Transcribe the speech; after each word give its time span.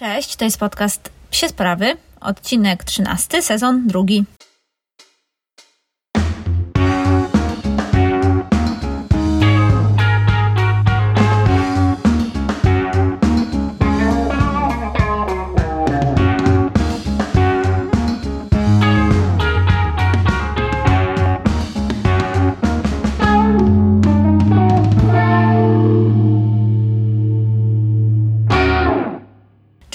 Cześć, 0.00 0.36
to 0.36 0.44
jest 0.44 0.58
podcast 0.58 1.10
Psie 1.30 1.48
Sprawy, 1.48 1.96
odcinek 2.20 2.84
13, 2.84 3.42
sezon 3.42 3.86
drugi. 3.86 4.24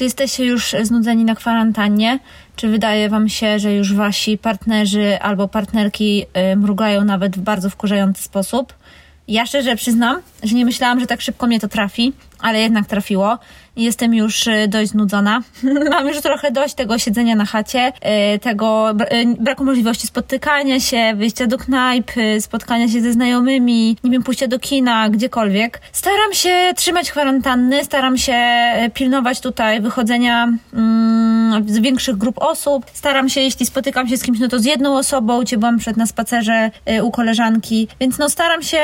Czy 0.05 0.07
jesteście 0.07 0.45
już 0.45 0.75
znudzeni 0.83 1.25
na 1.25 1.35
kwarantannie? 1.35 2.19
Czy 2.55 2.67
wydaje 2.67 3.09
Wam 3.09 3.29
się, 3.29 3.59
że 3.59 3.73
już 3.73 3.93
Wasi 3.93 4.37
partnerzy 4.37 5.19
albo 5.21 5.47
partnerki 5.47 6.25
y, 6.51 6.55
mrugają 6.55 7.03
nawet 7.03 7.37
w 7.37 7.39
bardzo 7.39 7.69
wkurzający 7.69 8.23
sposób? 8.23 8.73
Ja 9.27 9.45
szczerze 9.45 9.75
przyznam, 9.75 10.21
że 10.43 10.55
nie 10.55 10.65
myślałam, 10.65 10.99
że 10.99 11.07
tak 11.07 11.21
szybko 11.21 11.47
mnie 11.47 11.59
to 11.59 11.67
trafi, 11.67 12.13
ale 12.39 12.59
jednak 12.59 12.85
trafiło. 12.85 13.37
Jestem 13.77 14.13
już 14.13 14.47
y, 14.47 14.67
dość 14.67 14.91
znudzona. 14.91 15.41
Mam 15.91 16.07
już 16.07 16.21
trochę 16.21 16.51
dość 16.51 16.73
tego 16.73 16.97
siedzenia 16.97 17.35
na 17.35 17.45
chacie, 17.45 17.93
y, 18.35 18.39
tego 18.39 18.93
braku 19.39 19.65
możliwości 19.65 20.07
spotykania 20.07 20.79
się, 20.79 21.13
wyjścia 21.15 21.47
do 21.47 21.57
knajp, 21.57 22.11
spotkania 22.39 22.87
się 22.87 23.01
ze 23.01 23.13
znajomymi, 23.13 23.97
nie 24.03 24.11
wiem, 24.11 24.23
pójścia 24.23 24.47
do 24.47 24.59
kina, 24.59 25.09
gdziekolwiek. 25.09 25.81
Staram 25.91 26.33
się 26.33 26.73
trzymać 26.75 27.11
kwarantanny, 27.11 27.83
staram 27.83 28.17
się 28.17 28.37
pilnować 28.93 29.39
tutaj 29.39 29.81
wychodzenia 29.81 30.53
mm, 30.73 31.69
z 31.69 31.79
większych 31.79 32.17
grup 32.17 32.37
osób. 32.37 32.85
Staram 32.93 33.29
się, 33.29 33.41
jeśli 33.41 33.65
spotykam 33.65 34.07
się 34.07 34.17
z 34.17 34.23
kimś, 34.23 34.39
no 34.39 34.47
to 34.47 34.59
z 34.59 34.65
jedną 34.65 34.97
osobą, 34.97 35.41
gdzie 35.41 35.57
byłam 35.57 35.77
przed 35.77 35.97
na 35.97 36.05
spacerze 36.05 36.71
u 37.03 37.11
koleżanki, 37.11 37.87
więc 37.99 38.17
no 38.17 38.29
staram 38.29 38.61
się 38.61 38.79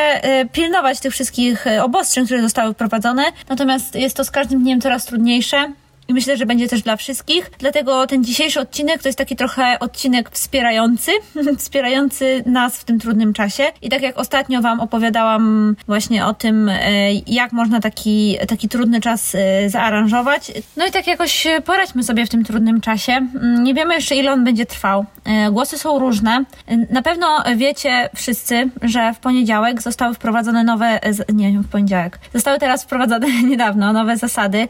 pilnować 0.51 0.99
tych 0.99 1.13
wszystkich 1.13 1.65
obostrzeń, 1.81 2.25
które 2.25 2.41
zostały 2.41 2.73
wprowadzone. 2.73 3.23
Natomiast 3.49 3.95
jest 3.95 4.17
to 4.17 4.23
z 4.23 4.31
każdym 4.31 4.63
dniem 4.63 4.81
coraz 4.81 5.05
trudniejsze. 5.05 5.73
I 6.07 6.13
myślę, 6.13 6.37
że 6.37 6.45
będzie 6.45 6.67
też 6.67 6.81
dla 6.81 6.95
wszystkich. 6.95 7.51
Dlatego 7.59 8.07
ten 8.07 8.23
dzisiejszy 8.23 8.59
odcinek 8.59 9.01
to 9.01 9.07
jest 9.07 9.17
taki 9.17 9.35
trochę 9.35 9.79
odcinek 9.79 10.29
wspierający, 10.29 11.11
wspierający 11.57 12.43
nas 12.45 12.77
w 12.77 12.83
tym 12.83 12.99
trudnym 12.99 13.33
czasie. 13.33 13.63
I 13.81 13.89
tak 13.89 14.01
jak 14.01 14.17
ostatnio 14.17 14.61
Wam 14.61 14.79
opowiadałam 14.79 15.75
właśnie 15.87 16.25
o 16.25 16.33
tym, 16.33 16.69
e, 16.69 17.13
jak 17.13 17.51
można 17.51 17.79
taki, 17.79 18.37
taki 18.47 18.69
trudny 18.69 19.01
czas 19.01 19.35
e, 19.35 19.69
zaaranżować. 19.69 20.51
No 20.77 20.87
i 20.87 20.91
tak 20.91 21.07
jakoś 21.07 21.47
poradźmy 21.65 22.03
sobie 22.03 22.25
w 22.25 22.29
tym 22.29 22.43
trudnym 22.43 22.81
czasie. 22.81 23.11
Mm, 23.11 23.63
nie 23.63 23.73
wiemy 23.73 23.95
jeszcze, 23.95 24.15
ile 24.15 24.31
on 24.31 24.43
będzie 24.43 24.65
trwał. 24.65 25.05
E, 25.25 25.51
głosy 25.51 25.77
są 25.77 25.99
różne. 25.99 26.45
Na 26.89 27.01
pewno 27.01 27.27
wiecie 27.55 28.09
wszyscy, 28.15 28.69
że 28.81 29.13
w 29.13 29.19
poniedziałek 29.19 29.81
zostały 29.81 30.13
wprowadzone 30.13 30.63
nowe, 30.63 30.99
nie 31.33 31.51
wiem, 31.51 31.63
w 31.63 31.69
poniedziałek, 31.69 32.19
zostały 32.33 32.59
teraz 32.59 32.83
wprowadzone 32.83 33.27
niedawno 33.49 33.93
nowe 33.93 34.17
zasady, 34.17 34.67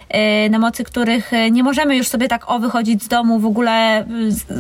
na 0.50 0.60
mocy 0.60 0.84
których 0.84 1.32
E, 1.34 1.52
nie 1.52 1.64
możemy 1.64 1.98
już 1.98 2.08
sobie 2.08 2.28
tak 2.28 2.52
o 2.52 2.60
wychodzić 2.60 3.04
z 3.04 3.08
domu 3.08 3.40
w 3.40 3.46
ogóle 3.46 3.72
e, 3.72 4.06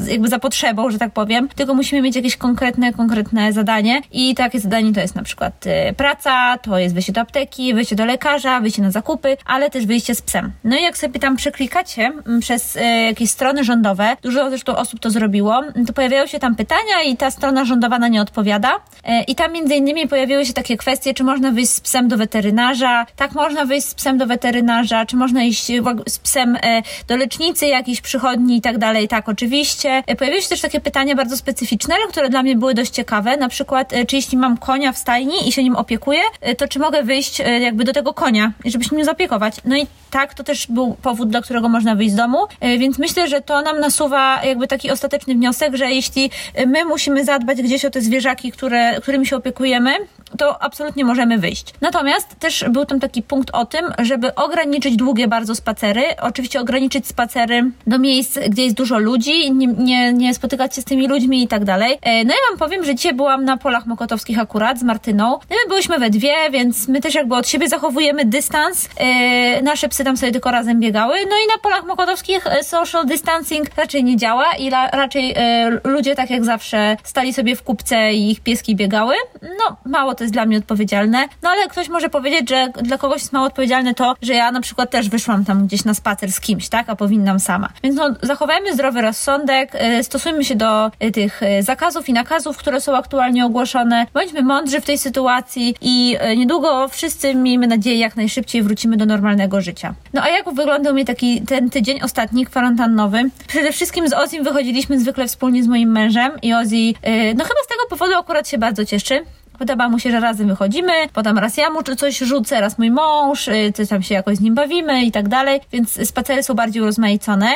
jakby 0.08 0.28
za 0.28 0.39
potrzebą, 0.39 0.92
że 0.92 0.98
tak 0.98 1.11
powiem, 1.11 1.50
tylko 1.56 1.73
musimy 1.73 2.02
mieć 2.02 2.16
jakieś 2.16 2.38
konkretne, 2.38 2.94
konkretne 2.94 3.53
zadanie 3.53 4.02
i 4.11 4.36
takie 4.36 4.59
zadanie 4.59 4.94
to 4.94 5.00
jest 5.00 5.16
na 5.16 5.23
przykład 5.23 5.67
e, 5.67 5.94
praca, 5.94 6.58
to 6.58 6.78
jest 6.78 6.94
wyjście 6.94 7.14
do 7.14 7.22
apteki, 7.22 7.73
wyjście 7.73 7.95
do 7.95 8.05
lekarza, 8.05 8.59
wyjście 8.59 8.81
na 8.81 8.92
zakupy, 8.92 9.38
ale 9.45 9.70
też 9.70 9.86
wyjście 9.86 10.16
z 10.16 10.22
psem. 10.22 10.52
No 10.64 10.78
i 10.78 10.83
jak 10.83 10.98
sobie 10.98 11.20
tam 11.20 11.36
przeklikacie 11.36 12.11
przez 12.39 12.78
jakieś 13.08 13.30
strony 13.30 13.64
rządowe, 13.64 14.16
dużo 14.22 14.50
zresztą 14.50 14.76
osób 14.76 15.00
to 15.00 15.09
zrobiło, 15.09 15.61
to 15.85 15.93
pojawiają 15.93 16.27
się 16.27 16.39
tam 16.39 16.55
pytania 16.55 17.01
i 17.05 17.17
ta 17.17 17.31
strona 17.31 17.65
rządowa 17.65 17.99
na 17.99 18.07
nie 18.07 18.21
odpowiada. 18.21 18.79
I 19.27 19.35
tam 19.35 19.53
między 19.53 19.75
innymi 19.75 20.08
pojawiły 20.08 20.45
się 20.45 20.53
takie 20.53 20.77
kwestie, 20.77 21.14
czy 21.14 21.23
można 21.23 21.52
wyjść 21.52 21.71
z 21.71 21.81
psem 21.81 22.08
do 22.08 22.17
weterynarza, 22.17 23.05
tak 23.15 23.31
można 23.31 23.65
wyjść 23.65 23.87
z 23.87 23.93
psem 23.95 24.17
do 24.17 24.25
weterynarza, 24.27 25.05
czy 25.05 25.15
można 25.15 25.43
iść 25.43 25.71
z 26.08 26.20
psem 26.20 26.58
E, 26.64 26.81
do 27.08 27.17
lecznicy 27.17 27.67
jakiejś 27.67 28.02
przychodni 28.02 28.58
i 28.58 28.61
tak 28.61 28.77
dalej, 28.77 29.08
tak 29.08 29.30
oczywiście. 29.30 30.03
E, 30.08 30.15
pojawiły 30.15 30.41
się 30.41 30.49
też 30.49 30.61
takie 30.61 30.80
pytania 30.80 31.15
bardzo 31.15 31.37
specyficzne, 31.37 31.95
które 32.09 32.30
dla 32.30 32.43
mnie 32.43 32.55
były 32.55 32.73
dość 32.73 32.91
ciekawe, 32.91 33.37
na 33.37 33.49
przykład 33.49 33.93
e, 33.93 34.05
czy 34.05 34.15
jeśli 34.15 34.37
mam 34.37 34.58
konia 34.58 34.91
w 34.91 34.97
stajni 34.97 35.47
i 35.47 35.52
się 35.52 35.64
nim 35.64 35.75
opiekuję, 35.75 36.21
to 36.58 36.67
czy 36.67 36.80
mogę 36.80 37.03
wyjść 37.03 37.39
jakby 37.59 37.83
do 37.83 37.93
tego 37.93 38.14
konia, 38.14 38.52
żeby 38.65 38.86
się 38.86 38.95
nim 38.95 39.05
zaopiekować. 39.05 39.55
No 39.65 39.77
i 39.77 39.87
tak, 40.11 40.33
to 40.33 40.43
też 40.43 40.67
był 40.67 40.95
powód, 41.02 41.30
dla 41.30 41.41
którego 41.41 41.70
można 41.70 41.95
wyjść 41.95 42.14
z 42.14 42.15
domu, 42.15 42.37
więc 42.61 42.97
myślę, 42.97 43.27
że 43.27 43.41
to 43.41 43.61
nam 43.61 43.80
nasuwa 43.80 44.43
jakby 44.43 44.67
taki 44.67 44.91
ostateczny 44.91 45.33
wniosek, 45.33 45.70
że 45.77 45.92
jeśli 45.92 46.30
my 46.67 46.86
musimy 46.86 47.26
zadbać 47.26 47.61
gdzieś 47.61 47.86
o 47.86 47.89
te 47.89 48.02
zwierzaki, 48.02 48.52
które, 48.52 49.02
którymi 49.02 49.26
się 49.26 49.36
opiekujemy, 49.36 49.92
to 50.37 50.64
absolutnie 50.64 51.05
możemy 51.05 51.37
wyjść. 51.37 51.73
Natomiast 51.81 52.39
też 52.39 52.65
był 52.69 52.86
tam 52.86 52.99
taki 52.99 53.21
punkt 53.21 53.49
o 53.53 53.65
tym, 53.65 53.86
żeby 53.99 54.36
ograniczyć 54.36 54.95
długie 54.95 55.27
bardzo 55.27 55.55
spacery, 55.55 56.03
oczywiście 56.21 56.61
ograniczyć 56.61 57.08
spacery 57.08 57.71
do 57.87 57.99
miejsc, 57.99 58.39
gdzie 58.49 58.64
jest 58.64 58.75
dużo 58.75 58.99
ludzi, 58.99 59.52
nie, 59.52 59.67
nie, 59.67 60.14
nie 60.14 60.33
spotykać 60.33 60.75
się 60.75 60.81
z 60.81 60.86
tymi 60.86 61.08
ludźmi 61.08 61.43
i 61.43 61.47
tak 61.47 61.65
dalej. 61.65 61.97
E, 62.02 62.23
no 62.25 62.33
ja 62.33 62.49
wam 62.49 62.59
powiem, 62.59 62.86
że 62.86 62.95
dzisiaj 62.95 63.14
byłam 63.14 63.45
na 63.45 63.58
polach 63.58 63.86
mokotowskich 63.86 64.39
akurat 64.39 64.80
z 64.80 64.83
Martyną. 64.83 65.30
No 65.31 65.55
my 65.64 65.67
byłyśmy 65.67 65.99
we 65.99 66.09
dwie, 66.09 66.36
więc 66.52 66.87
my 66.87 67.02
też 67.02 67.15
jakby 67.15 67.36
od 67.36 67.47
siebie 67.47 67.70
zachowujemy 67.70 68.25
dystans. 68.25 68.89
E, 68.97 69.61
nasze 69.61 69.89
psy 69.89 70.03
tam 70.03 70.17
sobie 70.17 70.31
tylko 70.31 70.52
razem 70.52 70.80
biegały. 70.80 71.15
No 71.15 71.36
i 71.45 71.47
na 71.47 71.58
polach 71.64 71.86
mokotowskich 71.86 72.47
e, 72.47 72.64
social 72.64 73.05
distancing 73.05 73.67
raczej 73.75 74.03
nie 74.03 74.17
działa 74.17 74.45
i 74.59 74.70
raczej 74.70 75.36
ludzie 75.83 76.15
tak 76.15 76.30
jak 76.30 76.45
zawsze 76.45 76.97
stali 77.03 77.33
sobie 77.33 77.55
w 77.55 77.64
kupce 77.64 78.14
i 78.14 78.31
ich 78.31 78.39
pieski 78.39 78.75
biegały. 78.75 79.15
No 79.41 79.77
mało 79.86 80.15
to 80.15 80.20
jest 80.23 80.33
dla 80.33 80.45
mnie 80.45 80.58
odpowiedzialne. 80.58 81.27
No 81.42 81.49
ale 81.49 81.67
ktoś 81.67 81.89
może 81.89 82.09
powiedzieć, 82.09 82.49
że 82.49 82.67
dla 82.82 82.98
kogoś 82.98 83.21
jest 83.21 83.33
mało 83.33 83.45
odpowiedzialne 83.45 83.93
to, 83.93 84.15
że 84.21 84.33
ja 84.33 84.52
na 84.52 84.61
przykład 84.61 84.92
też 84.92 85.09
wyszłam 85.09 85.45
tam 85.45 85.67
gdzieś 85.67 85.86
na 85.86 85.93
spacer 85.93 86.32
z 86.32 86.39
kimś, 86.39 86.70
tak, 86.70 86.89
a 86.89 86.95
powinnam 86.95 87.39
sama. 87.39 87.70
Więc 87.83 87.95
no, 87.95 88.15
zachowajmy 88.21 88.73
zdrowy 88.73 89.02
rozsądek, 89.02 89.76
y, 89.99 90.04
stosujmy 90.04 90.45
się 90.45 90.55
do 90.55 90.92
y, 91.04 91.11
tych 91.11 91.43
y, 91.43 91.64
zakazów 91.64 92.09
i 92.09 92.14
nakazów, 92.14 92.58
które 92.58 92.82
są 92.82 92.95
aktualnie 92.95 93.45
ogłoszone. 93.45 94.05
Bądźmy 94.14 94.42
mądrzy 94.42 94.82
w 94.82 94.86
tej 94.86 94.98
sytuacji 94.98 95.76
i 95.82 96.17
niedługo 96.38 96.88
wszyscy, 96.88 97.36
miejmy 97.36 97.67
nadzieję, 97.67 97.98
jak 97.98 98.15
najszybciej 98.15 98.64
wrócimy 98.64 98.98
do 98.98 99.05
normalnego 99.05 99.61
życia. 99.61 99.93
No 100.14 100.21
a 100.21 100.30
jak 100.30 100.53
wyglądał 100.53 100.93
mi 100.93 101.05
taki 101.05 101.42
ten 101.42 101.70
tydzień 101.70 102.02
ostatni, 102.03 102.45
kwarantannowy? 102.45 103.30
Przede 103.48 103.71
wszystkim 103.71 104.08
z 104.08 104.14
Ozim 104.14 104.43
wychodziliśmy 104.43 104.99
zwykle 104.99 105.27
wspólnie 105.27 105.64
z 105.64 105.67
moim 105.67 105.92
mężem 105.92 106.32
i 106.42 106.53
Ozzy, 106.53 106.93
no 107.36 107.43
chyba 107.43 107.59
z 107.64 107.67
tego 107.67 107.82
powodu 107.89 108.14
akurat 108.20 108.49
się 108.49 108.58
bardzo 108.58 108.86
cieszy. 108.86 109.23
Podoba 109.61 109.89
mu 109.89 109.99
się, 109.99 110.11
że 110.11 110.20
razem 110.20 110.48
wychodzimy, 110.48 110.92
potem 111.14 111.38
raz 111.38 111.58
ja 111.58 111.70
mu 111.70 111.83
coś 111.83 112.17
rzucę, 112.17 112.61
raz 112.61 112.77
mój 112.77 112.92
mąż, 112.92 113.48
y, 113.48 113.73
coś 113.76 113.89
tam 113.89 114.04
się 114.04 114.14
jakoś 114.14 114.38
z 114.38 114.42
nim 114.42 114.55
bawimy 114.55 115.04
i 115.04 115.11
tak 115.11 115.30
dalej, 115.30 115.61
więc 115.72 116.08
spacery 116.08 116.44
są 116.44 116.54
bardziej 116.54 116.82
urozmaicone. 116.82 117.49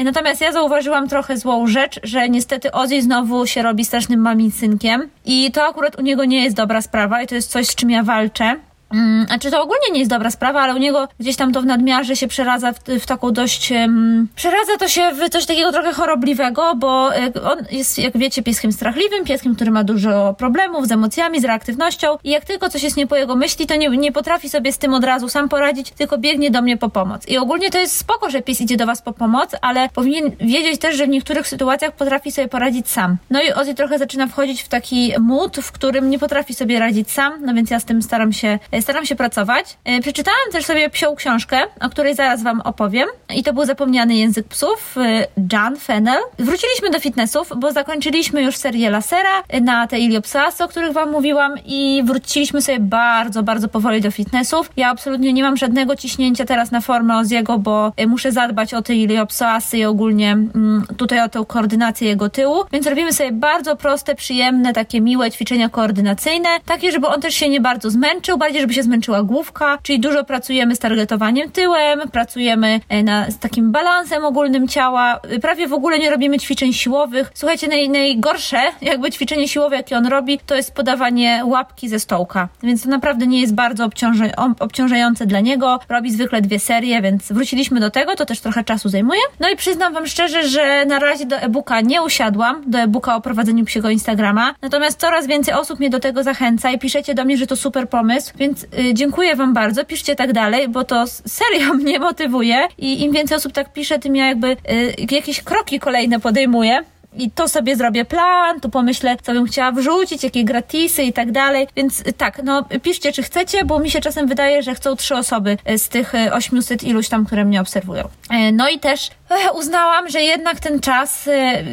Y, 0.00 0.04
natomiast 0.04 0.40
ja 0.40 0.52
zauważyłam 0.52 1.08
trochę 1.08 1.36
złą 1.36 1.66
rzecz, 1.66 2.00
że 2.02 2.28
niestety 2.28 2.72
Ozzy 2.72 3.02
znowu 3.02 3.46
się 3.46 3.62
robi 3.62 3.84
strasznym 3.84 4.20
mamicynkiem 4.20 5.08
i 5.24 5.52
to 5.52 5.66
akurat 5.66 5.98
u 5.98 6.02
niego 6.02 6.24
nie 6.24 6.44
jest 6.44 6.56
dobra 6.56 6.82
sprawa 6.82 7.22
i 7.22 7.26
to 7.26 7.34
jest 7.34 7.50
coś, 7.50 7.66
z 7.66 7.74
czym 7.74 7.90
ja 7.90 8.02
walczę. 8.02 8.56
Mm, 8.90 9.26
znaczy 9.26 9.50
to 9.50 9.62
ogólnie 9.62 9.90
nie 9.92 9.98
jest 9.98 10.10
dobra 10.10 10.30
sprawa, 10.30 10.60
ale 10.60 10.74
u 10.74 10.78
niego 10.78 11.08
gdzieś 11.20 11.36
tam 11.36 11.52
to 11.52 11.62
w 11.62 11.66
nadmiarze 11.66 12.16
się 12.16 12.28
przeradza 12.28 12.72
w, 12.72 12.78
w 13.00 13.06
taką 13.06 13.32
dość... 13.32 13.72
Um, 13.72 14.28
przeradza 14.36 14.76
to 14.78 14.88
się 14.88 15.10
w 15.12 15.30
coś 15.30 15.46
takiego 15.46 15.72
trochę 15.72 15.92
chorobliwego, 15.92 16.74
bo 16.76 17.14
e, 17.16 17.32
on 17.42 17.58
jest, 17.70 17.98
jak 17.98 18.18
wiecie, 18.18 18.42
pieskiem 18.42 18.72
strachliwym, 18.72 19.24
pieskiem, 19.24 19.54
który 19.54 19.70
ma 19.70 19.84
dużo 19.84 20.34
problemów 20.38 20.86
z 20.86 20.92
emocjami, 20.92 21.40
z 21.40 21.44
reaktywnością 21.44 22.18
i 22.24 22.30
jak 22.30 22.44
tylko 22.44 22.68
coś 22.68 22.82
jest 22.82 22.96
nie 22.96 23.06
po 23.06 23.16
jego 23.16 23.36
myśli, 23.36 23.66
to 23.66 23.76
nie, 23.76 23.88
nie 23.88 24.12
potrafi 24.12 24.48
sobie 24.48 24.72
z 24.72 24.78
tym 24.78 24.94
od 24.94 25.04
razu 25.04 25.28
sam 25.28 25.48
poradzić, 25.48 25.90
tylko 25.90 26.18
biegnie 26.18 26.50
do 26.50 26.62
mnie 26.62 26.76
po 26.76 26.88
pomoc. 26.88 27.28
I 27.28 27.38
ogólnie 27.38 27.70
to 27.70 27.78
jest 27.78 27.96
spoko, 27.96 28.30
że 28.30 28.42
pies 28.42 28.60
idzie 28.60 28.76
do 28.76 28.86
was 28.86 29.02
po 29.02 29.12
pomoc, 29.12 29.50
ale 29.60 29.88
powinien 29.88 30.30
wiedzieć 30.40 30.80
też, 30.80 30.96
że 30.96 31.06
w 31.06 31.08
niektórych 31.08 31.48
sytuacjach 31.48 31.92
potrafi 31.92 32.32
sobie 32.32 32.48
poradzić 32.48 32.88
sam. 32.88 33.16
No 33.30 33.42
i 33.42 33.52
Ozzy 33.52 33.74
trochę 33.74 33.98
zaczyna 33.98 34.26
wchodzić 34.26 34.62
w 34.62 34.68
taki 34.68 35.12
mód, 35.20 35.56
w 35.56 35.72
którym 35.72 36.10
nie 36.10 36.18
potrafi 36.18 36.54
sobie 36.54 36.78
radzić 36.78 37.10
sam, 37.10 37.32
no 37.44 37.54
więc 37.54 37.70
ja 37.70 37.80
z 37.80 37.84
tym 37.84 38.02
staram 38.02 38.32
się 38.32 38.58
staram 38.82 39.06
się 39.06 39.16
pracować. 39.16 39.78
E, 39.84 40.00
przeczytałam 40.00 40.52
też 40.52 40.64
sobie 40.64 40.90
psią 40.90 41.14
książkę, 41.16 41.60
o 41.80 41.88
której 41.88 42.14
zaraz 42.14 42.42
Wam 42.42 42.60
opowiem. 42.60 43.08
I 43.34 43.42
to 43.42 43.52
był 43.52 43.64
Zapomniany 43.64 44.14
Język 44.14 44.48
Psów, 44.48 44.96
e, 44.96 45.26
John 45.52 45.76
Fennel. 45.76 46.20
Wróciliśmy 46.38 46.90
do 46.90 47.00
fitnessów, 47.00 47.52
bo 47.56 47.72
zakończyliśmy 47.72 48.42
już 48.42 48.56
serię 48.56 48.90
Lasera 48.90 49.42
e, 49.48 49.60
na 49.60 49.86
te 49.86 49.98
Iliopsoasy, 49.98 50.64
o 50.64 50.68
których 50.68 50.92
Wam 50.92 51.10
mówiłam 51.10 51.54
i 51.66 52.02
wróciliśmy 52.04 52.62
sobie 52.62 52.80
bardzo, 52.80 53.42
bardzo 53.42 53.68
powoli 53.68 54.00
do 54.00 54.10
fitnessów. 54.10 54.70
Ja 54.76 54.90
absolutnie 54.90 55.32
nie 55.32 55.42
mam 55.42 55.56
żadnego 55.56 55.96
ciśnięcia 55.96 56.44
teraz 56.44 56.70
na 56.70 56.80
formę 56.80 57.18
Oziego, 57.18 57.58
bo 57.58 57.92
muszę 58.06 58.32
zadbać 58.32 58.74
o 58.74 58.82
te 58.82 58.94
Iliopsoasy 58.94 59.78
i 59.78 59.84
ogólnie 59.84 60.32
mm, 60.32 60.86
tutaj 60.96 61.20
o 61.20 61.28
tę 61.28 61.44
koordynację 61.48 62.08
jego 62.08 62.28
tyłu, 62.28 62.64
więc 62.72 62.86
robimy 62.86 63.12
sobie 63.12 63.32
bardzo 63.32 63.76
proste, 63.76 64.14
przyjemne, 64.14 64.72
takie 64.72 65.00
miłe 65.00 65.30
ćwiczenia 65.30 65.68
koordynacyjne, 65.68 66.48
takie, 66.66 66.92
żeby 66.92 67.06
on 67.06 67.20
też 67.20 67.34
się 67.34 67.48
nie 67.48 67.60
bardzo 67.60 67.90
zmęczył, 67.90 68.38
bardziej, 68.38 68.60
żeby 68.60 68.67
żeby 68.68 68.74
się 68.74 68.82
zmęczyła 68.82 69.22
główka, 69.22 69.78
czyli 69.82 70.00
dużo 70.00 70.24
pracujemy 70.24 70.76
z 70.76 70.78
targetowaniem 70.78 71.50
tyłem, 71.50 72.00
pracujemy 72.12 72.80
e, 72.88 73.02
na, 73.02 73.30
z 73.30 73.38
takim 73.38 73.72
balansem 73.72 74.24
ogólnym 74.24 74.68
ciała, 74.68 75.20
prawie 75.42 75.68
w 75.68 75.72
ogóle 75.72 75.98
nie 75.98 76.10
robimy 76.10 76.38
ćwiczeń 76.38 76.72
siłowych. 76.72 77.30
Słuchajcie, 77.34 77.68
naj, 77.68 77.90
najgorsze 77.90 78.60
jakby 78.82 79.10
ćwiczenie 79.10 79.48
siłowe, 79.48 79.76
jakie 79.76 79.96
on 79.96 80.06
robi, 80.06 80.38
to 80.46 80.54
jest 80.54 80.74
podawanie 80.74 81.42
łapki 81.44 81.88
ze 81.88 81.98
stołka, 81.98 82.48
więc 82.62 82.82
to 82.82 82.88
naprawdę 82.88 83.26
nie 83.26 83.40
jest 83.40 83.54
bardzo 83.54 83.84
obciąża, 83.84 84.24
obciążające 84.60 85.26
dla 85.26 85.40
niego. 85.40 85.80
Robi 85.88 86.10
zwykle 86.10 86.40
dwie 86.42 86.58
serie, 86.58 87.02
więc 87.02 87.32
wróciliśmy 87.32 87.80
do 87.80 87.90
tego, 87.90 88.16
to 88.16 88.26
też 88.26 88.40
trochę 88.40 88.64
czasu 88.64 88.88
zajmuje. 88.88 89.20
No 89.40 89.50
i 89.50 89.56
przyznam 89.56 89.94
wam 89.94 90.06
szczerze, 90.06 90.48
że 90.48 90.84
na 90.86 90.98
razie 90.98 91.26
do 91.26 91.36
e-booka 91.36 91.80
nie 91.80 92.02
usiadłam, 92.02 92.70
do 92.70 92.78
e-booka 92.78 93.16
o 93.16 93.20
prowadzeniu 93.20 93.64
psiego 93.64 93.90
Instagrama, 93.90 94.54
natomiast 94.62 95.00
coraz 95.00 95.26
więcej 95.26 95.54
osób 95.54 95.78
mnie 95.78 95.90
do 95.90 96.00
tego 96.00 96.22
zachęca 96.22 96.70
i 96.70 96.78
piszecie 96.78 97.14
do 97.14 97.24
mnie, 97.24 97.36
że 97.36 97.46
to 97.46 97.56
super 97.56 97.88
pomysł, 97.88 98.32
więc 98.36 98.57
y, 98.78 98.94
dziękuję 98.94 99.36
wam 99.36 99.54
bardzo, 99.54 99.84
piszcie 99.84 100.16
tak 100.16 100.32
dalej, 100.32 100.68
bo 100.68 100.84
to 100.84 101.04
serio 101.06 101.74
mnie 101.82 101.98
motywuje 101.98 102.68
i 102.78 103.02
im 103.02 103.12
więcej 103.12 103.36
osób 103.36 103.52
tak 103.52 103.72
pisze, 103.72 103.98
tym 103.98 104.16
ja 104.16 104.26
jakby 104.26 104.48
y, 104.48 104.94
jakieś 105.10 105.42
kroki 105.42 105.80
kolejne 105.80 106.20
podejmuję 106.20 106.84
i 107.16 107.30
to 107.30 107.48
sobie 107.48 107.76
zrobię 107.76 108.04
plan, 108.04 108.60
tu 108.60 108.68
pomyślę, 108.70 109.16
co 109.22 109.32
bym 109.32 109.46
chciała 109.46 109.72
wrzucić, 109.72 110.24
jakie 110.24 110.44
gratisy 110.44 111.02
i 111.02 111.12
tak 111.12 111.32
dalej. 111.32 111.68
Więc 111.76 112.00
y, 112.00 112.12
tak, 112.12 112.40
no 112.44 112.64
piszcie, 112.82 113.12
czy 113.12 113.22
chcecie, 113.22 113.64
bo 113.64 113.78
mi 113.78 113.90
się 113.90 114.00
czasem 114.00 114.26
wydaje, 114.26 114.62
że 114.62 114.74
chcą 114.74 114.96
trzy 114.96 115.16
osoby 115.16 115.56
y, 115.70 115.78
z 115.78 115.88
tych 115.88 116.12
800 116.32 116.82
y, 116.82 116.86
iluś 116.86 117.08
tam, 117.08 117.26
które 117.26 117.44
mnie 117.44 117.60
obserwują. 117.60 118.08
E, 118.30 118.52
no 118.52 118.68
i 118.68 118.78
też 118.78 119.10
uznałam, 119.54 120.08
że 120.08 120.22
jednak 120.22 120.60
ten 120.60 120.80
czas, 120.80 121.28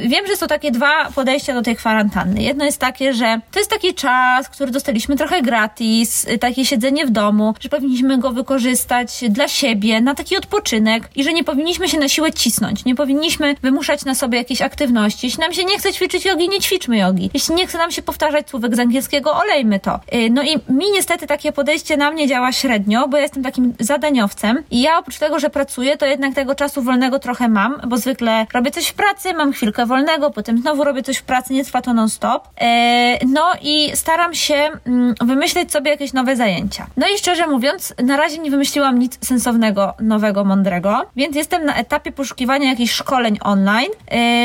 wiem, 0.06 0.28
że 0.28 0.38
są 0.38 0.48
takie 0.48 0.72
dwa 0.72 1.12
podejścia 1.16 1.54
do 1.54 1.62
tej 1.62 1.76
kwarantanny. 1.76 2.44
Jedno 2.44 2.66
jest 2.66 2.80
takie, 2.80 3.14
że 3.14 3.40
to 3.52 3.60
jest 3.60 3.72
taki 3.72 3.94
czas, 3.94 4.50
który 4.50 4.72
dostaliśmy 4.72 5.16
trochę 5.16 5.42
gratis, 5.42 6.28
takie 6.40 6.66
siedzenie 6.66 7.06
w 7.06 7.10
domu, 7.10 7.54
że 7.60 7.70
powinniśmy 7.70 8.18
go 8.18 8.32
wykorzystać 8.32 9.24
dla 9.30 9.48
siebie, 9.48 10.02
na 10.02 10.16
taki 10.16 10.38
odpoczynek 10.38 11.10
i 11.16 11.24
że 11.24 11.34
nie 11.34 11.44
powinniśmy 11.44 11.90
się 11.90 12.00
na 12.00 12.08
siłę 12.08 12.34
cisnąć, 12.34 12.86
nie 12.86 12.96
powinniśmy 12.96 13.56
wymuszać 13.62 14.06
na 14.06 14.16
sobie 14.16 14.38
jakiejś 14.38 14.62
aktywności, 14.62 15.25
jeśli 15.26 15.42
nam 15.42 15.54
się 15.54 15.66
nie 15.66 15.80
chce 15.80 15.94
ćwiczyć 15.94 16.26
jogi, 16.26 16.50
nie 16.50 16.60
ćwiczmy 16.60 16.98
jogi. 16.98 17.30
Jeśli 17.34 17.56
nie 17.56 17.68
chce 17.68 17.78
nam 17.78 17.92
się 17.92 18.02
powtarzać 18.02 18.50
słówek 18.50 18.76
z 18.76 18.80
angielskiego, 18.80 19.34
olejmy 19.34 19.80
to. 19.80 20.00
Y, 20.14 20.30
no 20.30 20.44
i 20.44 20.56
mi 20.70 20.92
niestety 20.94 21.28
takie 21.28 21.52
podejście 21.52 21.98
na 21.98 22.12
mnie 22.12 22.28
działa 22.28 22.52
średnio, 22.52 23.08
bo 23.08 23.18
ja 23.18 23.24
jestem 23.24 23.44
takim 23.44 23.74
zadaniowcem 23.80 24.64
i 24.72 24.82
ja 24.82 25.00
oprócz 25.00 25.18
tego, 25.18 25.40
że 25.40 25.50
pracuję, 25.50 25.98
to 25.98 26.06
jednak 26.06 26.34
tego 26.34 26.56
czasu 26.56 26.82
wolnego 26.82 27.20
trochę 27.20 27.48
mam, 27.48 27.82
bo 27.88 27.98
zwykle 27.98 28.48
robię 28.54 28.72
coś 28.72 28.88
w 28.88 28.94
pracy, 28.94 29.34
mam 29.34 29.54
chwilkę 29.54 29.86
wolnego, 29.86 30.32
potem 30.32 30.58
znowu 30.58 30.84
robię 30.84 31.04
coś 31.04 31.18
w 31.18 31.24
pracy, 31.24 31.54
nie 31.54 31.66
trwa 31.66 31.82
to 31.82 31.94
non-stop. 31.94 32.48
Y, 32.48 33.26
no 33.28 33.52
i 33.62 33.92
staram 33.96 34.34
się 34.34 34.70
mm, 34.86 35.16
wymyśleć 35.22 35.72
sobie 35.72 35.92
jakieś 35.92 36.14
nowe 36.14 36.36
zajęcia. 36.36 36.88
No 36.98 37.08
i 37.16 37.18
szczerze 37.18 37.48
mówiąc, 37.48 37.94
na 38.04 38.18
razie 38.18 38.38
nie 38.38 38.52
wymyśliłam 38.52 39.00
nic 39.00 39.28
sensownego, 39.28 39.94
nowego, 40.00 40.46
mądrego, 40.46 41.02
więc 41.16 41.36
jestem 41.36 41.66
na 41.66 41.76
etapie 41.76 42.12
poszukiwania 42.12 42.70
jakichś 42.70 42.94
szkoleń 42.94 43.38
online, 43.42 43.92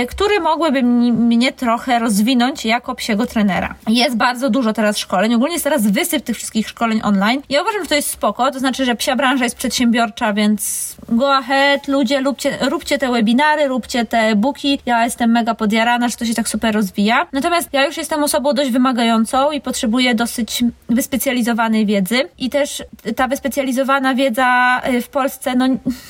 y, 0.02 0.06
które 0.06 0.40
mogłyby 0.70 1.12
mnie 1.12 1.52
trochę 1.52 1.98
rozwinąć 1.98 2.64
jako 2.64 2.94
psiego 2.94 3.26
trenera. 3.26 3.74
Jest 3.88 4.16
bardzo 4.16 4.50
dużo 4.50 4.72
teraz 4.72 4.98
szkoleń, 4.98 5.34
ogólnie 5.34 5.52
jest 5.52 5.64
teraz 5.64 5.86
wysyp 5.86 6.24
tych 6.24 6.36
wszystkich 6.36 6.68
szkoleń 6.68 7.00
online. 7.04 7.42
Ja 7.48 7.62
uważam, 7.62 7.82
że 7.82 7.88
to 7.88 7.94
jest 7.94 8.10
spoko, 8.10 8.50
to 8.50 8.58
znaczy, 8.58 8.84
że 8.84 8.94
psia 8.94 9.16
branża 9.16 9.44
jest 9.44 9.56
przedsiębiorcza, 9.56 10.32
więc 10.32 10.96
go 11.08 11.36
ahead, 11.36 11.88
ludzie, 11.88 12.20
róbcie, 12.20 12.58
róbcie 12.60 12.98
te 12.98 13.12
webinary, 13.12 13.68
róbcie 13.68 14.04
te 14.04 14.36
booki. 14.36 14.78
Ja 14.86 15.04
jestem 15.04 15.30
mega 15.30 15.54
podjarana, 15.54 16.08
że 16.08 16.16
to 16.16 16.24
się 16.24 16.34
tak 16.34 16.48
super 16.48 16.74
rozwija. 16.74 17.26
Natomiast 17.32 17.68
ja 17.72 17.86
już 17.86 17.96
jestem 17.96 18.24
osobą 18.24 18.52
dość 18.52 18.70
wymagającą 18.70 19.50
i 19.50 19.60
potrzebuję 19.60 20.14
dosyć 20.14 20.64
wyspecjalizowanej 20.88 21.86
wiedzy 21.86 22.28
i 22.38 22.50
też 22.50 22.82
ta 23.16 23.28
wyspecjalizowana 23.28 24.14
wiedza 24.14 24.80
y, 24.88 25.02
w 25.02 25.08
Polsce, 25.08 25.54
no 25.56 25.66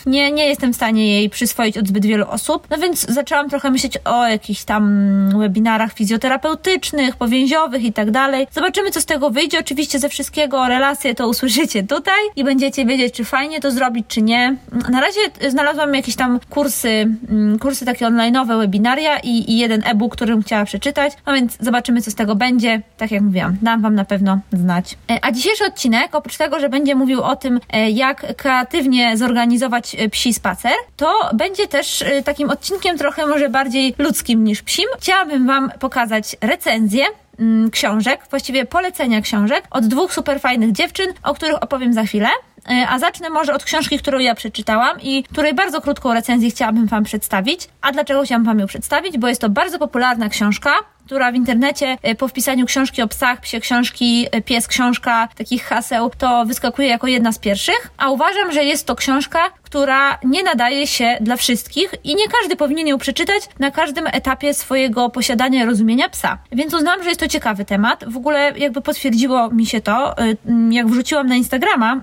nie, 0.07 0.33
nie 0.33 0.47
jestem 0.47 0.73
w 0.73 0.77
stanie 0.77 1.15
jej 1.15 1.31
przyswoić 1.31 1.79
od 1.79 1.89
zbyt 1.89 2.07
wielu 2.07 2.27
osób. 2.29 2.67
No 2.71 2.79
więc 2.79 3.07
zaczęłam 3.09 3.51
trochę 3.51 3.71
myśleć 3.71 3.99
o 4.05 4.27
jakichś 4.27 4.50
jakichś 4.51 4.65
tam 4.65 5.39
webinarach 5.39 5.93
fizjoterapeutycznych, 5.93 7.17
powięziowych 7.17 7.83
i 7.85 7.93
tak 7.93 8.11
dalej. 8.11 8.47
Zobaczymy, 8.53 8.91
co 8.91 9.01
z 9.01 9.07
tego 9.07 9.31
wyjdzie. 9.31 9.59
Oczywiście 9.59 9.99
ze 9.99 10.09
wszystkiego 10.09 10.69
relacje 10.69 11.15
to 11.15 11.29
usłyszycie 11.29 11.83
tutaj 11.83 12.21
i 12.37 12.45
będziecie 12.45 12.87
wiedzieć, 12.87 13.15
czy 13.15 13.25
fajnie 13.25 13.61
to 13.61 13.71
zrobić, 13.71 14.07
czy 14.09 14.23
nie. 14.23 14.57
Na 14.91 15.01
razie 15.01 15.21
znalazłam 15.51 15.95
jakieś 15.95 16.17
tam 16.17 16.41
kursy, 16.51 16.89
mm, 17.29 17.59
kursy 17.59 17.85
takie 17.85 18.07
online'owe, 18.07 18.59
webinaria 18.59 19.19
i, 19.19 19.53
i 19.53 19.59
jeden 19.59 19.83
e-book, 19.87 20.13
którym 20.13 20.43
chciała 20.43 20.65
przeczytać. 20.65 21.13
No 21.27 21.33
więc 21.35 21.57
zobaczymy, 21.61 22.03
co 22.03 22.11
z 22.11 22.15
tego 22.15 22.37
będzie. 22.37 22.83
Tak 22.97 23.11
jak 23.11 23.23
mówiłam, 23.23 23.57
dam 23.63 23.83
Wam 23.83 23.95
na 23.95 24.05
pewno 24.05 24.39
znać. 24.53 24.97
E, 25.11 25.25
a 25.25 25.33
dzisiejszy 25.33 25.65
odcinek, 25.65 26.15
oprócz 26.15 26.37
tego, 26.37 26.61
że 26.61 26.69
będzie 26.69 26.95
mówił 26.95 27.23
o 27.23 27.37
tym, 27.37 27.61
e, 27.73 27.91
jak 27.91 28.37
kreatywnie 28.37 29.17
zorganizować 29.17 29.97
e, 29.99 30.09
psi 30.09 30.35
spacer, 30.35 30.73
to 30.97 31.31
będzie 31.35 31.69
też 31.69 32.05
takim 32.25 32.51
odcinkiem 32.51 32.99
trochę 32.99 33.27
może 33.27 33.49
bardziej 33.49 33.95
ludzkim 33.99 34.40
niż 34.45 34.63
psim, 34.63 34.85
chciałabym 34.99 35.47
Wam 35.47 35.71
pokazać 35.79 36.37
recenzję 36.41 37.05
mm, 37.39 37.71
książek, 37.71 38.21
właściwie 38.31 38.67
polecenia 38.67 39.21
książek 39.21 39.65
od 39.71 39.87
dwóch 39.87 40.13
super 40.15 40.41
fajnych 40.41 40.73
dziewczyn, 40.73 41.07
o 41.23 41.35
których 41.35 41.63
opowiem 41.63 41.93
za 41.93 42.03
chwilę. 42.05 42.29
E, 42.71 42.89
a 42.89 42.99
zacznę 42.99 43.31
może 43.31 43.55
od 43.55 43.65
książki, 43.65 43.99
którą 43.99 44.19
ja 44.19 44.35
przeczytałam 44.35 45.01
i 45.01 45.23
której 45.23 45.55
bardzo 45.55 45.81
krótką 45.81 46.15
recenzję 46.15 46.51
chciałabym 46.51 46.87
Wam 46.87 47.05
przedstawić. 47.05 47.69
A 47.81 47.93
dlaczego 47.93 48.23
chciałam 48.23 48.45
Wam 48.45 48.59
ją 48.59 48.67
przedstawić? 48.67 49.19
Bo 49.19 49.29
jest 49.29 49.41
to 49.41 49.49
bardzo 49.49 49.79
popularna 49.79 50.29
książka, 50.29 50.71
która 51.11 51.33
w 51.33 51.35
internecie 51.35 51.97
e, 52.03 52.15
po 52.15 52.29
wpisaniu 52.29 52.67
książki 52.67 53.03
o 53.03 53.09
psach, 53.09 53.41
psie 53.41 53.61
książki, 53.61 54.27
e, 54.33 54.43
pies 54.43 54.67
książka, 54.67 55.29
takich 55.37 55.65
haseł, 55.65 56.11
to 56.19 56.45
wyskakuje 56.45 56.89
jako 56.89 57.07
jedna 57.07 57.33
z 57.33 57.39
pierwszych. 57.39 57.91
A 57.99 58.11
uważam, 58.11 58.53
że 58.53 58.65
jest 58.65 58.87
to 58.87 58.97
książka, 58.97 59.39
która 59.63 60.19
nie 60.25 60.43
nadaje 60.43 60.87
się 60.87 61.19
dla 61.21 61.37
wszystkich 61.37 61.95
i 62.05 62.15
nie 62.15 62.29
każdy 62.29 62.57
powinien 62.57 62.87
ją 62.87 62.99
przeczytać 62.99 63.43
na 63.59 63.71
każdym 63.71 64.07
etapie 64.07 64.55
swojego 64.55 65.11
posiadania 65.11 65.63
i 65.63 65.67
rozumienia 65.67 66.09
psa. 66.09 66.39
Więc 66.53 66.75
uznałam, 66.75 67.03
że 67.03 67.09
jest 67.09 67.21
to 67.21 67.29
ciekawy 67.29 67.65
temat. 67.65 68.05
W 68.09 68.17
ogóle 68.17 68.53
jakby 68.57 68.81
potwierdziło 68.81 69.51
mi 69.51 69.67
się 69.67 69.81
to, 69.81 70.15
mm, 70.19 70.73
jak 70.73 70.87
wrzuciłam 70.87 71.27
na 71.27 71.35
Instagrama, 71.35 72.01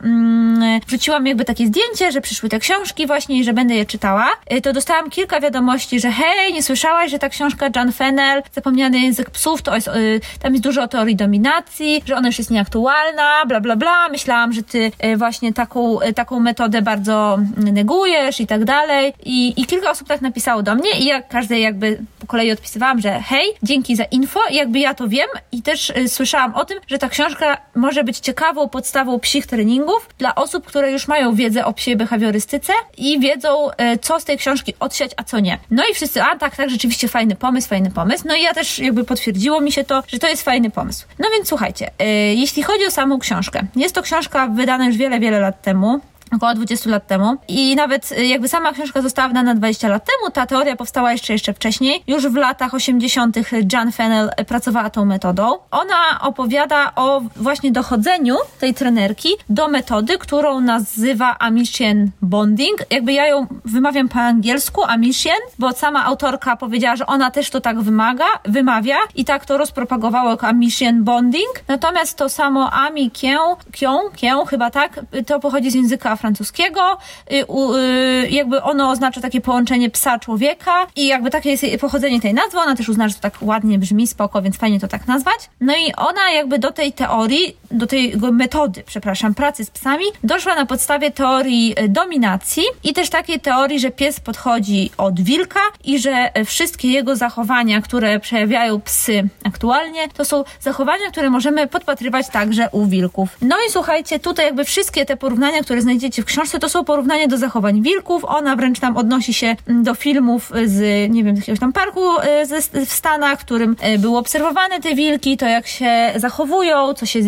wrzuciłam 0.87 1.27
jakby 1.27 1.45
takie 1.45 1.67
zdjęcie, 1.67 2.11
że 2.11 2.21
przyszły 2.21 2.49
te 2.49 2.59
książki 2.59 3.07
właśnie 3.07 3.39
i 3.39 3.43
że 3.43 3.53
będę 3.53 3.75
je 3.75 3.85
czytała, 3.85 4.29
to 4.63 4.73
dostałam 4.73 5.09
kilka 5.09 5.39
wiadomości, 5.39 5.99
że 5.99 6.11
hej, 6.11 6.53
nie 6.53 6.63
słyszałaś, 6.63 7.11
że 7.11 7.19
ta 7.19 7.29
książka 7.29 7.69
John 7.75 7.91
Fennel, 7.91 8.43
Zapomniany 8.51 8.96
język 9.03 9.29
psów, 9.29 9.61
to 9.61 9.75
jest, 9.75 9.87
y, 9.87 10.19
tam 10.39 10.53
jest 10.53 10.63
dużo 10.63 10.83
o 10.83 10.87
teorii 10.87 11.15
dominacji, 11.15 12.03
że 12.05 12.15
ona 12.15 12.27
już 12.27 12.37
jest 12.37 12.51
nieaktualna, 12.51 13.45
bla 13.47 13.59
bla 13.59 13.75
bla. 13.75 14.09
Myślałam, 14.09 14.53
że 14.53 14.63
ty 14.63 14.91
właśnie 15.17 15.53
taką, 15.53 15.99
taką 16.15 16.39
metodę 16.39 16.81
bardzo 16.81 17.39
negujesz 17.57 18.39
i 18.39 18.47
tak 18.47 18.65
dalej. 18.65 19.13
I, 19.25 19.61
I 19.61 19.65
kilka 19.65 19.91
osób 19.91 20.07
tak 20.07 20.21
napisało 20.21 20.63
do 20.63 20.75
mnie 20.75 20.99
i 20.99 21.05
ja 21.05 21.21
każdej 21.21 21.61
jakby 21.61 21.99
po 22.19 22.27
kolei 22.27 22.51
odpisywałam, 22.51 23.01
że 23.01 23.21
hej, 23.21 23.45
dzięki 23.63 23.95
za 23.95 24.03
info 24.03 24.39
i 24.51 24.55
jakby 24.55 24.79
ja 24.79 24.93
to 24.93 25.07
wiem 25.07 25.27
i 25.51 25.61
też 25.61 25.89
y, 25.89 26.09
słyszałam 26.09 26.55
o 26.55 26.65
tym, 26.65 26.79
że 26.87 26.97
ta 26.97 27.09
książka 27.09 27.57
może 27.75 28.03
być 28.03 28.19
ciekawą 28.19 28.69
podstawą 28.69 29.19
psich 29.19 29.47
treningów 29.47 30.09
dla 30.17 30.35
osób, 30.35 30.65
które 30.65 30.91
już 30.91 31.07
mają 31.07 31.35
wiedzę 31.35 31.65
o 31.65 31.73
psiej 31.73 31.95
behawiorystyce 31.95 32.73
i 32.97 33.19
wiedzą, 33.19 33.69
y, 33.69 33.73
co 34.01 34.19
z 34.19 34.25
tej 34.25 34.37
książki 34.37 34.73
odsiać, 34.79 35.11
a 35.17 35.23
co 35.23 35.39
nie. 35.39 35.57
No 35.71 35.83
i 35.91 35.93
wszyscy, 35.93 36.23
a 36.23 36.35
tak, 36.37 36.55
tak, 36.55 36.69
rzeczywiście 36.69 37.07
fajny 37.07 37.35
pomysł, 37.35 37.67
fajny 37.67 37.91
pomysł. 37.91 38.23
No 38.27 38.35
i 38.35 38.41
ja 38.41 38.53
też 38.53 38.79
jakby 38.87 39.03
potwierdziło 39.03 39.61
mi 39.61 39.71
się 39.71 39.83
to, 39.83 40.03
że 40.07 40.19
to 40.19 40.27
jest 40.27 40.43
fajny 40.43 40.69
pomysł. 40.69 41.05
No 41.19 41.27
więc 41.33 41.47
słuchajcie, 41.47 41.87
y, 42.01 42.05
jeśli 42.35 42.63
chodzi 42.63 42.85
o 42.85 42.91
samą 42.91 43.19
książkę, 43.19 43.63
jest 43.75 43.95
to 43.95 44.01
książka 44.01 44.47
wydana 44.47 44.87
już 44.87 44.97
wiele, 44.97 45.19
wiele 45.19 45.39
lat 45.39 45.61
temu 45.61 45.99
około 46.35 46.53
20 46.53 46.89
lat 46.89 47.07
temu. 47.07 47.37
I 47.47 47.75
nawet 47.75 48.11
y, 48.11 48.25
jakby 48.25 48.47
sama 48.47 48.73
książka 48.73 49.01
została 49.01 49.27
wydana 49.27 49.55
20 49.55 49.87
lat 49.87 50.05
temu, 50.05 50.31
ta 50.31 50.45
teoria 50.45 50.75
powstała 50.75 51.11
jeszcze 51.11 51.33
jeszcze 51.33 51.53
wcześniej. 51.53 52.03
Już 52.07 52.27
w 52.27 52.35
latach 52.35 52.73
80. 52.73 53.37
Jan 53.73 53.91
Fennell 53.91 54.29
pracowała 54.47 54.89
tą 54.89 55.05
metodą. 55.05 55.57
Ona 55.71 56.21
opowiada 56.21 56.91
o 56.95 57.21
właśnie 57.35 57.71
dochodzeniu 57.71 58.35
tej 58.59 58.73
trenerki 58.73 59.29
do 59.49 59.67
metody, 59.67 60.17
którą 60.17 60.59
nazywa 60.59 61.35
Amishian 61.39 62.09
Bonding. 62.21 62.77
Jakby 62.89 63.13
ja 63.13 63.27
ją 63.27 63.47
wymawiam 63.65 64.09
po 64.09 64.19
angielsku, 64.19 64.83
Amishian, 64.83 65.39
bo 65.59 65.71
sama 65.73 66.05
autorka 66.05 66.55
powiedziała, 66.55 66.95
że 66.95 67.05
ona 67.05 67.31
też 67.31 67.49
to 67.49 67.61
tak 67.61 67.81
wymaga, 67.81 68.25
wymawia 68.45 68.97
i 69.15 69.25
tak 69.25 69.45
to 69.45 69.57
rozpropagowało 69.57 70.29
jako 70.29 70.47
Amishian 70.47 71.03
Bonding. 71.03 71.49
Natomiast 71.67 72.17
to 72.17 72.29
samo 72.29 72.71
Ami 72.71 73.11
Kię, 73.11 73.37
Kią, 73.71 73.99
Kię 74.15 74.35
chyba 74.49 74.71
tak, 74.71 74.99
to 75.27 75.39
pochodzi 75.39 75.71
z 75.71 75.73
języka 75.73 76.16
francuskiego. 76.17 76.97
Y, 77.31 77.45
y, 77.75 78.29
jakby 78.29 78.61
ono 78.61 78.89
oznacza 78.89 79.21
takie 79.21 79.41
połączenie 79.41 79.89
psa 79.89 80.19
człowieka 80.19 80.87
i 80.95 81.07
jakby 81.07 81.29
takie 81.29 81.49
jest 81.49 81.65
pochodzenie 81.81 82.21
tej 82.21 82.33
nazwy. 82.33 82.59
Ona 82.59 82.75
też 82.75 82.89
uzna, 82.89 83.07
że 83.07 83.15
to 83.15 83.21
tak 83.21 83.37
ładnie 83.41 83.79
brzmi, 83.79 84.07
spoko, 84.07 84.41
więc 84.41 84.57
fajnie 84.57 84.79
to 84.79 84.87
tak 84.87 85.07
nazwać. 85.07 85.49
No 85.61 85.73
i 85.75 85.93
ona 85.93 86.31
jakby 86.31 86.59
do 86.59 86.71
tej 86.71 86.93
teorii 86.93 87.57
do 87.71 87.87
tej 87.87 88.17
metody, 88.31 88.83
przepraszam, 88.85 89.33
pracy 89.33 89.65
z 89.65 89.69
psami, 89.69 90.05
doszła 90.23 90.55
na 90.55 90.65
podstawie 90.65 91.11
teorii 91.11 91.73
e, 91.75 91.87
dominacji 91.87 92.63
i 92.83 92.93
też 92.93 93.09
takiej 93.09 93.39
teorii, 93.39 93.79
że 93.79 93.91
pies 93.91 94.19
podchodzi 94.19 94.91
od 94.97 95.21
wilka 95.21 95.59
i 95.83 95.99
że 95.99 96.11
e, 96.11 96.45
wszystkie 96.45 96.91
jego 96.91 97.15
zachowania, 97.15 97.81
które 97.81 98.19
przejawiają 98.19 98.81
psy 98.81 99.29
aktualnie, 99.43 100.07
to 100.09 100.25
są 100.25 100.43
zachowania, 100.59 101.11
które 101.11 101.29
możemy 101.29 101.67
podpatrywać 101.67 102.29
także 102.29 102.69
u 102.71 102.85
wilków. 102.85 103.29
No 103.41 103.55
i 103.67 103.71
słuchajcie, 103.71 104.19
tutaj 104.19 104.45
jakby 104.45 104.65
wszystkie 104.65 105.05
te 105.05 105.17
porównania, 105.17 105.61
które 105.61 105.81
znajdziecie 105.81 106.06
w 106.11 106.25
książce, 106.25 106.59
to 106.59 106.69
są 106.69 106.83
porównania 106.83 107.27
do 107.27 107.37
zachowań 107.37 107.81
wilków. 107.81 108.25
Ona 108.25 108.55
wręcz 108.55 108.79
tam 108.79 108.97
odnosi 108.97 109.33
się 109.33 109.55
mm, 109.67 109.83
do 109.83 109.95
filmów 109.95 110.51
z, 110.65 111.09
nie 111.11 111.23
wiem, 111.23 111.35
jakiegoś 111.35 111.59
tam 111.59 111.73
parku 111.73 112.19
e, 112.19 112.45
w 112.85 112.91
Stanach, 112.93 113.39
w 113.39 113.45
którym 113.45 113.75
były 113.99 114.17
obserwowane 114.17 114.79
te 114.79 114.95
wilki, 114.95 115.37
to 115.37 115.45
jak 115.45 115.67
się 115.67 116.13
zachowują, 116.15 116.93
co 116.93 117.05
się, 117.05 117.19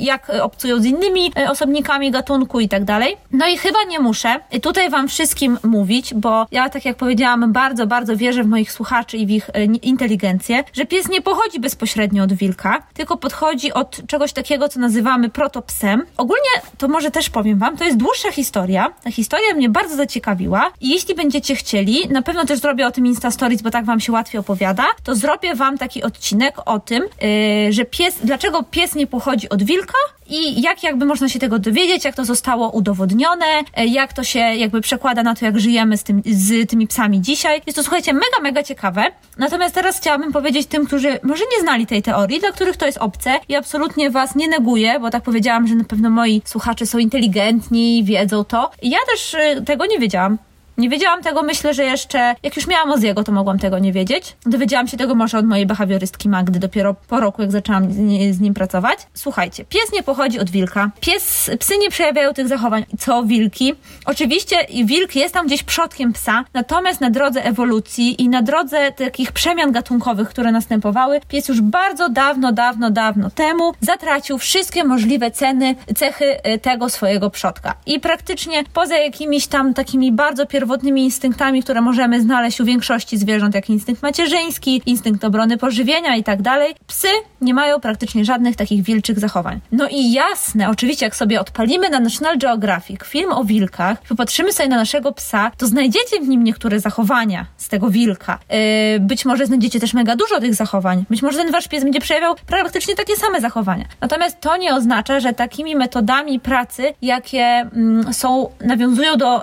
jak 0.00 0.30
obcują 0.42 0.80
z 0.80 0.84
innymi 0.84 1.32
osobnikami 1.48 2.10
gatunku 2.10 2.60
i 2.60 2.68
tak 2.68 2.84
dalej. 2.84 3.16
No 3.32 3.48
i 3.48 3.58
chyba 3.58 3.78
nie 3.88 4.00
muszę 4.00 4.40
tutaj 4.62 4.90
wam 4.90 5.08
wszystkim 5.08 5.58
mówić, 5.62 6.14
bo 6.14 6.46
ja, 6.50 6.68
tak 6.68 6.84
jak 6.84 6.96
powiedziałam, 6.96 7.52
bardzo, 7.52 7.86
bardzo 7.86 8.16
wierzę 8.16 8.42
w 8.42 8.46
moich 8.46 8.72
słuchaczy 8.72 9.16
i 9.16 9.26
w 9.26 9.30
ich 9.30 9.50
e, 9.50 9.64
inteligencję, 9.64 10.64
że 10.72 10.86
pies 10.86 11.08
nie 11.08 11.22
pochodzi 11.22 11.60
bezpośrednio 11.60 12.24
od 12.24 12.32
wilka, 12.32 12.82
tylko 12.94 13.16
podchodzi 13.16 13.72
od 13.72 14.06
czegoś 14.06 14.32
takiego, 14.32 14.68
co 14.68 14.80
nazywamy 14.80 15.28
protopsem. 15.28 16.06
Ogólnie, 16.16 16.50
to 16.78 16.88
może 16.88 17.10
też 17.10 17.30
powiem 17.30 17.58
wam, 17.58 17.76
to 17.76 17.84
jest 17.84 17.96
dłuższa 18.18 18.32
historia. 18.32 18.92
Ta 19.04 19.10
historia 19.10 19.54
mnie 19.54 19.68
bardzo 19.68 19.96
zaciekawiła 19.96 20.70
i 20.80 20.88
jeśli 20.88 21.14
będziecie 21.14 21.54
chcieli, 21.54 22.08
na 22.08 22.22
pewno 22.22 22.44
też 22.44 22.58
zrobię 22.58 22.86
o 22.86 22.90
tym 22.90 23.06
Insta 23.06 23.30
Stories, 23.30 23.62
bo 23.62 23.70
tak 23.70 23.84
wam 23.84 24.00
się 24.00 24.12
łatwiej 24.12 24.40
opowiada, 24.40 24.84
to 25.04 25.14
zrobię 25.14 25.54
wam 25.54 25.78
taki 25.78 26.02
odcinek 26.02 26.54
o 26.64 26.80
tym, 26.80 27.02
yy, 27.02 27.72
że 27.72 27.84
pies, 27.84 28.18
dlaczego 28.24 28.62
pies 28.62 28.94
nie 28.94 29.06
pochodzi 29.06 29.48
od 29.48 29.62
wilka 29.62 29.98
i 30.28 30.62
jak 30.62 30.82
jakby 30.82 31.06
można 31.06 31.28
się 31.28 31.38
tego 31.38 31.58
dowiedzieć, 31.58 32.04
jak 32.04 32.14
to 32.14 32.24
zostało 32.24 32.70
udowodnione, 32.70 33.46
e, 33.76 33.86
jak 33.86 34.12
to 34.12 34.24
się 34.24 34.38
jakby 34.38 34.80
przekłada 34.80 35.22
na 35.22 35.34
to, 35.34 35.44
jak 35.44 35.60
żyjemy 35.60 35.96
z, 35.96 36.02
tym, 36.02 36.22
z 36.26 36.70
tymi 36.70 36.86
psami 36.86 37.20
dzisiaj. 37.20 37.62
Jest 37.66 37.76
to, 37.76 37.82
słuchajcie, 37.82 38.12
mega, 38.12 38.40
mega 38.42 38.62
ciekawe. 38.62 39.04
Natomiast 39.38 39.74
teraz 39.74 39.98
chciałabym 40.00 40.32
powiedzieć 40.32 40.66
tym, 40.66 40.86
którzy 40.86 41.20
może 41.22 41.44
nie 41.56 41.62
znali 41.62 41.86
tej 41.86 42.02
teorii, 42.02 42.40
dla 42.40 42.52
których 42.52 42.76
to 42.76 42.86
jest 42.86 42.98
obce 42.98 43.40
i 43.48 43.54
absolutnie 43.56 44.10
was 44.10 44.34
nie 44.34 44.48
neguję, 44.48 45.00
bo 45.00 45.10
tak 45.10 45.22
powiedziałam, 45.22 45.66
że 45.66 45.74
na 45.74 45.84
pewno 45.84 46.10
moi 46.10 46.42
słuchacze 46.44 46.86
są 46.86 46.98
inteligentni, 46.98 48.04
wiedzą 48.04 48.44
to. 48.44 48.70
Ja 48.82 48.98
też 49.10 49.34
e, 49.34 49.62
tego 49.62 49.86
nie 49.86 49.98
wiedziałam. 49.98 50.38
Nie 50.78 50.88
wiedziałam 50.88 51.22
tego, 51.22 51.42
myślę, 51.42 51.74
że 51.74 51.84
jeszcze, 51.84 52.34
jak 52.42 52.56
już 52.56 52.66
miałam 52.66 52.90
Oziego, 52.90 53.24
to 53.24 53.32
mogłam 53.32 53.58
tego 53.58 53.78
nie 53.78 53.92
wiedzieć. 53.92 54.36
Dowiedziałam 54.46 54.88
się 54.88 54.96
tego 54.96 55.14
może 55.14 55.38
od 55.38 55.46
mojej 55.46 55.66
behawiorystki 55.66 56.28
Magdy 56.28 56.58
dopiero 56.58 56.94
po 57.08 57.20
roku, 57.20 57.42
jak 57.42 57.52
zaczęłam 57.52 57.92
z 58.32 58.40
nim 58.40 58.54
pracować. 58.54 58.98
Słuchajcie, 59.14 59.64
pies 59.64 59.92
nie 59.92 60.02
pochodzi 60.02 60.40
od 60.40 60.50
wilka. 60.50 60.90
Pies, 61.00 61.50
psy 61.58 61.78
nie 61.78 61.90
przejawiają 61.90 62.34
tych 62.34 62.48
zachowań, 62.48 62.84
co 62.98 63.22
wilki. 63.22 63.74
Oczywiście 64.04 64.56
wilk 64.84 65.16
jest 65.16 65.34
tam 65.34 65.46
gdzieś 65.46 65.62
przodkiem 65.62 66.12
psa, 66.12 66.44
natomiast 66.54 67.00
na 67.00 67.10
drodze 67.10 67.44
ewolucji 67.44 68.22
i 68.22 68.28
na 68.28 68.42
drodze 68.42 68.92
takich 68.92 69.32
przemian 69.32 69.72
gatunkowych, 69.72 70.28
które 70.28 70.52
następowały, 70.52 71.20
pies 71.28 71.48
już 71.48 71.60
bardzo 71.60 72.08
dawno, 72.08 72.52
dawno, 72.52 72.90
dawno 72.90 73.30
temu 73.30 73.72
zatracił 73.80 74.38
wszystkie 74.38 74.84
możliwe 74.84 75.30
ceny, 75.30 75.74
cechy 75.96 76.36
y, 76.54 76.58
tego 76.58 76.88
swojego 76.88 77.30
przodka. 77.30 77.74
I 77.86 78.00
praktycznie 78.00 78.64
poza 78.72 78.96
jakimiś 78.96 79.46
tam 79.46 79.74
takimi 79.74 80.12
bardzo 80.12 80.46
pierwotnymi 80.46 80.67
pierwotnymi 80.68 81.04
instynktami, 81.04 81.62
które 81.62 81.80
możemy 81.80 82.22
znaleźć 82.22 82.60
u 82.60 82.64
większości 82.64 83.18
zwierząt, 83.18 83.54
jak 83.54 83.70
instynkt 83.70 84.02
macierzyński, 84.02 84.82
instynkt 84.86 85.24
obrony 85.24 85.56
pożywienia 85.56 86.16
i 86.16 86.24
tak 86.24 86.42
dalej, 86.42 86.74
psy 86.86 87.08
nie 87.40 87.54
mają 87.54 87.80
praktycznie 87.80 88.24
żadnych 88.24 88.56
takich 88.56 88.82
wilczych 88.82 89.18
zachowań. 89.18 89.60
No 89.72 89.88
i 89.90 90.12
jasne, 90.12 90.68
oczywiście, 90.68 91.06
jak 91.06 91.16
sobie 91.16 91.40
odpalimy 91.40 91.90
na 91.90 92.00
National 92.00 92.38
Geographic 92.38 93.04
film 93.04 93.32
o 93.32 93.44
wilkach, 93.44 94.02
popatrzymy 94.08 94.52
sobie 94.52 94.68
na 94.68 94.76
naszego 94.76 95.12
psa, 95.12 95.50
to 95.56 95.66
znajdziecie 95.66 96.20
w 96.20 96.28
nim 96.28 96.44
niektóre 96.44 96.80
zachowania 96.80 97.46
z 97.56 97.68
tego 97.68 97.90
wilka. 97.90 98.38
Yy, 98.50 99.00
być 99.00 99.24
może 99.24 99.46
znajdziecie 99.46 99.80
też 99.80 99.94
mega 99.94 100.16
dużo 100.16 100.40
tych 100.40 100.54
zachowań. 100.54 101.04
Być 101.10 101.22
może 101.22 101.38
ten 101.38 101.52
wasz 101.52 101.68
pies 101.68 101.84
będzie 101.84 102.00
przejawiał 102.00 102.34
praktycznie 102.46 102.94
takie 102.94 103.16
same 103.16 103.40
zachowania. 103.40 103.84
Natomiast 104.00 104.40
to 104.40 104.56
nie 104.56 104.74
oznacza, 104.74 105.20
że 105.20 105.32
takimi 105.32 105.76
metodami 105.76 106.40
pracy, 106.40 106.94
jakie 107.02 107.44
mm, 107.44 108.14
są, 108.14 108.50
nawiązują 108.60 109.16
do 109.16 109.42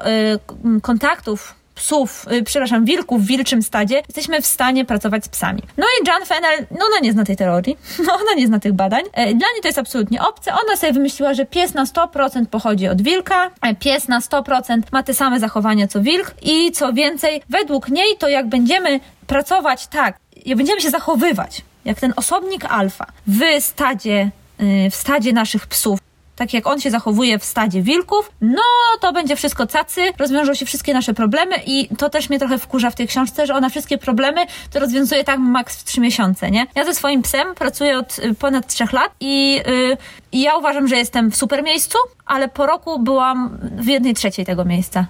yy, 0.65 0.81
kontaktu 0.81 1.14
kontaktów 1.15 1.55
psów, 1.75 2.25
yy, 2.31 2.43
przepraszam, 2.43 2.85
wilków 2.85 3.23
w 3.23 3.25
wilczym 3.25 3.63
stadzie, 3.63 4.03
jesteśmy 4.07 4.41
w 4.41 4.45
stanie 4.45 4.85
pracować 4.85 5.25
z 5.25 5.29
psami. 5.29 5.61
No 5.77 5.85
i 5.85 6.07
Jan 6.07 6.25
Fennel, 6.25 6.65
no 6.71 6.85
ona 6.85 6.99
nie 7.01 7.11
zna 7.11 7.23
tej 7.23 7.37
teorii, 7.37 7.77
no 7.99 8.13
ona 8.21 8.33
nie 8.37 8.47
zna 8.47 8.59
tych 8.59 8.73
badań. 8.73 9.03
E, 9.13 9.25
dla 9.25 9.47
niej 9.53 9.61
to 9.61 9.67
jest 9.67 9.79
absolutnie 9.79 10.21
obce. 10.21 10.51
Ona 10.53 10.77
sobie 10.77 10.93
wymyśliła, 10.93 11.33
że 11.33 11.45
pies 11.45 11.73
na 11.73 11.85
100% 11.85 12.45
pochodzi 12.45 12.87
od 12.87 13.01
wilka, 13.01 13.51
e, 13.61 13.75
pies 13.75 14.07
na 14.07 14.19
100% 14.19 14.81
ma 14.91 15.03
te 15.03 15.13
same 15.13 15.39
zachowania 15.39 15.87
co 15.87 16.01
wilk 16.01 16.35
i 16.41 16.71
co 16.71 16.93
więcej, 16.93 17.41
według 17.49 17.89
niej 17.89 18.17
to 18.17 18.27
jak 18.27 18.49
będziemy 18.49 18.99
pracować 19.27 19.87
tak, 19.87 20.19
jak 20.45 20.57
będziemy 20.57 20.81
się 20.81 20.89
zachowywać, 20.89 21.61
jak 21.85 21.99
ten 21.99 22.13
osobnik 22.15 22.65
alfa 22.65 23.05
w 23.27 23.41
stadzie, 23.59 24.31
y, 24.61 24.89
w 24.89 24.95
stadzie 24.95 25.33
naszych 25.33 25.67
psów, 25.67 25.99
tak 26.35 26.53
jak 26.53 26.67
on 26.67 26.81
się 26.81 26.91
zachowuje 26.91 27.39
w 27.39 27.45
stadzie 27.45 27.81
wilków, 27.81 28.31
no 28.41 28.61
to 29.01 29.13
będzie 29.13 29.35
wszystko 29.35 29.67
cacy, 29.67 30.01
rozwiążą 30.17 30.53
się 30.53 30.65
wszystkie 30.65 30.93
nasze 30.93 31.13
problemy 31.13 31.55
i 31.65 31.89
to 31.97 32.09
też 32.09 32.29
mnie 32.29 32.39
trochę 32.39 32.57
wkurza 32.57 32.89
w 32.89 32.95
tej 32.95 33.07
książce, 33.07 33.47
że 33.47 33.53
ona 33.53 33.69
wszystkie 33.69 33.97
problemy 33.97 34.45
to 34.71 34.79
rozwiązuje 34.79 35.23
tak 35.23 35.39
maks 35.39 35.77
w 35.77 35.83
trzy 35.83 36.01
miesiące, 36.01 36.51
nie? 36.51 36.67
Ja 36.75 36.85
ze 36.85 36.95
swoim 36.95 37.21
psem 37.21 37.55
pracuję 37.55 37.97
od 37.97 38.19
y, 38.19 38.33
ponad 38.33 38.67
trzech 38.67 38.93
lat 38.93 39.11
i, 39.19 39.53
yy, 39.53 39.97
i 40.31 40.41
ja 40.41 40.55
uważam, 40.55 40.87
że 40.87 40.95
jestem 40.95 41.31
w 41.31 41.35
super 41.35 41.63
miejscu, 41.63 41.97
ale 42.25 42.47
po 42.47 42.65
roku 42.65 42.99
byłam 42.99 43.57
w 43.61 43.87
jednej 43.87 44.13
trzeciej 44.13 44.45
tego 44.45 44.65
miejsca. 44.65 45.05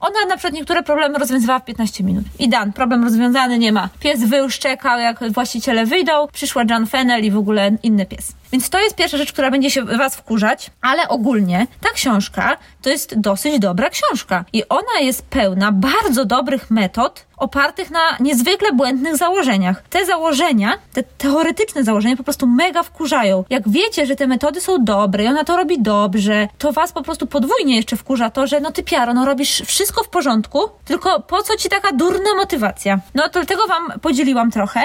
Ona 0.00 0.26
na 0.28 0.36
przykład 0.36 0.54
niektóre 0.54 0.82
problemy 0.82 1.18
rozwiązywała 1.18 1.58
w 1.58 1.64
15 1.64 2.04
minut. 2.04 2.24
I 2.38 2.48
dan, 2.48 2.72
problem 2.72 3.04
rozwiązany 3.04 3.58
nie 3.58 3.72
ma. 3.72 3.88
Pies 4.00 4.24
wył, 4.24 4.50
szczekał, 4.50 4.98
jak 4.98 5.32
właściciele 5.32 5.86
wyjdą, 5.86 6.28
przyszła 6.32 6.62
Jan 6.70 6.86
Fennel 6.86 7.24
i 7.24 7.30
w 7.30 7.36
ogóle 7.36 7.70
inny 7.82 8.06
pies. 8.06 8.32
Więc 8.52 8.70
to 8.70 8.80
jest 8.80 8.96
pierwsza 8.96 9.16
rzecz, 9.16 9.32
która 9.32 9.50
będzie 9.50 9.70
się 9.70 9.84
was 9.84 10.16
wkurzać, 10.16 10.70
ale 10.80 11.08
ogólnie 11.08 11.66
ta 11.80 11.90
książka 11.94 12.56
to 12.82 12.90
jest 12.90 13.20
dosyć 13.20 13.58
dobra 13.58 13.90
książka. 13.90 14.44
I 14.52 14.68
ona 14.68 15.00
jest 15.00 15.22
pełna 15.22 15.72
bardzo 15.72 16.24
dobrych 16.24 16.70
metod, 16.70 17.26
opartych 17.36 17.90
na 17.90 18.00
niezwykle 18.20 18.72
błędnych 18.72 19.16
założeniach. 19.16 19.82
Te 19.90 20.06
założenia, 20.06 20.78
te 20.92 21.02
teoretyczne 21.02 21.84
założenia 21.84 22.16
po 22.16 22.24
prostu 22.24 22.46
mega 22.46 22.82
wkurzają. 22.82 23.44
Jak 23.50 23.68
wiecie, 23.68 24.06
że 24.06 24.16
te 24.16 24.26
metody 24.26 24.60
są 24.60 24.84
dobre 24.84 25.24
i 25.24 25.26
ona 25.26 25.44
to 25.44 25.56
robi 25.56 25.82
dobrze, 25.82 26.48
to 26.58 26.72
was 26.72 26.92
po 26.92 27.02
prostu 27.02 27.26
podwójnie 27.26 27.76
jeszcze 27.76 27.96
wkurza 27.96 28.30
to, 28.30 28.46
że 28.46 28.60
no 28.60 28.72
ty 28.72 28.82
piaro, 28.82 29.14
no 29.14 29.24
robisz 29.24 29.62
wszystko 29.66 30.04
w 30.04 30.08
porządku, 30.08 30.60
tylko 30.84 31.20
po 31.20 31.42
co 31.42 31.56
ci 31.56 31.68
taka 31.68 31.92
durna 31.92 32.34
motywacja? 32.36 32.98
No 33.14 33.22
to 33.22 33.30
dlatego 33.32 33.66
wam 33.66 34.00
podzieliłam 34.00 34.50
trochę 34.50 34.80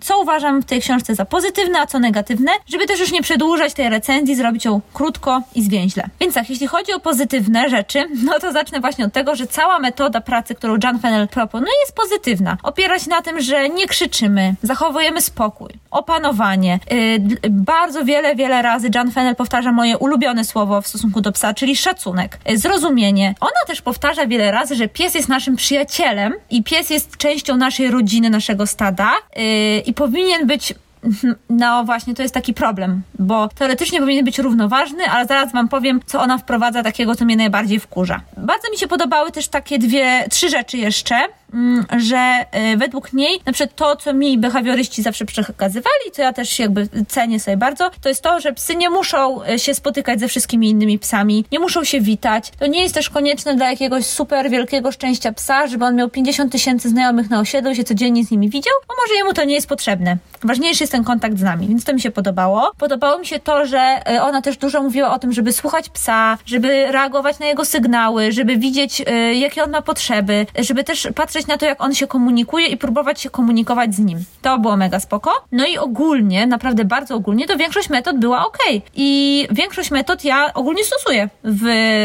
co 0.00 0.20
uważam 0.20 0.62
w 0.62 0.64
tej 0.64 0.80
książce 0.80 1.14
za 1.14 1.24
pozytywne, 1.24 1.80
a 1.80 1.86
co 1.86 1.98
negatywne, 1.98 2.52
żeby 2.66 2.86
też 2.86 3.00
już 3.00 3.12
nie 3.12 3.22
przedłużać 3.22 3.74
tej 3.74 3.88
recenzji, 3.88 4.36
zrobić 4.36 4.64
ją 4.64 4.80
krótko 4.92 5.42
i 5.54 5.62
zwięźle. 5.62 6.04
Więc 6.20 6.34
tak, 6.34 6.50
jeśli 6.50 6.66
chodzi 6.66 6.92
o 6.92 7.00
pozytywne 7.00 7.68
rzeczy, 7.68 8.08
no 8.26 8.38
to 8.38 8.52
zacznę 8.52 8.80
właśnie 8.80 9.04
od 9.04 9.12
tego, 9.12 9.36
że 9.36 9.46
cała 9.46 9.78
metoda 9.78 10.20
pracy, 10.20 10.54
którą 10.54 10.76
John 10.84 10.98
Fennell 10.98 11.28
proponuje, 11.28 11.72
jest 11.80 11.94
pozytywna. 11.94 12.56
Opiera 12.62 12.98
się 12.98 13.10
na 13.10 13.22
tym, 13.22 13.40
że 13.40 13.68
nie 13.68 13.86
krzyczymy, 13.86 14.54
zachowujemy 14.62 15.20
spokój, 15.20 15.70
opanowanie. 15.90 16.78
Yy, 16.90 17.50
bardzo 17.50 18.04
wiele, 18.04 18.34
wiele 18.34 18.62
razy 18.62 18.90
John 18.94 19.10
Fennell 19.10 19.36
powtarza 19.36 19.72
moje 19.72 19.98
ulubione 19.98 20.44
słowo 20.44 20.80
w 20.82 20.86
stosunku 20.86 21.20
do 21.20 21.32
psa, 21.32 21.54
czyli 21.54 21.76
szacunek, 21.76 22.38
yy, 22.48 22.58
zrozumienie. 22.58 23.34
Ona 23.40 23.66
też 23.66 23.82
powtarza 23.82 24.26
wiele 24.26 24.50
razy, 24.50 24.74
że 24.74 24.88
pies 24.88 25.14
jest 25.14 25.28
naszym 25.28 25.56
przyjacielem 25.56 26.34
i 26.50 26.62
pies 26.62 26.90
jest 26.90 27.16
częścią 27.16 27.56
naszej 27.56 27.90
rodziny, 27.90 28.30
naszego 28.30 28.66
stada. 28.66 29.12
Yy, 29.36 29.42
i 29.86 29.94
powinien 29.94 30.46
być 30.46 30.74
no 31.50 31.84
właśnie, 31.84 32.14
to 32.14 32.22
jest 32.22 32.34
taki 32.34 32.54
problem, 32.54 33.02
bo 33.18 33.48
teoretycznie 33.48 34.00
powinien 34.00 34.24
być 34.24 34.38
równoważny, 34.38 35.04
ale 35.04 35.26
zaraz 35.26 35.52
wam 35.52 35.68
powiem, 35.68 36.00
co 36.06 36.20
ona 36.20 36.38
wprowadza 36.38 36.82
takiego, 36.82 37.14
co 37.14 37.24
mnie 37.24 37.36
najbardziej 37.36 37.80
wkurza. 37.80 38.20
Bardzo 38.42 38.70
mi 38.70 38.78
się 38.78 38.88
podobały 38.88 39.32
też 39.32 39.48
takie 39.48 39.78
dwie, 39.78 40.24
trzy 40.30 40.48
rzeczy 40.48 40.78
jeszcze, 40.78 41.16
mm, 41.54 41.86
że 41.98 42.44
y, 42.72 42.76
według 42.76 43.12
niej, 43.12 43.40
na 43.46 43.52
przykład 43.52 43.76
to, 43.76 43.96
co 43.96 44.14
mi 44.14 44.38
behawioryści 44.38 45.02
zawsze 45.02 45.24
przekazywali, 45.24 46.10
co 46.12 46.22
ja 46.22 46.32
też 46.32 46.58
jakby 46.58 46.88
cenię 47.08 47.40
sobie 47.40 47.56
bardzo, 47.56 47.90
to 48.00 48.08
jest 48.08 48.22
to, 48.22 48.40
że 48.40 48.52
psy 48.52 48.76
nie 48.76 48.90
muszą 48.90 49.42
y, 49.44 49.58
się 49.58 49.74
spotykać 49.74 50.20
ze 50.20 50.28
wszystkimi 50.28 50.70
innymi 50.70 50.98
psami, 50.98 51.44
nie 51.52 51.58
muszą 51.58 51.84
się 51.84 52.00
witać. 52.00 52.52
To 52.58 52.66
nie 52.66 52.82
jest 52.82 52.94
też 52.94 53.10
konieczne 53.10 53.54
dla 53.54 53.70
jakiegoś 53.70 54.06
super 54.06 54.50
wielkiego 54.50 54.92
szczęścia 54.92 55.32
psa, 55.32 55.66
żeby 55.66 55.84
on 55.84 55.96
miał 55.96 56.08
50 56.08 56.52
tysięcy 56.52 56.88
znajomych 56.88 57.30
na 57.30 57.40
osiedlu 57.40 57.70
i 57.70 57.76
się 57.76 57.84
codziennie 57.84 58.24
z 58.24 58.30
nimi 58.30 58.48
widział, 58.48 58.74
bo 58.88 58.94
może 59.02 59.14
jemu 59.14 59.32
to 59.32 59.44
nie 59.44 59.54
jest 59.54 59.68
potrzebne. 59.68 60.16
Ważniejszy 60.44 60.82
jest 60.82 60.92
ten 60.92 61.04
kontakt 61.04 61.38
z 61.38 61.42
nami, 61.42 61.68
więc 61.68 61.84
to 61.84 61.94
mi 61.94 62.00
się 62.00 62.10
podobało. 62.10 62.72
Podobało 62.78 63.18
mi 63.18 63.26
się 63.26 63.38
to, 63.38 63.66
że 63.66 64.02
y, 64.14 64.22
ona 64.22 64.42
też 64.42 64.56
dużo 64.56 64.82
mówiła 64.82 65.14
o 65.14 65.18
tym, 65.18 65.32
żeby 65.32 65.52
słuchać 65.52 65.88
psa, 65.88 66.38
żeby 66.46 66.92
reagować 66.92 67.38
na 67.38 67.46
jego 67.46 67.64
sygnały, 67.64 68.31
żeby 68.32 68.56
widzieć, 68.56 69.02
jakie 69.34 69.64
on 69.64 69.70
ma 69.70 69.82
potrzeby, 69.82 70.46
żeby 70.58 70.84
też 70.84 71.08
patrzeć 71.14 71.46
na 71.46 71.58
to, 71.58 71.66
jak 71.66 71.82
on 71.82 71.94
się 71.94 72.06
komunikuje 72.06 72.66
i 72.66 72.76
próbować 72.76 73.20
się 73.20 73.30
komunikować 73.30 73.94
z 73.94 73.98
nim. 73.98 74.24
To 74.42 74.58
było 74.58 74.76
mega 74.76 75.00
spoko. 75.00 75.44
No 75.52 75.66
i 75.66 75.78
ogólnie, 75.78 76.46
naprawdę 76.46 76.84
bardzo 76.84 77.14
ogólnie, 77.14 77.46
to 77.46 77.56
większość 77.56 77.90
metod 77.90 78.18
była 78.18 78.46
ok. 78.46 78.58
I 78.94 79.48
większość 79.50 79.90
metod 79.90 80.24
ja 80.24 80.54
ogólnie 80.54 80.84
stosuję 80.84 81.28
w, 81.44 81.62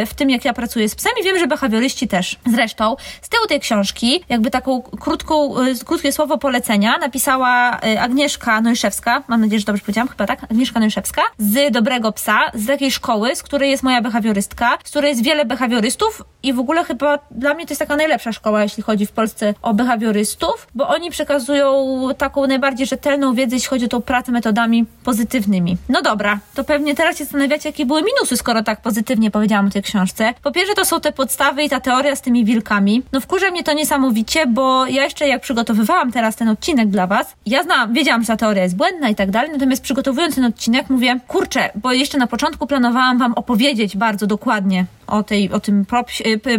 w 0.07 0.13
tym, 0.13 0.29
jak 0.29 0.45
ja 0.45 0.53
pracuję 0.53 0.89
z 0.89 0.95
psem 0.95 1.11
i 1.21 1.23
wiem, 1.23 1.39
że 1.39 1.47
behawioryści 1.47 2.07
też. 2.07 2.35
Zresztą 2.45 2.95
z 3.21 3.29
tyłu 3.29 3.47
tej 3.47 3.59
książki, 3.59 4.23
jakby 4.29 4.51
taką 4.51 4.81
krótką, 4.81 5.61
y, 5.61 5.85
krótkie 5.85 6.11
słowo 6.11 6.37
polecenia 6.37 6.97
napisała 6.97 7.79
y, 7.85 7.99
Agnieszka 7.99 8.61
Nojszewska, 8.61 9.23
mam 9.27 9.41
nadzieję, 9.41 9.59
że 9.59 9.65
dobrze 9.65 9.81
powiedziałam, 9.81 10.07
chyba 10.07 10.27
tak, 10.27 10.43
Agnieszka 10.43 10.79
Nojszewska, 10.79 11.21
z 11.37 11.71
Dobrego 11.73 12.11
Psa, 12.11 12.39
z 12.53 12.67
takiej 12.67 12.91
szkoły, 12.91 13.35
z 13.35 13.43
której 13.43 13.71
jest 13.71 13.83
moja 13.83 14.01
behawiorystka, 14.01 14.77
z 14.83 14.89
której 14.89 15.09
jest 15.09 15.23
wiele 15.23 15.45
behawiorystów 15.45 16.16
i 16.43 16.53
w 16.53 16.59
ogóle 16.59 16.83
chyba 16.83 17.19
dla 17.31 17.53
mnie 17.53 17.65
to 17.65 17.71
jest 17.71 17.79
taka 17.79 17.95
najlepsza 17.95 18.31
szkoła, 18.31 18.63
jeśli 18.63 18.83
chodzi 18.83 19.05
w 19.05 19.11
Polsce 19.11 19.53
o 19.61 19.73
behawiorystów, 19.73 20.67
bo 20.75 20.87
oni 20.87 21.11
przekazują 21.11 21.97
taką 22.17 22.47
najbardziej 22.47 22.87
rzetelną 22.87 23.33
wiedzę, 23.33 23.55
jeśli 23.55 23.69
chodzi 23.69 23.85
o 23.85 23.87
tą 23.87 24.01
pracę 24.01 24.31
metodami 24.31 24.85
pozytywnymi. 25.03 25.77
No 25.89 26.01
dobra, 26.01 26.39
to 26.55 26.63
pewnie 26.63 26.95
teraz 26.95 27.17
się 27.17 27.23
zastanawiacie, 27.23 27.69
jakie 27.69 27.85
były 27.85 28.01
minusy, 28.03 28.37
skoro 28.37 28.63
tak 28.63 28.81
pozytywnie 28.81 29.31
powiedziałam 29.31 29.67
o 29.67 29.69
tej 29.69 29.83
książce. 29.83 30.33
Po 30.43 30.51
pierwsze, 30.51 30.75
to 30.75 30.85
są 30.85 30.99
te 30.99 31.11
podstawy 31.11 31.63
i 31.63 31.69
ta 31.69 31.79
teoria 31.79 32.15
z 32.15 32.21
tymi 32.21 32.45
wilkami. 32.45 33.03
No 33.13 33.19
wkurza 33.19 33.51
mnie 33.51 33.63
to 33.63 33.73
niesamowicie, 33.73 34.47
bo 34.47 34.85
ja 34.85 35.03
jeszcze 35.03 35.27
jak 35.27 35.41
przygotowywałam 35.41 36.11
teraz 36.11 36.35
ten 36.35 36.49
odcinek 36.49 36.89
dla 36.89 37.07
was, 37.07 37.33
ja 37.45 37.63
znam, 37.63 37.93
wiedziałam, 37.93 38.21
że 38.21 38.27
ta 38.27 38.37
teoria 38.37 38.63
jest 38.63 38.75
błędna 38.75 39.09
i 39.09 39.15
tak 39.15 39.31
dalej, 39.31 39.51
natomiast 39.51 39.83
przygotowując 39.83 40.35
ten 40.35 40.45
odcinek 40.45 40.89
mówię, 40.89 41.19
kurczę, 41.27 41.69
bo 41.75 41.91
jeszcze 41.91 42.17
na 42.17 42.27
początku 42.27 42.67
planowałam 42.67 43.17
wam 43.17 43.33
opowiedzieć 43.33 43.97
bardzo 43.97 44.27
dokładnie 44.27 44.85
o, 45.07 45.23
tej, 45.23 45.51
o 45.51 45.59
tym 45.59 45.85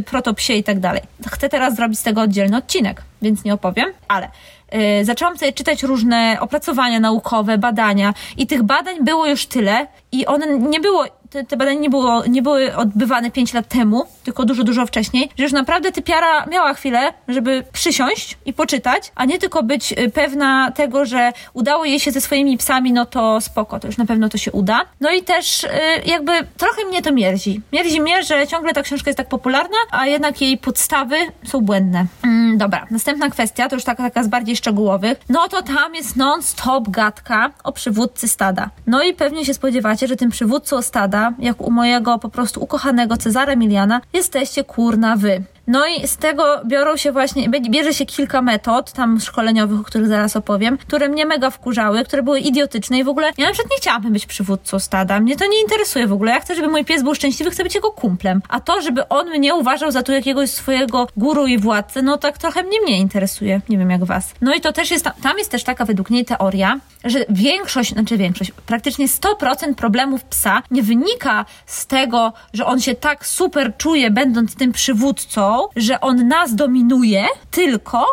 protopsie 0.06 0.52
i 0.52 0.64
tak 0.64 0.80
dalej. 0.80 1.02
Chcę 1.26 1.48
teraz 1.48 1.76
zrobić 1.76 1.98
z 1.98 2.02
tego 2.02 2.20
oddzielny 2.20 2.56
odcinek, 2.56 3.02
więc 3.22 3.44
nie 3.44 3.54
opowiem, 3.54 3.86
ale 4.08 4.28
yy, 4.72 5.04
zaczęłam 5.04 5.38
sobie 5.38 5.52
czytać 5.52 5.82
różne 5.82 6.36
opracowania 6.40 7.00
naukowe, 7.00 7.58
badania 7.58 8.14
i 8.36 8.46
tych 8.46 8.62
badań 8.62 9.04
było 9.04 9.26
już 9.26 9.46
tyle 9.46 9.86
i 10.12 10.26
one 10.26 10.58
nie 10.58 10.80
było 10.80 11.04
te, 11.30 11.44
te 11.44 11.56
badania 11.56 11.80
nie, 11.80 11.90
było, 11.90 12.26
nie 12.26 12.42
były 12.42 12.76
odbywane 12.76 13.30
5 13.30 13.54
lat 13.54 13.68
temu, 13.68 14.04
tylko 14.24 14.44
dużo, 14.44 14.64
dużo 14.64 14.86
wcześniej, 14.86 15.30
że 15.38 15.44
już 15.44 15.52
naprawdę 15.52 15.92
typiara 15.92 16.46
miała 16.46 16.74
chwilę, 16.74 17.12
żeby 17.28 17.64
przysiąść 17.72 18.38
i 18.46 18.52
poczytać, 18.52 19.12
a 19.14 19.24
nie 19.24 19.38
tylko 19.38 19.62
być 19.62 19.92
y, 19.92 20.10
pewna 20.10 20.70
tego, 20.70 21.04
że 21.04 21.32
udało 21.52 21.84
jej 21.84 22.00
się 22.00 22.10
ze 22.10 22.20
swoimi 22.20 22.58
psami, 22.58 22.92
no 22.92 23.06
to 23.06 23.40
spoko, 23.40 23.80
to 23.80 23.86
już 23.86 23.96
na 23.96 24.06
pewno 24.06 24.28
to 24.28 24.38
się 24.38 24.52
uda. 24.52 24.80
No 25.00 25.10
i 25.10 25.22
też 25.22 25.64
y, 25.64 25.68
jakby 26.06 26.32
trochę 26.56 26.84
mnie 26.84 27.02
to 27.02 27.12
mierzi. 27.12 27.60
Mierzi 27.72 28.00
mnie, 28.00 28.22
że 28.22 28.46
ciągle 28.46 28.72
ta 28.72 28.82
książka 28.82 29.10
jest 29.10 29.18
tak 29.18 29.28
popularna, 29.28 29.76
a 29.90 30.06
jednak 30.06 30.40
jej 30.40 30.58
podstawy 30.58 31.16
są 31.44 31.60
błędne. 31.60 32.06
Mm, 32.24 32.58
dobra, 32.58 32.86
następna 32.90 33.30
kwestia, 33.30 33.68
to 33.68 33.76
już 33.76 33.84
taka, 33.84 34.02
taka 34.02 34.22
z 34.22 34.28
bardziej 34.28 34.56
szczegółowych, 34.56 35.18
no 35.28 35.48
to 35.48 35.62
tam 35.62 35.94
jest 35.94 36.16
non-stop 36.16 36.88
gadka 36.88 37.50
o 37.64 37.72
przywódcy 37.72 38.28
stada. 38.28 38.70
No 38.86 39.02
i 39.02 39.14
pewnie 39.14 39.44
się 39.44 39.54
spodziewacie, 39.54 39.97
że 40.06 40.16
tym 40.16 40.30
przywódcą 40.30 40.82
stada 40.82 41.32
jak 41.38 41.60
u 41.60 41.70
mojego 41.70 42.18
po 42.18 42.28
prostu 42.28 42.62
ukochanego 42.62 43.16
Cezara 43.16 43.56
Miliana, 43.56 44.00
jesteście 44.12 44.64
kurna 44.64 45.16
wy. 45.16 45.42
No 45.68 45.86
i 45.86 46.08
z 46.08 46.16
tego 46.16 46.60
biorą 46.66 46.96
się 46.96 47.12
właśnie, 47.12 47.48
bierze 47.48 47.94
się 47.94 48.06
kilka 48.06 48.42
metod 48.42 48.92
tam 48.92 49.20
szkoleniowych, 49.20 49.80
o 49.80 49.84
których 49.84 50.08
zaraz 50.08 50.36
opowiem, 50.36 50.78
które 50.78 51.08
mnie 51.08 51.26
mega 51.26 51.50
wkurzały, 51.50 52.04
które 52.04 52.22
były 52.22 52.40
idiotyczne 52.40 52.98
i 52.98 53.04
w 53.04 53.08
ogóle 53.08 53.32
ja 53.38 53.46
na 53.46 53.52
przykład 53.52 53.70
nie 53.70 53.76
chciałabym 53.76 54.12
być 54.12 54.26
przywódcą 54.26 54.78
stada. 54.78 55.20
Mnie 55.20 55.36
to 55.36 55.46
nie 55.46 55.60
interesuje 55.60 56.06
w 56.06 56.12
ogóle. 56.12 56.32
Ja 56.32 56.40
chcę, 56.40 56.54
żeby 56.54 56.68
mój 56.68 56.84
pies 56.84 57.02
był 57.02 57.14
szczęśliwy, 57.14 57.50
chcę 57.50 57.62
być 57.62 57.74
jego 57.74 57.90
kumplem. 57.90 58.42
A 58.48 58.60
to, 58.60 58.82
żeby 58.82 59.08
on 59.08 59.30
mnie 59.30 59.54
uważał 59.54 59.90
za 59.90 60.02
tu 60.02 60.12
jakiegoś 60.12 60.50
swojego 60.50 61.06
guru 61.16 61.46
i 61.46 61.58
władcę, 61.58 62.02
no 62.02 62.16
tak 62.16 62.38
trochę 62.38 62.62
mnie 62.62 62.80
mnie 62.80 62.98
interesuje. 62.98 63.60
Nie 63.68 63.78
wiem 63.78 63.90
jak 63.90 64.04
was. 64.04 64.34
No 64.40 64.54
i 64.54 64.60
to 64.60 64.72
też 64.72 64.90
jest, 64.90 65.04
tam 65.22 65.38
jest 65.38 65.50
też 65.50 65.64
taka 65.64 65.84
według 65.84 66.10
niej 66.10 66.24
teoria, 66.24 66.80
że 67.04 67.24
większość, 67.28 67.92
znaczy 67.92 68.16
większość, 68.16 68.50
praktycznie 68.66 69.08
100% 69.08 69.74
problemów 69.74 70.24
psa 70.24 70.62
nie 70.70 70.82
wynika 70.82 71.44
z 71.66 71.86
tego, 71.86 72.32
że 72.52 72.66
on 72.66 72.80
się 72.80 72.94
tak 72.94 73.26
super 73.26 73.76
czuje, 73.76 74.10
będąc 74.10 74.54
tym 74.54 74.72
przywódcą, 74.72 75.57
że 75.76 76.00
on 76.00 76.28
nas 76.28 76.54
dominuje, 76.54 77.26
tylko 77.50 78.06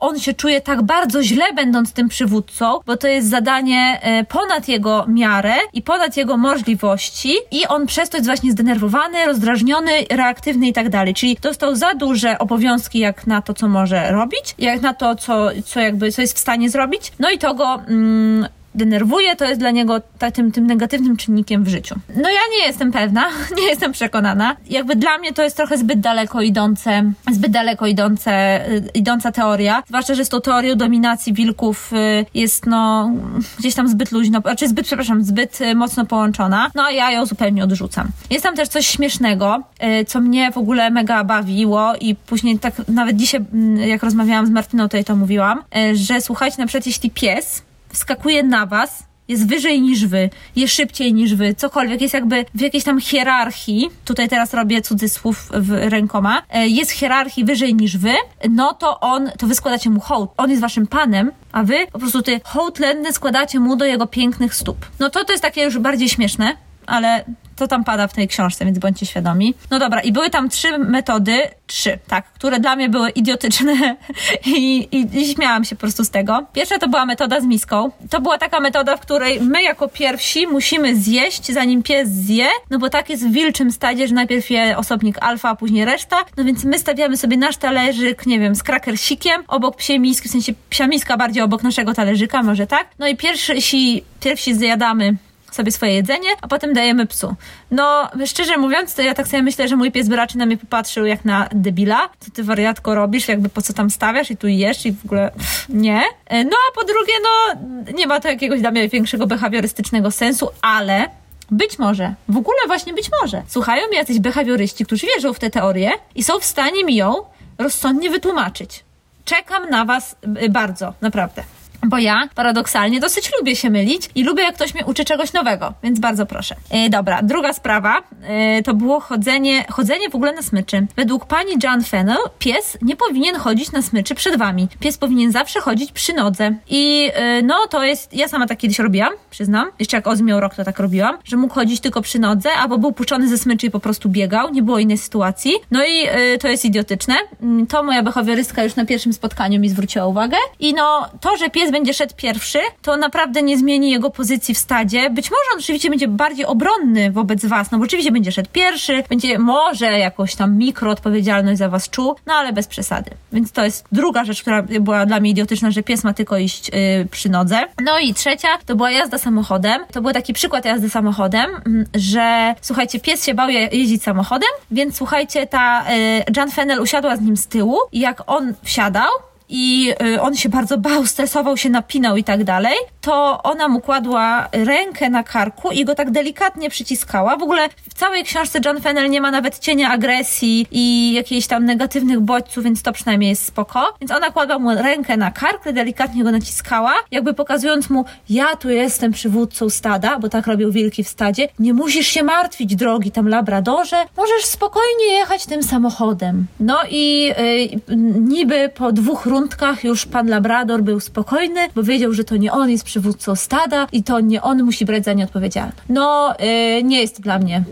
on 0.00 0.18
się 0.18 0.34
czuje 0.34 0.60
tak 0.60 0.82
bardzo 0.82 1.22
źle, 1.22 1.44
będąc 1.54 1.92
tym 1.92 2.08
przywódcą, 2.08 2.80
bo 2.86 2.96
to 2.96 3.08
jest 3.08 3.28
zadanie 3.28 3.98
e, 4.02 4.24
ponad 4.24 4.68
jego 4.68 5.06
miarę 5.08 5.54
i 5.72 5.82
ponad 5.82 6.16
jego 6.16 6.36
możliwości, 6.36 7.34
i 7.50 7.66
on 7.66 7.86
przez 7.86 8.08
to 8.08 8.16
jest 8.16 8.26
właśnie 8.26 8.52
zdenerwowany, 8.52 9.26
rozdrażniony, 9.26 9.90
reaktywny 10.10 10.68
i 10.68 10.72
tak 10.72 10.88
dalej. 10.88 11.14
Czyli 11.14 11.36
dostał 11.42 11.76
za 11.76 11.94
duże 11.94 12.38
obowiązki, 12.38 12.98
jak 12.98 13.26
na 13.26 13.42
to, 13.42 13.54
co 13.54 13.68
może 13.68 14.12
robić, 14.12 14.54
jak 14.58 14.82
na 14.82 14.94
to, 14.94 15.14
co, 15.14 15.48
co 15.64 15.80
jakby, 15.80 16.12
co 16.12 16.22
jest 16.22 16.36
w 16.36 16.40
stanie 16.40 16.70
zrobić. 16.70 17.12
No 17.18 17.30
i 17.30 17.38
to 17.38 17.54
go 17.54 17.74
mm, 17.74 18.48
denerwuje, 18.74 19.36
to 19.36 19.44
jest 19.44 19.60
dla 19.60 19.70
niego 19.70 20.00
tym, 20.34 20.52
tym 20.52 20.66
negatywnym 20.66 21.16
czynnikiem 21.16 21.64
w 21.64 21.68
życiu. 21.68 21.94
No 22.16 22.28
ja 22.30 22.40
nie 22.58 22.66
jestem 22.66 22.92
pewna, 22.92 23.28
nie 23.58 23.66
jestem 23.66 23.92
przekonana. 23.92 24.56
Jakby 24.70 24.96
dla 24.96 25.18
mnie 25.18 25.32
to 25.32 25.42
jest 25.42 25.56
trochę 25.56 25.78
zbyt 25.78 26.00
daleko 26.00 26.42
idące, 26.42 27.12
zbyt 27.32 27.52
daleko 27.52 27.86
idące, 27.86 28.66
y, 28.70 28.82
idąca 28.94 29.32
teoria. 29.32 29.82
Zwłaszcza, 29.88 30.14
że 30.14 30.24
z 30.24 30.28
tą 30.28 30.40
teorią 30.40 30.74
dominacji 30.74 31.32
wilków 31.32 31.92
y, 31.92 32.26
jest 32.34 32.66
no 32.66 33.10
gdzieś 33.58 33.74
tam 33.74 33.88
zbyt 33.88 34.12
luźno, 34.12 34.40
znaczy 34.40 34.68
zbyt, 34.68 34.86
przepraszam, 34.86 35.24
zbyt 35.24 35.60
y, 35.60 35.74
mocno 35.74 36.06
połączona. 36.06 36.70
No 36.74 36.82
a 36.82 36.90
ja 36.90 37.10
ją 37.10 37.26
zupełnie 37.26 37.64
odrzucam. 37.64 38.08
Jest 38.30 38.44
tam 38.44 38.56
też 38.56 38.68
coś 38.68 38.86
śmiesznego, 38.86 39.62
co 40.06 40.20
mnie 40.20 40.52
w 40.52 40.58
ogóle 40.58 40.90
mega 40.90 41.24
bawiło 41.24 41.92
i 42.00 42.14
później 42.14 42.58
tak 42.58 42.74
nawet 42.88 43.16
dzisiaj, 43.16 43.40
mm, 43.52 43.88
jak 43.88 44.02
rozmawiałam 44.02 44.46
z 44.46 44.50
Martyną, 44.50 44.88
jej 44.92 45.04
to 45.04 45.16
mówiłam, 45.16 45.62
że 45.94 46.20
słuchajcie, 46.20 46.56
na 46.58 46.66
przykład 46.66 46.86
jeśli 46.86 47.10
pies 47.10 47.62
wskakuje 47.92 48.42
na 48.42 48.66
was, 48.66 49.10
jest 49.30 49.46
wyżej 49.46 49.80
niż 49.82 50.06
wy, 50.06 50.30
jest 50.56 50.74
szybciej 50.74 51.14
niż 51.14 51.34
wy, 51.34 51.54
cokolwiek, 51.54 52.00
jest 52.00 52.14
jakby 52.14 52.44
w 52.54 52.60
jakiejś 52.60 52.84
tam 52.84 53.00
hierarchii, 53.00 53.90
tutaj 54.04 54.28
teraz 54.28 54.54
robię 54.54 54.82
cudzysłów 54.82 55.48
w 55.54 55.70
rękoma, 55.70 56.42
e, 56.50 56.68
jest 56.68 56.90
hierarchii 56.90 57.44
wyżej 57.44 57.74
niż 57.74 57.96
wy, 57.96 58.12
no 58.50 58.74
to 58.74 59.00
on, 59.00 59.30
to 59.38 59.46
wy 59.46 59.54
składacie 59.54 59.90
mu 59.90 60.00
hołd. 60.00 60.30
On 60.36 60.50
jest 60.50 60.62
waszym 60.62 60.86
panem, 60.86 61.30
a 61.52 61.62
wy 61.62 61.86
po 61.92 61.98
prostu 61.98 62.22
ty 62.22 62.40
hołd 62.44 62.78
lenny 62.78 63.12
składacie 63.12 63.60
mu 63.60 63.76
do 63.76 63.84
jego 63.84 64.06
pięknych 64.06 64.54
stóp. 64.54 64.86
No 64.98 65.10
to 65.10 65.24
to 65.24 65.32
jest 65.32 65.42
takie 65.42 65.62
już 65.62 65.78
bardziej 65.78 66.08
śmieszne, 66.08 66.56
ale 66.90 67.24
to 67.56 67.68
tam 67.68 67.84
pada 67.84 68.08
w 68.08 68.12
tej 68.12 68.28
książce, 68.28 68.64
więc 68.64 68.78
bądźcie 68.78 69.06
świadomi. 69.06 69.54
No 69.70 69.78
dobra, 69.78 70.00
i 70.00 70.12
były 70.12 70.30
tam 70.30 70.48
trzy 70.48 70.78
metody, 70.78 71.38
trzy, 71.66 71.98
tak, 72.08 72.32
które 72.32 72.60
dla 72.60 72.76
mnie 72.76 72.88
były 72.88 73.10
idiotyczne 73.10 73.96
i, 74.46 74.88
i, 74.92 75.18
i 75.18 75.34
śmiałam 75.34 75.64
się 75.64 75.76
po 75.76 75.80
prostu 75.80 76.04
z 76.04 76.10
tego. 76.10 76.46
Pierwsza 76.52 76.78
to 76.78 76.88
była 76.88 77.06
metoda 77.06 77.40
z 77.40 77.44
miską. 77.44 77.90
To 78.10 78.20
była 78.20 78.38
taka 78.38 78.60
metoda, 78.60 78.96
w 78.96 79.00
której 79.00 79.40
my 79.40 79.62
jako 79.62 79.88
pierwsi 79.88 80.46
musimy 80.46 80.96
zjeść, 80.96 81.52
zanim 81.52 81.82
pies 81.82 82.08
zje, 82.08 82.46
no 82.70 82.78
bo 82.78 82.90
tak 82.90 83.10
jest 83.10 83.28
w 83.28 83.32
wilczym 83.32 83.72
stadzie, 83.72 84.08
że 84.08 84.14
najpierw 84.14 84.50
je 84.50 84.76
osobnik 84.76 85.18
alfa, 85.20 85.48
a 85.48 85.56
później 85.56 85.84
reszta, 85.84 86.16
no 86.36 86.44
więc 86.44 86.64
my 86.64 86.78
stawiamy 86.78 87.16
sobie 87.16 87.36
nasz 87.36 87.56
talerzyk, 87.56 88.26
nie 88.26 88.40
wiem, 88.40 88.54
z 88.54 88.62
krakersikiem, 88.62 89.42
obok 89.48 89.76
psiej 89.76 90.00
miski, 90.00 90.28
w 90.28 90.32
sensie 90.32 90.52
psia 90.70 90.86
miska 90.86 91.16
bardziej 91.16 91.42
obok 91.42 91.62
naszego 91.62 91.94
talerzyka, 91.94 92.42
może 92.42 92.66
tak? 92.66 92.88
No 92.98 93.08
i 93.08 93.16
pierwsi, 93.16 94.04
pierwsi 94.20 94.54
zjadamy 94.54 95.16
sobie 95.54 95.72
swoje 95.72 95.94
jedzenie, 95.94 96.28
a 96.42 96.48
potem 96.48 96.72
dajemy 96.72 97.06
psu. 97.06 97.34
No, 97.70 98.10
szczerze 98.26 98.56
mówiąc, 98.56 98.94
to 98.94 99.02
ja 99.02 99.14
tak 99.14 99.28
sobie 99.28 99.42
myślę, 99.42 99.68
że 99.68 99.76
mój 99.76 99.92
pies 99.92 100.08
by 100.08 100.16
raczej 100.16 100.38
na 100.38 100.46
mnie 100.46 100.56
popatrzył 100.56 101.06
jak 101.06 101.24
na 101.24 101.48
debila. 101.54 102.08
Co 102.20 102.30
ty 102.30 102.44
wariatko 102.44 102.94
robisz, 102.94 103.28
jakby 103.28 103.48
po 103.48 103.62
co 103.62 103.72
tam 103.72 103.90
stawiasz 103.90 104.30
i 104.30 104.36
tu 104.36 104.48
jesz 104.48 104.86
i 104.86 104.92
w 104.92 105.04
ogóle 105.04 105.30
pff, 105.30 105.68
nie. 105.68 106.02
E, 106.26 106.44
no, 106.44 106.56
a 106.70 106.74
po 106.74 106.86
drugie, 106.86 107.12
no, 107.22 107.60
nie 107.94 108.06
ma 108.06 108.20
to 108.20 108.28
jakiegoś 108.28 108.60
dla 108.60 108.70
mnie 108.70 108.88
większego 108.88 109.26
behawiorystycznego 109.26 110.10
sensu, 110.10 110.48
ale 110.62 111.08
być 111.50 111.78
może, 111.78 112.14
w 112.28 112.36
ogóle 112.36 112.58
właśnie 112.66 112.94
być 112.94 113.10
może, 113.22 113.42
słuchają 113.48 113.88
mnie 113.88 113.98
jacyś 113.98 114.18
behawioryści, 114.18 114.84
którzy 114.84 115.06
wierzą 115.06 115.32
w 115.32 115.38
tę 115.38 115.50
teorię 115.50 115.90
i 116.14 116.22
są 116.22 116.40
w 116.40 116.44
stanie 116.44 116.84
mi 116.84 116.96
ją 116.96 117.14
rozsądnie 117.58 118.10
wytłumaczyć. 118.10 118.84
Czekam 119.24 119.70
na 119.70 119.84
Was 119.84 120.16
y, 120.42 120.48
bardzo, 120.48 120.94
naprawdę. 121.00 121.42
Bo 121.86 121.98
ja 121.98 122.28
paradoksalnie 122.34 123.00
dosyć 123.00 123.30
lubię 123.38 123.56
się 123.56 123.70
mylić 123.70 124.10
i 124.14 124.24
lubię, 124.24 124.42
jak 124.42 124.54
ktoś 124.54 124.74
mnie 124.74 124.84
uczy 124.84 125.04
czegoś 125.04 125.32
nowego, 125.32 125.74
więc 125.82 126.00
bardzo 126.00 126.26
proszę. 126.26 126.56
E, 126.70 126.90
dobra, 126.90 127.22
druga 127.22 127.52
sprawa 127.52 128.02
e, 128.22 128.62
to 128.62 128.74
było 128.74 129.00
chodzenie, 129.00 129.64
chodzenie 129.70 130.10
w 130.10 130.14
ogóle 130.14 130.32
na 130.32 130.42
smyczy. 130.42 130.86
Według 130.96 131.26
pani 131.26 131.52
John 131.62 131.84
Fennell 131.84 132.18
pies 132.38 132.78
nie 132.82 132.96
powinien 132.96 133.36
chodzić 133.36 133.72
na 133.72 133.82
smyczy 133.82 134.14
przed 134.14 134.36
wami. 134.36 134.68
Pies 134.80 134.98
powinien 134.98 135.32
zawsze 135.32 135.60
chodzić 135.60 135.92
przy 135.92 136.12
nodze. 136.12 136.54
I 136.68 137.10
e, 137.14 137.42
no 137.42 137.54
to 137.70 137.84
jest, 137.84 138.14
ja 138.14 138.28
sama 138.28 138.46
tak 138.46 138.58
kiedyś 138.58 138.78
robiłam, 138.78 139.12
przyznam. 139.30 139.70
Jeszcze 139.78 139.96
jak 139.96 140.06
Oz 140.06 140.20
miał 140.20 140.40
rok, 140.40 140.54
to 140.54 140.64
tak 140.64 140.78
robiłam, 140.78 141.18
że 141.24 141.36
mógł 141.36 141.54
chodzić 141.54 141.80
tylko 141.80 142.02
przy 142.02 142.18
nodze, 142.18 142.50
albo 142.52 142.78
był 142.78 142.92
puszczony 142.92 143.28
ze 143.28 143.38
smyczy 143.38 143.66
i 143.66 143.70
po 143.70 143.80
prostu 143.80 144.08
biegał, 144.08 144.50
nie 144.50 144.62
było 144.62 144.78
innej 144.78 144.98
sytuacji. 144.98 145.52
No 145.70 145.84
i 145.84 146.08
to 146.40 146.48
jest 146.48 146.64
idiotyczne. 146.64 147.14
Mm, 147.42 147.66
to 147.66 147.82
moja 147.82 148.02
behawiorystka 148.02 148.64
już 148.64 148.76
na 148.76 148.84
pierwszym 148.86 149.12
spotkaniu 149.12 149.60
mi 149.60 149.68
zwróciła 149.68 150.06
uwagę. 150.06 150.36
I 150.60 150.74
no 150.74 151.06
to, 151.20 151.36
że 151.36 151.50
pies 151.50 151.69
pies 151.70 151.78
będzie 151.78 151.94
szedł 151.94 152.14
pierwszy, 152.16 152.58
to 152.82 152.96
naprawdę 152.96 153.42
nie 153.42 153.58
zmieni 153.58 153.90
jego 153.90 154.10
pozycji 154.10 154.54
w 154.54 154.58
stadzie. 154.58 155.10
Być 155.10 155.30
może 155.30 155.42
on 155.54 155.58
oczywiście 155.58 155.90
będzie 155.90 156.08
bardziej 156.08 156.46
obronny 156.46 157.10
wobec 157.10 157.44
was, 157.44 157.70
no 157.70 157.78
bo 157.78 157.84
oczywiście 157.84 158.12
będzie 158.12 158.32
szedł 158.32 158.48
pierwszy, 158.52 159.02
będzie 159.08 159.38
może 159.38 159.98
jakąś 159.98 160.34
tam 160.34 160.58
mikroodpowiedzialność 160.58 161.58
za 161.58 161.68
was 161.68 161.90
czuł, 161.90 162.16
no 162.26 162.34
ale 162.34 162.52
bez 162.52 162.66
przesady. 162.66 163.10
Więc 163.32 163.52
to 163.52 163.64
jest 163.64 163.84
druga 163.92 164.24
rzecz, 164.24 164.42
która 164.42 164.62
była 164.62 165.06
dla 165.06 165.20
mnie 165.20 165.30
idiotyczna, 165.30 165.70
że 165.70 165.82
pies 165.82 166.04
ma 166.04 166.14
tylko 166.14 166.38
iść 166.38 166.68
yy, 166.68 167.06
przy 167.10 167.28
nodze. 167.28 167.60
No 167.84 167.98
i 167.98 168.14
trzecia 168.14 168.48
to 168.66 168.76
była 168.76 168.90
jazda 168.90 169.18
samochodem. 169.18 169.82
To 169.92 170.02
był 170.02 170.12
taki 170.12 170.32
przykład 170.32 170.64
jazdy 170.64 170.90
samochodem, 170.90 171.50
mm, 171.66 171.86
że 171.94 172.54
słuchajcie, 172.60 173.00
pies 173.00 173.24
się 173.24 173.34
bał 173.34 173.48
jeździć 173.48 174.02
samochodem, 174.02 174.50
więc 174.70 174.96
słuchajcie, 174.96 175.46
ta 175.46 175.84
yy, 175.90 176.24
Jan 176.36 176.50
Fennel 176.50 176.80
usiadła 176.80 177.16
z 177.16 177.20
nim 177.20 177.36
z 177.36 177.46
tyłu 177.46 177.78
i 177.92 178.00
jak 178.00 178.22
on 178.26 178.54
wsiadał, 178.62 179.08
i 179.50 179.92
y, 180.02 180.20
on 180.20 180.36
się 180.36 180.48
bardzo 180.48 180.78
bał, 180.78 181.06
stresował 181.06 181.56
się, 181.56 181.70
napinał 181.70 182.16
i 182.16 182.24
tak 182.24 182.44
dalej, 182.44 182.74
to 183.00 183.42
ona 183.42 183.68
mu 183.68 183.80
kładła 183.80 184.48
rękę 184.52 185.10
na 185.10 185.22
karku 185.22 185.70
i 185.70 185.84
go 185.84 185.94
tak 185.94 186.10
delikatnie 186.10 186.70
przyciskała. 186.70 187.36
W 187.36 187.42
ogóle 187.42 187.68
w 187.90 187.94
całej 187.94 188.24
książce 188.24 188.60
John 188.64 188.80
Fennel 188.80 189.10
nie 189.10 189.20
ma 189.20 189.30
nawet 189.30 189.58
cienia 189.58 189.90
agresji 189.90 190.66
i 190.70 191.12
jakichś 191.12 191.46
tam 191.46 191.64
negatywnych 191.64 192.20
bodźców, 192.20 192.64
więc 192.64 192.82
to 192.82 192.92
przynajmniej 192.92 193.30
jest 193.30 193.44
spoko. 193.44 193.94
Więc 194.00 194.10
ona 194.10 194.30
kładła 194.30 194.58
mu 194.58 194.74
rękę 194.74 195.16
na 195.16 195.30
kark, 195.30 195.72
delikatnie 195.72 196.24
go 196.24 196.30
naciskała, 196.30 196.94
jakby 197.10 197.34
pokazując 197.34 197.90
mu, 197.90 198.04
ja 198.28 198.56
tu 198.56 198.70
jestem 198.70 199.12
przywódcą 199.12 199.70
stada, 199.70 200.18
bo 200.18 200.28
tak 200.28 200.46
robią 200.46 200.70
wilki 200.70 201.04
w 201.04 201.08
stadzie, 201.08 201.48
nie 201.58 201.74
musisz 201.74 202.06
się 202.06 202.22
martwić, 202.22 202.76
drogi 202.76 203.10
tam 203.10 203.28
labradorze, 203.28 203.96
możesz 204.16 204.44
spokojnie 204.44 205.06
jechać 205.06 205.46
tym 205.46 205.62
samochodem. 205.62 206.46
No 206.60 206.78
i 206.90 207.32
y, 207.38 207.94
niby 208.20 208.70
po 208.74 208.92
dwóch 208.92 209.26
rundach 209.26 209.39
początkach 209.40 209.84
już 209.84 210.06
pan 210.06 210.28
Labrador 210.28 210.82
był 210.82 211.00
spokojny, 211.00 211.60
bo 211.74 211.82
wiedział, 211.82 212.12
że 212.12 212.24
to 212.24 212.36
nie 212.36 212.52
on 212.52 212.70
jest 212.70 212.84
przywódcą 212.84 213.36
stada 213.36 213.86
i 213.92 214.02
to 214.02 214.20
nie 214.20 214.42
on 214.42 214.62
musi 214.62 214.84
brać 214.84 215.04
za 215.04 215.12
nie 215.12 215.24
odpowiedzialność. 215.24 215.78
No, 215.88 216.34
yy, 216.40 216.82
nie 216.82 217.00
jest 217.00 217.16
to 217.16 217.22
dla 217.22 217.38
mnie 217.38 217.62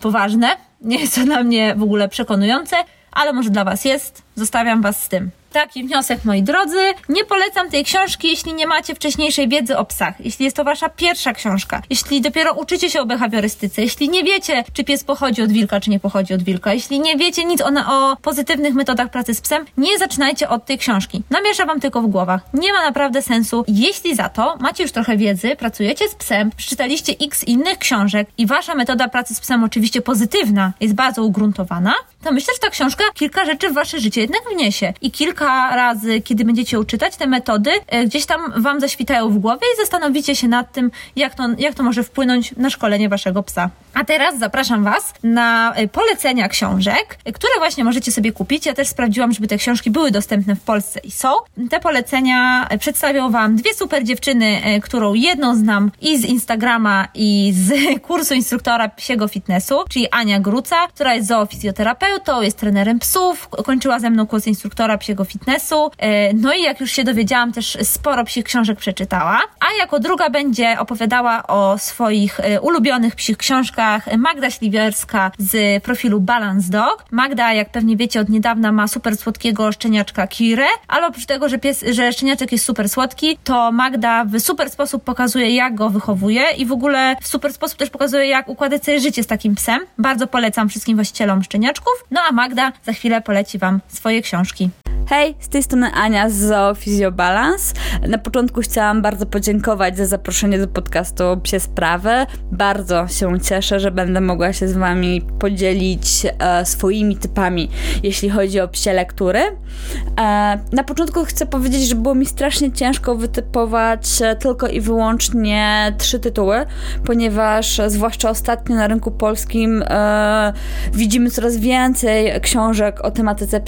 poważne, 0.00 0.48
nie 0.80 1.00
jest 1.00 1.14
to 1.14 1.24
dla 1.24 1.42
mnie 1.42 1.74
w 1.74 1.82
ogóle 1.82 2.08
przekonujące, 2.08 2.76
ale 3.12 3.32
może 3.32 3.50
dla 3.50 3.64
was 3.64 3.84
jest. 3.84 4.22
Zostawiam 4.38 4.82
was 4.82 5.02
z 5.02 5.08
tym. 5.08 5.30
Taki 5.52 5.84
wniosek, 5.84 6.24
moi 6.24 6.42
drodzy. 6.42 6.78
Nie 7.08 7.24
polecam 7.24 7.70
tej 7.70 7.84
książki, 7.84 8.28
jeśli 8.28 8.54
nie 8.54 8.66
macie 8.66 8.94
wcześniejszej 8.94 9.48
wiedzy 9.48 9.76
o 9.76 9.84
psach. 9.84 10.14
Jeśli 10.20 10.44
jest 10.44 10.56
to 10.56 10.64
wasza 10.64 10.88
pierwsza 10.88 11.32
książka. 11.32 11.82
Jeśli 11.90 12.20
dopiero 12.20 12.52
uczycie 12.52 12.90
się 12.90 13.00
o 13.00 13.06
behawiorystyce. 13.06 13.82
Jeśli 13.82 14.08
nie 14.08 14.24
wiecie, 14.24 14.64
czy 14.72 14.84
pies 14.84 15.04
pochodzi 15.04 15.42
od 15.42 15.52
wilka, 15.52 15.80
czy 15.80 15.90
nie 15.90 16.00
pochodzi 16.00 16.34
od 16.34 16.42
wilka. 16.42 16.74
Jeśli 16.74 17.00
nie 17.00 17.16
wiecie 17.16 17.44
nic 17.44 17.60
o, 17.60 17.68
o 17.86 18.16
pozytywnych 18.16 18.74
metodach 18.74 19.10
pracy 19.10 19.34
z 19.34 19.40
psem, 19.40 19.64
nie 19.76 19.98
zaczynajcie 19.98 20.48
od 20.48 20.64
tej 20.66 20.78
książki. 20.78 21.22
Namiesza 21.30 21.66
wam 21.66 21.80
tylko 21.80 22.02
w 22.02 22.06
głowach. 22.06 22.40
Nie 22.54 22.72
ma 22.72 22.82
naprawdę 22.82 23.22
sensu. 23.22 23.64
Jeśli 23.68 24.14
za 24.14 24.28
to 24.28 24.56
macie 24.60 24.82
już 24.82 24.92
trochę 24.92 25.16
wiedzy, 25.16 25.56
pracujecie 25.56 26.08
z 26.08 26.14
psem, 26.14 26.50
przeczytaliście 26.56 27.14
x 27.20 27.44
innych 27.44 27.78
książek 27.78 28.28
i 28.38 28.46
wasza 28.46 28.74
metoda 28.74 29.08
pracy 29.08 29.34
z 29.34 29.40
psem 29.40 29.64
oczywiście 29.64 30.02
pozytywna, 30.02 30.72
jest 30.80 30.94
bardzo 30.94 31.22
ugruntowana, 31.24 31.94
to 32.24 32.32
myślę, 32.32 32.54
że 32.54 32.60
ta 32.60 32.70
książka 32.70 33.04
kilka 33.14 33.44
rzeczy 33.44 33.70
w 33.70 33.74
wasze 33.74 34.00
życie 34.00 34.20
jednak 34.28 34.54
wniesie. 34.54 34.92
I 35.00 35.10
kilka 35.10 35.76
razy, 35.76 36.20
kiedy 36.20 36.44
będziecie 36.44 36.76
ją 36.76 36.84
czytać, 36.84 37.16
te 37.16 37.26
metody 37.26 37.70
e, 37.86 38.04
gdzieś 38.04 38.26
tam 38.26 38.62
wam 38.62 38.80
zaświtają 38.80 39.30
w 39.30 39.38
głowie 39.38 39.66
i 39.74 39.76
zastanowicie 39.76 40.36
się 40.36 40.48
nad 40.48 40.72
tym, 40.72 40.90
jak 41.16 41.34
to, 41.34 41.42
jak 41.58 41.74
to 41.74 41.82
może 41.82 42.02
wpłynąć 42.02 42.56
na 42.56 42.70
szkolenie 42.70 43.08
waszego 43.08 43.42
psa. 43.42 43.70
A 43.94 44.04
teraz 44.04 44.38
zapraszam 44.38 44.84
Was 44.84 45.14
na 45.22 45.74
e, 45.74 45.88
polecenia 45.88 46.48
książek, 46.48 47.18
e, 47.24 47.32
które 47.32 47.52
właśnie 47.58 47.84
możecie 47.84 48.12
sobie 48.12 48.32
kupić. 48.32 48.66
Ja 48.66 48.74
też 48.74 48.88
sprawdziłam, 48.88 49.32
żeby 49.32 49.48
te 49.48 49.58
książki 49.58 49.90
były 49.90 50.10
dostępne 50.10 50.56
w 50.56 50.60
Polsce 50.60 51.00
i 51.00 51.10
są. 51.10 51.28
Te 51.70 51.80
polecenia 51.80 52.68
przedstawią 52.78 53.30
Wam 53.30 53.56
dwie 53.56 53.74
super 53.74 54.04
dziewczyny, 54.04 54.60
którą 54.82 55.14
jedną 55.14 55.56
znam 55.56 55.90
i 56.00 56.18
z 56.18 56.24
Instagrama, 56.24 57.08
i 57.14 57.52
z 57.56 57.72
kursu 58.08 58.34
instruktora 58.34 58.88
psiego 58.88 59.28
fitnessu, 59.28 59.74
czyli 59.88 60.10
Ania 60.10 60.40
Gruca, 60.40 60.76
która 60.94 61.14
jest 61.14 61.28
zoofizjoterapeutą, 61.28 62.42
jest 62.42 62.58
trenerem 62.58 62.98
psów, 62.98 63.48
kończyła 63.48 63.98
ze 63.98 64.10
mną 64.10 64.17
kurs 64.26 64.46
instruktora 64.46 64.98
psiego 64.98 65.24
fitnessu. 65.24 65.90
E, 65.98 66.34
no 66.34 66.54
i 66.54 66.62
jak 66.62 66.80
już 66.80 66.90
się 66.90 67.04
dowiedziałam, 67.04 67.52
też 67.52 67.78
sporo 67.82 68.24
psich 68.24 68.44
książek 68.44 68.78
przeczytała. 68.78 69.40
A 69.60 69.78
jako 69.78 70.00
druga 70.00 70.30
będzie 70.30 70.76
opowiadała 70.78 71.46
o 71.46 71.78
swoich 71.78 72.40
ulubionych 72.62 73.14
psich 73.14 73.36
książkach, 73.36 74.16
Magda 74.18 74.50
Śliwierska 74.50 75.30
z 75.38 75.82
profilu 75.82 76.20
Balance 76.20 76.70
Dog. 76.70 77.04
Magda, 77.10 77.52
jak 77.52 77.70
pewnie 77.70 77.96
wiecie, 77.96 78.20
od 78.20 78.28
niedawna 78.28 78.72
ma 78.72 78.88
super 78.88 79.16
słodkiego 79.16 79.72
szczeniaczka 79.72 80.26
Kirę, 80.26 80.66
ale 80.88 81.06
oprócz 81.06 81.26
tego, 81.26 81.48
że, 81.48 81.58
pies, 81.58 81.84
że 81.90 82.12
szczeniaczek 82.12 82.52
jest 82.52 82.64
super 82.64 82.88
słodki, 82.88 83.38
to 83.44 83.72
Magda 83.72 84.24
w 84.24 84.40
super 84.40 84.70
sposób 84.70 85.04
pokazuje, 85.04 85.54
jak 85.54 85.74
go 85.74 85.90
wychowuje 85.90 86.44
i 86.56 86.66
w 86.66 86.72
ogóle 86.72 87.16
w 87.22 87.28
super 87.28 87.52
sposób 87.52 87.78
też 87.78 87.90
pokazuje, 87.90 88.26
jak 88.26 88.48
układać 88.48 88.84
sobie 88.84 89.00
życie 89.00 89.22
z 89.22 89.26
takim 89.26 89.54
psem. 89.54 89.80
Bardzo 89.98 90.26
polecam 90.26 90.68
wszystkim 90.68 90.96
właścicielom 90.96 91.42
szczeniaczków. 91.42 91.92
No 92.10 92.20
a 92.28 92.32
Magda 92.32 92.72
za 92.84 92.92
chwilę 92.92 93.20
poleci 93.20 93.58
Wam 93.58 93.80
swoje 93.98 94.22
książki. 94.22 94.70
Hej, 95.08 95.34
z 95.40 95.48
tej 95.48 95.62
strony 95.62 95.92
Ania 95.92 96.30
z 96.30 96.34
Zoo 96.34 96.74
Physio 96.74 97.12
Balance. 97.12 97.74
Na 98.08 98.18
początku 98.18 98.60
chciałam 98.60 99.02
bardzo 99.02 99.26
podziękować 99.26 99.96
za 99.96 100.06
zaproszenie 100.06 100.58
do 100.58 100.68
podcastu 100.68 101.24
Psie 101.42 101.60
Sprawy. 101.60 102.10
Bardzo 102.52 103.08
się 103.08 103.40
cieszę, 103.40 103.80
że 103.80 103.90
będę 103.90 104.20
mogła 104.20 104.52
się 104.52 104.68
z 104.68 104.76
Wami 104.76 105.22
podzielić 105.38 106.26
e, 106.38 106.66
swoimi 106.66 107.16
typami, 107.16 107.70
jeśli 108.02 108.30
chodzi 108.30 108.60
o 108.60 108.68
psie 108.68 108.92
lektury. 108.92 109.40
E, 109.40 110.58
na 110.72 110.84
początku 110.84 111.24
chcę 111.24 111.46
powiedzieć, 111.46 111.88
że 111.88 111.94
było 111.94 112.14
mi 112.14 112.26
strasznie 112.26 112.72
ciężko 112.72 113.14
wytypować 113.14 114.22
e, 114.22 114.36
tylko 114.36 114.68
i 114.68 114.80
wyłącznie 114.80 115.92
trzy 115.98 116.20
tytuły, 116.20 116.66
ponieważ 117.04 117.80
e, 117.80 117.90
zwłaszcza 117.90 118.30
ostatnio 118.30 118.76
na 118.76 118.86
rynku 118.86 119.10
polskim 119.10 119.82
e, 119.86 120.52
widzimy 120.92 121.30
coraz 121.30 121.56
więcej 121.56 122.40
książek 122.40 123.00
o 123.04 123.10
tematyce 123.10 123.60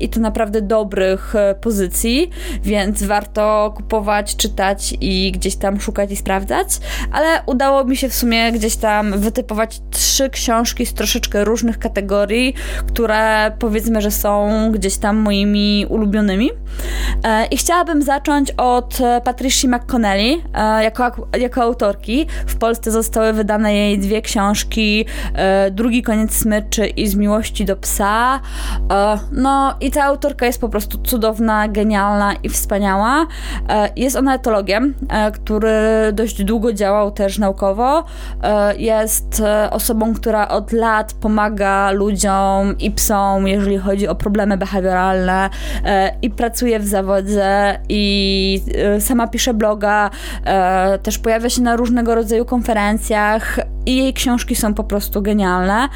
i 0.00 0.08
to 0.08 0.20
naprawdę 0.20 0.62
dobrych 0.62 1.34
e, 1.34 1.54
pozycji, 1.54 2.30
więc 2.62 3.02
warto 3.02 3.72
kupować, 3.76 4.36
czytać 4.36 4.94
i 5.00 5.32
gdzieś 5.32 5.56
tam 5.56 5.80
szukać 5.80 6.12
i 6.12 6.16
sprawdzać, 6.16 6.68
ale 7.12 7.42
udało 7.46 7.84
mi 7.84 7.96
się 7.96 8.08
w 8.08 8.14
sumie 8.14 8.52
gdzieś 8.52 8.76
tam 8.76 9.20
wytypować 9.20 9.80
trzy 9.90 10.30
książki 10.30 10.86
z 10.86 10.94
troszeczkę 10.94 11.44
różnych 11.44 11.78
kategorii, 11.78 12.54
które 12.86 13.52
powiedzmy, 13.58 14.00
że 14.00 14.10
są 14.10 14.50
gdzieś 14.72 14.96
tam 14.96 15.16
moimi 15.16 15.86
ulubionymi. 15.88 16.50
E, 17.24 17.46
I 17.46 17.56
chciałabym 17.56 18.02
zacząć 18.02 18.50
od 18.50 18.98
Patricia 19.24 19.68
McConnelly 19.68 20.42
e, 20.54 20.84
jako, 20.84 21.28
jako 21.38 21.62
autorki. 21.62 22.26
W 22.46 22.56
Polsce 22.56 22.90
zostały 22.90 23.32
wydane 23.32 23.74
jej 23.74 23.98
dwie 23.98 24.22
książki, 24.22 25.04
Drugi 25.70 26.02
koniec 26.02 26.34
smyczy 26.34 26.86
i 26.86 27.08
Z 27.08 27.14
miłości 27.14 27.64
do 27.64 27.76
psa. 27.76 28.40
No 29.32 29.49
i 29.80 29.90
ta 29.90 30.04
autorka 30.04 30.46
jest 30.46 30.60
po 30.60 30.68
prostu 30.68 30.98
cudowna, 30.98 31.68
genialna 31.68 32.34
i 32.34 32.48
wspaniała. 32.48 33.26
E, 33.68 33.88
jest 33.96 34.16
ona 34.16 34.34
etologiem, 34.34 34.94
e, 35.08 35.32
który 35.32 35.72
dość 36.12 36.44
długo 36.44 36.72
działał 36.72 37.10
też 37.10 37.38
naukowo. 37.38 38.04
E, 38.42 38.76
jest 38.76 39.42
osobą, 39.70 40.14
która 40.14 40.48
od 40.48 40.72
lat 40.72 41.12
pomaga 41.12 41.90
ludziom 41.90 42.78
i 42.78 42.90
psom, 42.90 43.48
jeżeli 43.48 43.78
chodzi 43.78 44.08
o 44.08 44.14
problemy 44.14 44.56
behawioralne 44.56 45.50
i 46.22 46.30
pracuje 46.30 46.80
w 46.80 46.86
zawodzie 46.86 47.80
i 47.88 48.62
sama 49.00 49.26
pisze 49.26 49.54
bloga, 49.54 50.10
też 51.02 51.18
pojawia 51.18 51.50
się 51.50 51.62
na 51.62 51.76
różnego 51.76 52.14
rodzaju 52.14 52.44
konferencjach 52.44 53.60
i 53.86 53.96
jej 53.96 54.14
książki 54.14 54.56
są 54.56 54.74
po 54.74 54.84
prostu 54.84 55.22
genialne. 55.22 55.88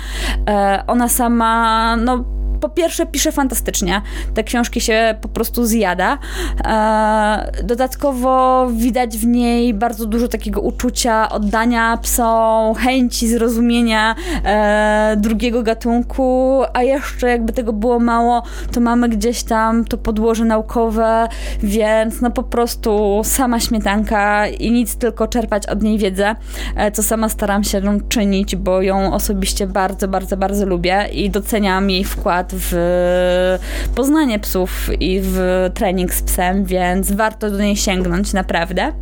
Ona 0.86 1.08
sama, 1.08 1.96
no 1.96 2.24
po 2.64 2.68
pierwsze 2.68 3.06
pisze 3.06 3.32
fantastycznie. 3.32 4.02
Te 4.34 4.44
książki 4.44 4.80
się 4.80 5.14
po 5.20 5.28
prostu 5.28 5.66
zjada. 5.66 6.18
E, 6.64 7.52
dodatkowo 7.64 8.66
widać 8.72 9.18
w 9.18 9.26
niej 9.26 9.74
bardzo 9.74 10.06
dużo 10.06 10.28
takiego 10.28 10.60
uczucia 10.60 11.28
oddania 11.28 11.98
psom, 12.02 12.74
chęci 12.74 13.28
zrozumienia 13.28 14.14
e, 14.44 15.14
drugiego 15.18 15.62
gatunku, 15.62 16.62
a 16.72 16.82
jeszcze 16.82 17.28
jakby 17.28 17.52
tego 17.52 17.72
było 17.72 17.98
mało, 17.98 18.42
to 18.72 18.80
mamy 18.80 19.08
gdzieś 19.08 19.42
tam 19.42 19.84
to 19.84 19.98
podłoże 19.98 20.44
naukowe, 20.44 21.28
więc 21.62 22.20
no 22.20 22.30
po 22.30 22.42
prostu 22.42 23.20
sama 23.24 23.60
śmietanka 23.60 24.48
i 24.48 24.70
nic 24.70 24.96
tylko 24.96 25.28
czerpać 25.28 25.66
od 25.66 25.82
niej 25.82 25.98
wiedzę, 25.98 26.36
e, 26.76 26.92
co 26.92 27.02
sama 27.02 27.28
staram 27.28 27.64
się 27.64 27.82
czynić, 28.08 28.56
bo 28.56 28.82
ją 28.82 29.14
osobiście 29.14 29.66
bardzo, 29.66 30.08
bardzo, 30.08 30.36
bardzo 30.36 30.66
lubię 30.66 31.08
i 31.12 31.30
doceniam 31.30 31.90
jej 31.90 32.04
wkład 32.04 32.53
w 32.56 33.58
poznanie 33.94 34.38
psów 34.38 34.90
i 35.00 35.20
w 35.22 35.38
trening 35.74 36.14
z 36.14 36.22
psem, 36.22 36.64
więc 36.64 37.12
warto 37.12 37.50
do 37.50 37.58
niej 37.58 37.76
sięgnąć, 37.76 38.32
naprawdę. 38.32 38.92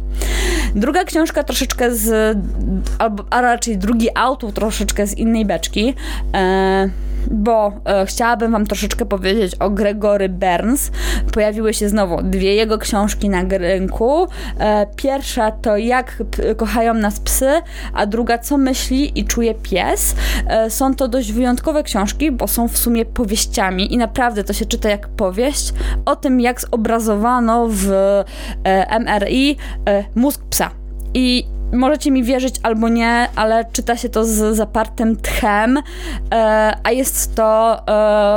Druga 0.75 1.05
książka 1.05 1.45
troszeczkę 1.45 1.95
z, 1.95 2.39
a 3.31 3.41
raczej 3.41 3.79
drugi 3.79 4.09
autor 4.15 4.53
troszeczkę 4.53 5.07
z 5.07 5.19
innej 5.19 5.45
beczki. 5.45 5.95
E, 6.35 6.91
bo 7.31 7.73
e, 7.85 8.07
chciałabym 8.07 8.53
Wam 8.53 8.67
troszeczkę 8.67 9.07
powiedzieć 9.07 9.55
o 9.55 9.71
Gregory 9.71 10.29
Burns. 10.29 10.91
Pojawiły 11.33 11.75
się 11.75 11.89
znowu 11.89 12.23
dwie 12.23 12.55
jego 12.55 12.79
książki 12.79 13.29
na 13.29 13.43
rynku. 13.49 14.27
E, 14.59 14.87
pierwsza 14.97 15.51
to 15.51 15.77
Jak 15.77 16.23
kochają 16.57 16.95
nas 16.95 17.21
psy, 17.21 17.51
a 17.95 18.07
druga 18.07 18.39
Co 18.39 18.59
myśli 18.59 19.21
i 19.21 19.25
czuje 19.25 19.55
pies. 19.55 20.15
E, 20.47 20.71
są 20.71 20.95
to 20.95 21.09
dość 21.09 21.33
wyjątkowe 21.33 21.83
książki, 21.83 22.33
bo 22.33 22.49
są 22.49 22.69
w 22.69 22.79
sumie 22.79 23.05
powieściami 23.05 23.95
i 23.95 23.99
naprawdę 23.99 24.45
to 24.45 24.53
się 24.53 24.67
czyta 24.67 24.89
jak 24.89 25.09
powieść 25.09 25.73
o 26.05 26.17
tym, 26.17 26.41
jak 26.41 26.61
zobrazowano 26.61 27.67
w 27.71 27.91
e, 28.65 29.01
MRI 29.01 29.57
e, 29.87 30.05
mózg 30.15 30.43
psa. 30.51 30.71
I 31.15 31.47
możecie 31.73 32.11
mi 32.11 32.25
wierzyć 32.25 32.55
albo 32.63 32.89
nie, 32.89 33.29
ale 33.37 33.65
czyta 33.73 33.97
się 33.97 34.09
to 34.09 34.25
z 34.25 34.57
zapartym 34.57 35.17
tchem, 35.17 35.79
e, 36.33 36.77
a 36.83 36.91
jest 36.91 37.35
to, 37.35 37.83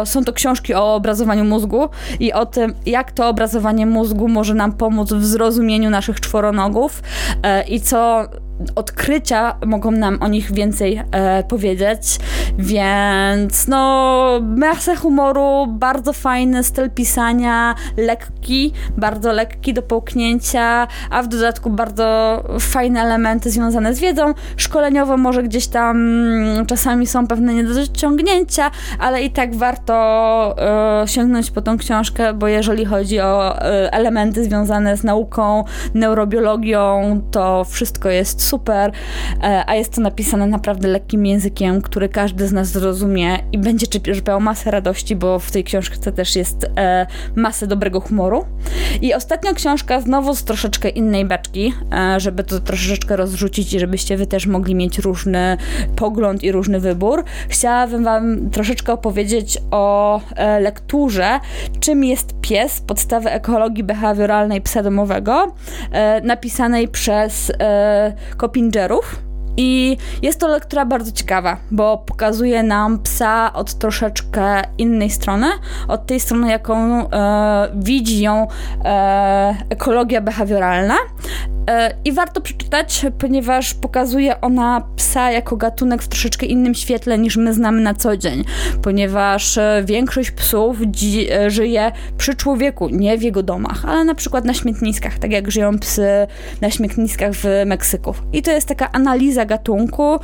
e, 0.01 0.05
są 0.05 0.23
to 0.23 0.33
książki 0.33 0.73
o 0.73 0.95
obrazowaniu 0.95 1.43
mózgu 1.43 1.89
i 2.19 2.33
o 2.33 2.45
tym, 2.45 2.73
jak 2.85 3.11
to 3.11 3.29
obrazowanie 3.29 3.85
mózgu 3.85 4.27
może 4.27 4.53
nam 4.53 4.71
pomóc 4.71 5.13
w 5.13 5.25
zrozumieniu 5.25 5.89
naszych 5.89 6.19
czworonogów 6.19 7.03
e, 7.43 7.63
i 7.67 7.81
co 7.81 8.27
odkrycia 8.75 9.55
mogą 9.65 9.91
nam 9.91 10.17
o 10.21 10.27
nich 10.27 10.51
więcej 10.51 11.03
e, 11.11 11.43
powiedzieć, 11.43 12.19
więc 12.57 13.67
no 13.67 14.25
masę 14.57 14.95
humoru, 14.95 15.67
bardzo 15.69 16.13
fajny 16.13 16.63
styl 16.63 16.89
pisania, 16.89 17.75
lekki, 17.97 18.73
bardzo 18.97 19.31
lekki 19.31 19.73
do 19.73 19.81
połknięcia, 19.81 20.87
a 21.09 21.23
w 21.23 21.27
dodatku 21.27 21.69
bardzo 21.69 22.43
fajne 22.59 23.01
elementy 23.01 23.51
związane 23.51 23.95
z 23.95 23.99
wiedzą. 23.99 24.33
Szkoleniowo 24.57 25.17
może 25.17 25.43
gdzieś 25.43 25.67
tam 25.67 25.97
mm, 25.97 26.65
czasami 26.65 27.07
są 27.07 27.27
pewne 27.27 27.53
niedociągnięcia, 27.53 28.71
ale 28.99 29.23
i 29.23 29.31
tak 29.31 29.55
warto 29.55 29.95
e, 31.03 31.07
sięgnąć 31.07 31.51
po 31.51 31.61
tą 31.61 31.77
książkę, 31.77 32.33
bo 32.33 32.47
jeżeli 32.47 32.85
chodzi 32.85 33.19
o 33.19 33.61
e, 33.61 33.93
elementy 33.93 34.43
związane 34.43 34.97
z 34.97 35.03
nauką, 35.03 35.63
neurobiologią, 35.93 37.21
to 37.31 37.63
wszystko 37.63 38.09
jest 38.09 38.44
super, 38.45 38.91
e, 39.43 39.63
a 39.67 39.75
jest 39.75 39.93
to 39.93 40.01
napisane 40.01 40.47
naprawdę 40.47 40.87
lekkim 40.87 41.25
językiem, 41.25 41.81
który 41.81 42.09
każdy 42.09 42.47
z 42.47 42.51
nas 42.51 42.67
zrozumie 42.67 43.39
i 43.51 43.57
będzie 43.57 43.87
czerpał 43.87 44.41
masę 44.41 44.71
radości, 44.71 45.15
bo 45.15 45.39
w 45.39 45.51
tej 45.51 45.63
książce 45.63 46.11
też 46.11 46.35
jest 46.35 46.65
e, 46.77 47.07
masę 47.35 47.67
dobrego 47.67 47.99
humoru. 47.99 48.45
I 49.01 49.13
ostatnia 49.13 49.53
książka 49.53 50.01
znowu 50.01 50.35
z 50.35 50.43
troszeczkę 50.43 50.89
innej 50.89 51.25
beczki, 51.25 51.73
e, 51.93 52.19
żeby 52.19 52.43
to 52.43 52.59
troszeczkę 52.59 53.15
rozrzucić 53.15 53.73
i 53.73 53.79
żebyście 53.79 54.17
wy 54.17 54.27
też 54.27 54.47
mogli 54.47 54.75
mieć 54.75 54.99
różny 54.99 55.57
pogląd 55.95 56.43
i 56.43 56.51
różny 56.51 56.79
wybór. 56.79 57.23
Chciałabym 57.49 58.03
wam 58.03 58.49
troszeczkę 58.49 58.93
opowiedzieć 58.93 59.57
o 59.71 60.21
lekturze 60.59 61.39
Czym 61.79 62.03
jest 62.03 62.41
pies? 62.41 62.81
Podstawy 62.81 63.29
ekologii 63.29 63.83
behawioralnej 63.83 64.61
psa 64.61 64.83
domowego, 64.83 65.55
napisanej 66.23 66.87
przez 66.87 67.51
Kopingerów. 68.37 69.21
I 69.57 69.97
jest 70.21 70.39
to 70.39 70.47
lektura 70.47 70.85
bardzo 70.85 71.11
ciekawa, 71.11 71.57
bo 71.71 71.97
pokazuje 71.97 72.63
nam 72.63 72.99
psa 72.99 73.53
od 73.53 73.73
troszeczkę 73.73 74.61
innej 74.77 75.09
strony, 75.09 75.47
od 75.87 76.05
tej 76.05 76.19
strony, 76.19 76.49
jaką 76.49 77.09
e, 77.09 77.69
widzi 77.75 78.21
ją 78.21 78.47
e, 78.85 79.55
ekologia 79.69 80.21
behawioralna. 80.21 80.95
E, 81.69 81.93
I 82.05 82.11
warto 82.11 82.41
przeczytać, 82.41 83.05
ponieważ 83.19 83.73
pokazuje 83.73 84.41
ona 84.41 84.87
psa 84.95 85.31
jako 85.31 85.57
gatunek 85.57 86.03
w 86.03 86.07
troszeczkę 86.07 86.45
innym 86.45 86.75
świetle 86.75 87.17
niż 87.17 87.37
my 87.37 87.53
znamy 87.53 87.81
na 87.81 87.93
co 87.93 88.17
dzień, 88.17 88.43
ponieważ 88.81 89.57
e, 89.57 89.83
większość 89.85 90.31
psów 90.31 90.77
e, 91.31 91.49
żyje 91.49 91.91
przy 92.17 92.35
człowieku, 92.35 92.89
nie 92.89 93.17
w 93.17 93.21
jego 93.21 93.43
domach, 93.43 93.85
ale 93.85 94.05
na 94.05 94.15
przykład 94.15 94.45
na 94.45 94.53
śmietniskach, 94.53 95.19
tak 95.19 95.31
jak 95.31 95.51
żyją 95.51 95.79
psy 95.79 96.07
na 96.61 96.71
śmietniskach 96.71 97.31
w 97.33 97.45
Meksyku. 97.65 98.13
I 98.33 98.41
to 98.41 98.51
jest 98.51 98.67
taka 98.67 98.91
analiza 98.91 99.44
gatunku 99.45 100.19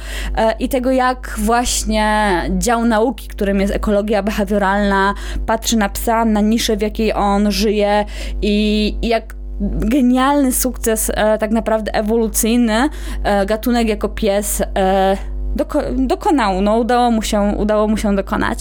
i 0.60 0.70
tego, 0.70 0.92
jak 0.92 1.36
właśnie 1.38 2.34
dział 2.58 2.86
nauki, 2.86 3.28
którym 3.28 3.60
jest 3.60 3.74
ekologia 3.74 4.24
behawioralna, 4.24 5.14
patrzy 5.46 5.78
na 5.78 5.90
psa, 5.90 6.26
na 6.26 6.42
niszę, 6.42 6.78
w 6.78 6.82
jakiej 6.82 7.14
on 7.14 7.52
żyje 7.52 8.06
i 8.42 8.96
jak 9.02 9.36
genialny 9.62 10.52
sukces, 10.52 11.12
e, 11.16 11.38
tak 11.38 11.52
naprawdę 11.52 11.94
ewolucyjny, 11.94 12.90
e, 13.24 13.46
gatunek 13.46 13.88
jako 13.88 14.10
pies 14.10 14.62
e, 14.62 15.18
doko 15.56 15.82
dokonał, 15.98 16.62
no 16.62 16.78
udało 16.78 17.12
mu, 17.12 17.22
się, 17.22 17.42
udało 17.58 17.88
mu 17.88 17.98
się 17.98 18.16
dokonać. 18.16 18.60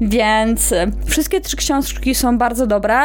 Więc 0.00 0.72
e, 0.72 0.86
wszystkie 1.06 1.40
trzy 1.40 1.56
książki 1.56 2.14
są 2.14 2.38
bardzo 2.38 2.66
dobre. 2.66 2.96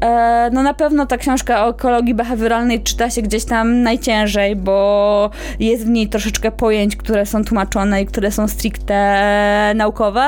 E, 0.00 0.50
no 0.52 0.62
na 0.62 0.74
pewno 0.74 1.06
ta 1.06 1.18
książka 1.18 1.66
o 1.66 1.70
ekologii 1.70 2.14
behawioralnej 2.14 2.82
czyta 2.82 3.10
się 3.10 3.22
gdzieś 3.22 3.44
tam 3.44 3.82
najciężej, 3.82 4.56
bo 4.56 5.30
jest 5.60 5.84
w 5.84 5.88
niej 5.88 6.08
troszeczkę 6.08 6.50
pojęć, 6.50 6.96
które 6.96 7.26
są 7.26 7.44
tłumaczone 7.44 8.02
i 8.02 8.06
które 8.06 8.30
są 8.30 8.48
stricte 8.48 9.72
naukowe, 9.74 10.26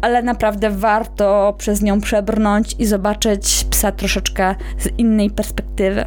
ale 0.00 0.22
naprawdę 0.22 0.70
warto 0.70 1.54
przez 1.58 1.82
nią 1.82 2.00
przebrnąć 2.00 2.76
i 2.78 2.86
zobaczyć 2.86 3.66
psa 3.70 3.92
troszeczkę 3.92 4.54
z 4.78 4.98
innej 4.98 5.30
perspektywy. 5.30 6.04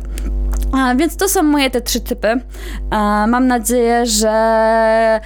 A, 0.72 0.96
więc 0.96 1.16
to 1.18 1.30
są 1.30 1.44
moje 1.44 1.70
te 1.70 1.82
trzy 1.82 2.02
typy. 2.02 2.42
A, 2.90 3.28
mam 3.28 3.48
nadzieję, 3.48 4.06
że 4.06 5.20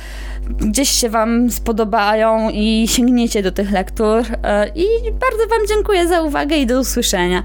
gdzieś 0.49 0.89
się 0.89 1.09
Wam 1.09 1.51
spodobają 1.51 2.49
i 2.49 2.87
sięgniecie 2.87 3.43
do 3.43 3.51
tych 3.51 3.71
lektur. 3.71 4.23
E, 4.43 4.67
I 4.75 4.85
bardzo 5.11 5.47
Wam 5.49 5.67
dziękuję 5.67 6.07
za 6.07 6.21
uwagę 6.21 6.57
i 6.57 6.65
do 6.65 6.79
usłyszenia. 6.79 7.43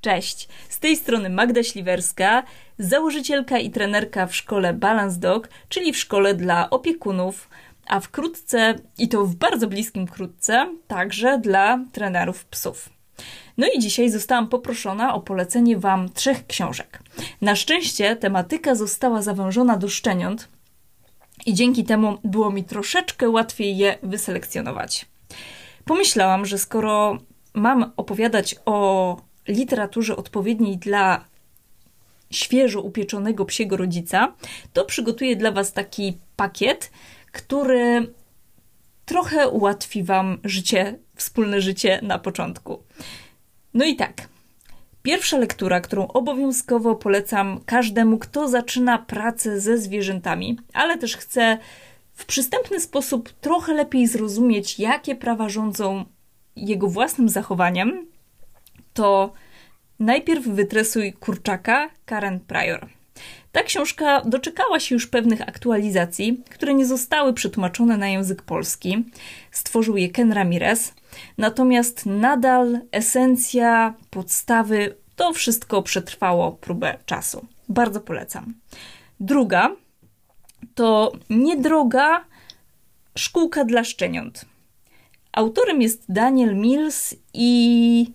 Cześć, 0.00 0.48
z 0.68 0.78
tej 0.78 0.96
strony 0.96 1.30
Magda 1.30 1.62
Śliwerska, 1.62 2.42
założycielka 2.78 3.58
i 3.58 3.70
trenerka 3.70 4.26
w 4.26 4.36
szkole 4.36 4.74
Balance 4.74 5.20
Dog, 5.20 5.48
czyli 5.68 5.92
w 5.92 5.98
szkole 5.98 6.34
dla 6.34 6.70
opiekunów, 6.70 7.48
a 7.86 8.00
wkrótce, 8.00 8.74
i 8.98 9.08
to 9.08 9.24
w 9.24 9.34
bardzo 9.34 9.66
bliskim 9.66 10.06
wkrótce, 10.06 10.74
także 10.88 11.38
dla 11.38 11.80
trenerów 11.92 12.44
psów. 12.44 12.88
No 13.58 13.66
i 13.74 13.78
dzisiaj 13.78 14.10
zostałam 14.10 14.48
poproszona 14.48 15.14
o 15.14 15.20
polecenie 15.20 15.78
Wam 15.78 16.08
trzech 16.12 16.46
książek. 16.46 16.98
Na 17.40 17.56
szczęście 17.56 18.16
tematyka 18.16 18.74
została 18.74 19.22
zawężona 19.22 19.76
do 19.76 19.88
szczeniąt, 19.88 20.48
i 21.46 21.54
dzięki 21.54 21.84
temu 21.84 22.18
było 22.24 22.50
mi 22.50 22.64
troszeczkę 22.64 23.28
łatwiej 23.28 23.76
je 23.76 23.98
wyselekcjonować. 24.02 25.06
Pomyślałam, 25.84 26.46
że 26.46 26.58
skoro 26.58 27.18
mam 27.54 27.92
opowiadać 27.96 28.54
o 28.66 29.16
literaturze 29.48 30.16
odpowiedniej 30.16 30.78
dla 30.78 31.24
świeżo 32.30 32.80
upieczonego 32.82 33.44
psiego 33.44 33.76
rodzica, 33.76 34.34
to 34.72 34.84
przygotuję 34.84 35.36
dla 35.36 35.52
Was 35.52 35.72
taki 35.72 36.18
pakiet, 36.36 36.90
który 37.32 38.12
trochę 39.04 39.48
ułatwi 39.48 40.02
Wam 40.02 40.38
życie, 40.44 40.98
wspólne 41.14 41.60
życie 41.60 42.00
na 42.02 42.18
początku. 42.18 42.82
No 43.74 43.84
i 43.84 43.96
tak. 43.96 44.28
Pierwsza 45.08 45.38
lektura, 45.38 45.80
którą 45.80 46.06
obowiązkowo 46.06 46.96
polecam 46.96 47.60
każdemu, 47.66 48.18
kto 48.18 48.48
zaczyna 48.48 48.98
pracę 48.98 49.60
ze 49.60 49.78
zwierzętami, 49.78 50.58
ale 50.72 50.98
też 50.98 51.16
chce 51.16 51.58
w 52.14 52.26
przystępny 52.26 52.80
sposób 52.80 53.32
trochę 53.32 53.74
lepiej 53.74 54.06
zrozumieć, 54.06 54.78
jakie 54.78 55.14
prawa 55.14 55.48
rządzą 55.48 56.04
jego 56.56 56.88
własnym 56.88 57.28
zachowaniem, 57.28 58.06
to 58.94 59.32
najpierw 59.98 60.44
wytresuj 60.44 61.12
kurczaka 61.12 61.90
Karen 62.04 62.40
Pryor. 62.40 62.88
Ta 63.58 63.64
książka 63.64 64.20
doczekała 64.20 64.80
się 64.80 64.94
już 64.94 65.06
pewnych 65.06 65.40
aktualizacji, 65.48 66.42
które 66.50 66.74
nie 66.74 66.86
zostały 66.86 67.34
przetłumaczone 67.34 67.96
na 67.96 68.08
język 68.08 68.42
polski. 68.42 69.04
Stworzył 69.50 69.96
je 69.96 70.08
Ken 70.08 70.32
Ramirez. 70.32 70.94
Natomiast 71.38 72.06
nadal 72.06 72.80
esencja, 72.92 73.94
podstawy, 74.10 74.94
to 75.16 75.32
wszystko 75.32 75.82
przetrwało 75.82 76.52
próbę 76.52 76.98
czasu. 77.06 77.46
Bardzo 77.68 78.00
polecam. 78.00 78.54
Druga 79.20 79.76
to 80.74 81.12
niedroga 81.30 82.24
szkółka 83.16 83.64
dla 83.64 83.84
szczeniąt. 83.84 84.44
Autorem 85.32 85.82
jest 85.82 86.04
Daniel 86.08 86.56
Mills 86.56 87.14
i 87.34 88.10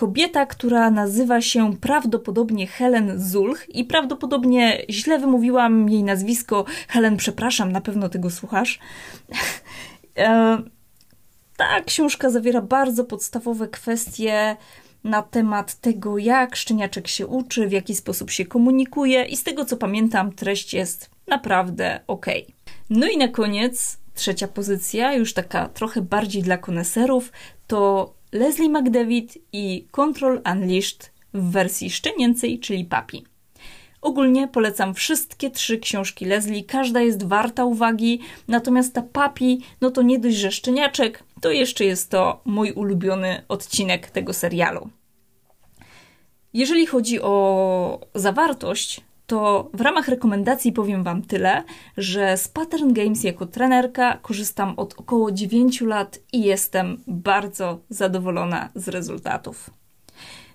kobieta, 0.00 0.46
która 0.46 0.90
nazywa 0.90 1.40
się 1.40 1.76
prawdopodobnie 1.76 2.66
Helen 2.66 3.20
Zulch 3.20 3.68
i 3.68 3.84
prawdopodobnie 3.84 4.82
źle 4.90 5.18
wymówiłam 5.18 5.88
jej 5.88 6.04
nazwisko. 6.04 6.64
Helen, 6.88 7.16
przepraszam, 7.16 7.72
na 7.72 7.80
pewno 7.80 8.08
tego 8.08 8.30
słuchasz. 8.30 8.78
E, 10.18 10.58
ta 11.56 11.80
książka 11.86 12.30
zawiera 12.30 12.62
bardzo 12.62 13.04
podstawowe 13.04 13.68
kwestie 13.68 14.56
na 15.04 15.22
temat 15.22 15.74
tego, 15.74 16.18
jak 16.18 16.56
szczeniaczek 16.56 17.08
się 17.08 17.26
uczy, 17.26 17.68
w 17.68 17.72
jaki 17.72 17.94
sposób 17.94 18.30
się 18.30 18.44
komunikuje, 18.44 19.24
i 19.24 19.36
z 19.36 19.42
tego 19.42 19.64
co 19.64 19.76
pamiętam, 19.76 20.32
treść 20.32 20.74
jest 20.74 21.10
naprawdę 21.26 22.00
ok. 22.06 22.26
No 22.90 23.08
i 23.08 23.16
na 23.16 23.28
koniec 23.28 23.98
trzecia 24.14 24.48
pozycja, 24.48 25.14
już 25.14 25.34
taka 25.34 25.68
trochę 25.68 26.02
bardziej 26.02 26.42
dla 26.42 26.58
koneserów, 26.58 27.32
to 27.66 28.12
Leslie 28.32 28.68
McDavid 28.68 29.38
i 29.52 29.86
Control 29.90 30.40
Unleashed 30.52 31.12
w 31.34 31.50
wersji 31.50 31.90
szczenięcej, 31.90 32.58
czyli 32.58 32.84
papi. 32.84 33.24
Ogólnie 34.02 34.48
polecam 34.48 34.94
wszystkie 34.94 35.50
trzy 35.50 35.78
książki 35.78 36.24
Leslie, 36.24 36.64
każda 36.64 37.00
jest 37.00 37.26
warta 37.26 37.64
uwagi, 37.64 38.20
natomiast 38.48 38.94
ta 38.94 39.02
papi, 39.02 39.60
no 39.80 39.90
to 39.90 40.02
nie 40.02 40.18
dość, 40.18 40.36
że 40.36 40.52
szczeniaczek, 40.52 41.24
to 41.40 41.50
jeszcze 41.50 41.84
jest 41.84 42.10
to 42.10 42.40
mój 42.44 42.72
ulubiony 42.72 43.42
odcinek 43.48 44.10
tego 44.10 44.32
serialu. 44.32 44.90
Jeżeli 46.52 46.86
chodzi 46.86 47.20
o 47.20 48.00
zawartość, 48.14 49.00
to 49.30 49.70
w 49.74 49.80
ramach 49.80 50.08
rekomendacji 50.08 50.72
powiem 50.72 51.02
Wam 51.04 51.22
tyle, 51.22 51.62
że 51.96 52.36
z 52.36 52.48
Pattern 52.48 52.92
Games 52.92 53.24
jako 53.24 53.46
trenerka 53.46 54.18
korzystam 54.22 54.74
od 54.76 54.94
około 54.98 55.32
9 55.32 55.80
lat 55.80 56.18
i 56.32 56.42
jestem 56.42 57.02
bardzo 57.06 57.78
zadowolona 57.88 58.68
z 58.74 58.88
rezultatów. 58.88 59.70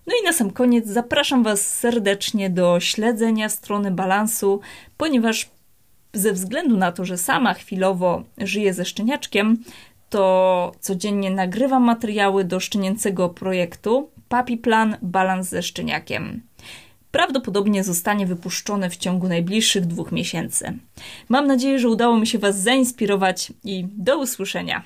No 0.07 0.13
i 0.21 0.25
na 0.25 0.33
sam 0.33 0.51
koniec 0.51 0.87
zapraszam 0.87 1.43
Was 1.43 1.77
serdecznie 1.77 2.49
do 2.49 2.79
śledzenia 2.79 3.49
strony 3.49 3.91
balansu, 3.91 4.61
ponieważ 4.97 5.49
ze 6.13 6.33
względu 6.33 6.77
na 6.77 6.91
to, 6.91 7.05
że 7.05 7.17
sama 7.17 7.53
chwilowo 7.53 8.23
żyję 8.37 8.73
ze 8.73 8.85
szczeniaczkiem, 8.85 9.57
to 10.09 10.71
codziennie 10.79 11.31
nagrywam 11.31 11.83
materiały 11.83 12.43
do 12.43 12.59
szczenięcego 12.59 13.29
projektu 13.29 14.09
Papi 14.29 14.57
Plan 14.57 14.97
Balans 15.01 15.49
ze 15.49 15.63
szczeniakiem. 15.63 16.41
Prawdopodobnie 17.15 17.83
zostanie 17.83 18.25
wypuszczone 18.25 18.89
w 18.89 18.97
ciągu 18.97 19.27
najbliższych 19.27 19.85
dwóch 19.85 20.11
miesięcy. 20.11 20.73
Mam 21.29 21.47
nadzieję, 21.47 21.79
że 21.79 21.89
udało 21.89 22.17
mi 22.17 22.27
się 22.27 22.39
Was 22.39 22.59
zainspirować 22.61 23.53
i 23.63 23.85
do 23.97 24.19
usłyszenia. 24.19 24.83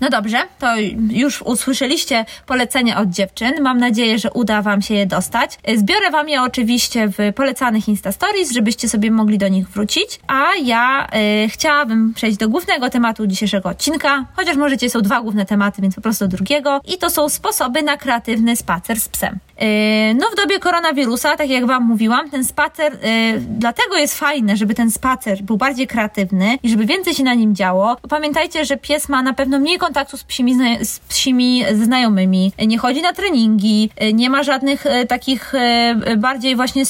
No 0.00 0.10
dobrze, 0.10 0.38
to 0.58 0.66
już 1.10 1.42
usłyszeliście 1.42 2.24
polecenia 2.46 3.00
od 3.00 3.08
dziewczyn. 3.08 3.52
Mam 3.60 3.78
nadzieję, 3.78 4.18
że 4.18 4.30
uda 4.30 4.62
Wam 4.62 4.82
się 4.82 4.94
je 4.94 5.06
dostać. 5.06 5.58
Zbiorę 5.76 6.10
Wam 6.10 6.28
je 6.28 6.42
oczywiście 6.42 7.08
w 7.08 7.34
polecanych 7.34 7.88
Insta 7.88 8.12
Stories, 8.12 8.52
żebyście 8.52 8.88
sobie 8.88 9.10
mogli 9.10 9.38
do 9.38 9.48
nich 9.48 9.68
wrócić. 9.68 10.20
A 10.26 10.44
ja 10.62 11.08
y, 11.44 11.48
chciałabym 11.48 12.14
przejść 12.14 12.38
do 12.38 12.48
głównego 12.48 12.90
tematu 12.90 13.26
dzisiejszego 13.26 13.68
odcinka, 13.68 14.24
chociaż 14.36 14.56
możecie 14.56 14.90
są 14.90 15.00
dwa 15.00 15.20
główne 15.20 15.46
tematy, 15.46 15.82
więc 15.82 15.94
po 15.94 16.00
prostu 16.00 16.28
do 16.28 16.36
drugiego. 16.36 16.80
I 16.94 16.98
to 16.98 17.10
są 17.10 17.28
sposoby 17.28 17.82
na 17.82 17.96
kreatywny 17.96 18.56
spacer 18.56 19.00
z 19.00 19.08
psem. 19.08 19.38
Y, 19.62 20.14
no 20.14 20.26
w 20.30 20.36
dobie 20.36 20.58
koronawirusa, 20.58 21.36
tak 21.36 21.50
jak 21.50 21.66
Wam 21.66 21.82
mówiłam, 21.82 22.30
ten 22.30 22.44
spacer, 22.44 22.94
y, 22.94 22.98
dlatego 23.40 23.96
jest 23.96 24.18
fajne, 24.18 24.56
żeby 24.56 24.74
ten 24.74 24.90
spacer 24.90 25.42
był 25.42 25.56
bardziej 25.56 25.86
kreatywny 25.86 26.58
i 26.62 26.68
żeby 26.68 26.86
więcej 26.86 27.14
się 27.14 27.24
na 27.24 27.34
nim 27.34 27.54
działo. 27.54 27.96
Pamiętajcie, 28.08 28.64
że 28.64 28.76
pies 28.76 29.08
ma 29.08 29.22
na 29.22 29.32
pewno 29.32 29.58
mniej 29.58 29.78
kontaktu 29.78 30.16
z 30.16 30.24
psimi, 30.24 30.54
z 30.84 30.98
psimi 30.98 31.64
znajomymi, 31.74 32.52
nie 32.66 32.78
chodzi 32.78 33.02
na 33.02 33.12
treningi, 33.12 33.90
nie 34.14 34.30
ma 34.30 34.42
żadnych 34.42 34.86
e, 34.86 35.06
takich 35.06 35.54
e, 35.54 36.16
bardziej 36.16 36.56
właśnie 36.56 36.82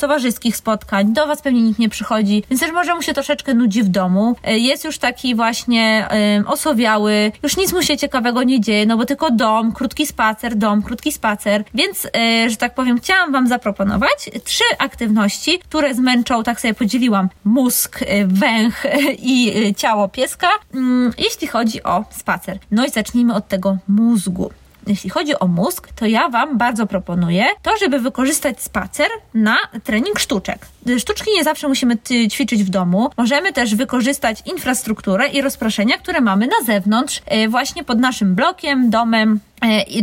towarzyskich 0.00 0.56
spotkań, 0.56 1.12
do 1.12 1.26
was 1.26 1.42
pewnie 1.42 1.62
nikt 1.62 1.78
nie 1.78 1.88
przychodzi, 1.88 2.44
więc 2.50 2.60
też 2.60 2.72
może 2.72 2.94
mu 2.94 3.02
się 3.02 3.14
troszeczkę 3.14 3.54
nudzi 3.54 3.82
w 3.82 3.88
domu. 3.88 4.36
E, 4.44 4.58
jest 4.58 4.84
już 4.84 4.98
taki 4.98 5.34
właśnie 5.34 6.08
osowiały, 6.46 7.32
już 7.42 7.56
nic 7.56 7.72
mu 7.72 7.82
się 7.82 7.96
ciekawego 7.96 8.42
nie 8.42 8.60
dzieje, 8.60 8.86
no 8.86 8.96
bo 8.96 9.04
tylko 9.04 9.30
dom, 9.30 9.72
krótki 9.72 10.06
spacer, 10.06 10.56
dom, 10.56 10.82
krótki 10.82 11.12
spacer, 11.12 11.64
więc, 11.74 12.08
że 12.48 12.56
tak 12.56 12.74
powiem, 12.74 12.98
chciałam 12.98 13.32
wam 13.32 13.48
zaproponować 13.48 14.30
trzy 14.44 14.64
aktywności, 14.78 15.58
które 15.58 15.94
zmęczą, 15.94 16.42
tak 16.42 16.60
sobie 16.60 16.74
podzieliłam, 16.74 17.28
mózg, 17.44 18.00
węch 18.26 18.86
i 19.18 19.74
ciało 19.76 20.08
pieska, 20.08 20.48
mm, 20.74 21.12
jeśli 21.18 21.46
chodzi 21.46 21.82
o 21.82 22.04
spacer. 22.10 22.58
No 22.70 22.86
i 22.86 22.90
zacznijmy 22.90 23.34
od 23.34 23.48
tego 23.48 23.78
mózgu. 23.88 24.50
Jeśli 24.86 25.10
chodzi 25.10 25.38
o 25.38 25.46
mózg, 25.46 25.88
to 25.96 26.06
ja 26.06 26.28
Wam 26.28 26.58
bardzo 26.58 26.86
proponuję 26.86 27.44
to, 27.62 27.70
żeby 27.80 27.98
wykorzystać 27.98 28.62
spacer 28.62 29.06
na 29.34 29.56
trening 29.84 30.18
sztuczek. 30.18 30.66
Sztuczki 30.98 31.30
nie 31.34 31.44
zawsze 31.44 31.68
musimy 31.68 31.98
ćwiczyć 32.30 32.64
w 32.64 32.70
domu. 32.70 33.10
Możemy 33.16 33.52
też 33.52 33.74
wykorzystać 33.74 34.42
infrastrukturę 34.46 35.28
i 35.28 35.40
rozproszenia, 35.40 35.98
które 35.98 36.20
mamy 36.20 36.46
na 36.46 36.66
zewnątrz, 36.66 37.22
właśnie 37.48 37.84
pod 37.84 37.98
naszym 37.98 38.34
blokiem, 38.34 38.90
domem, 38.90 39.40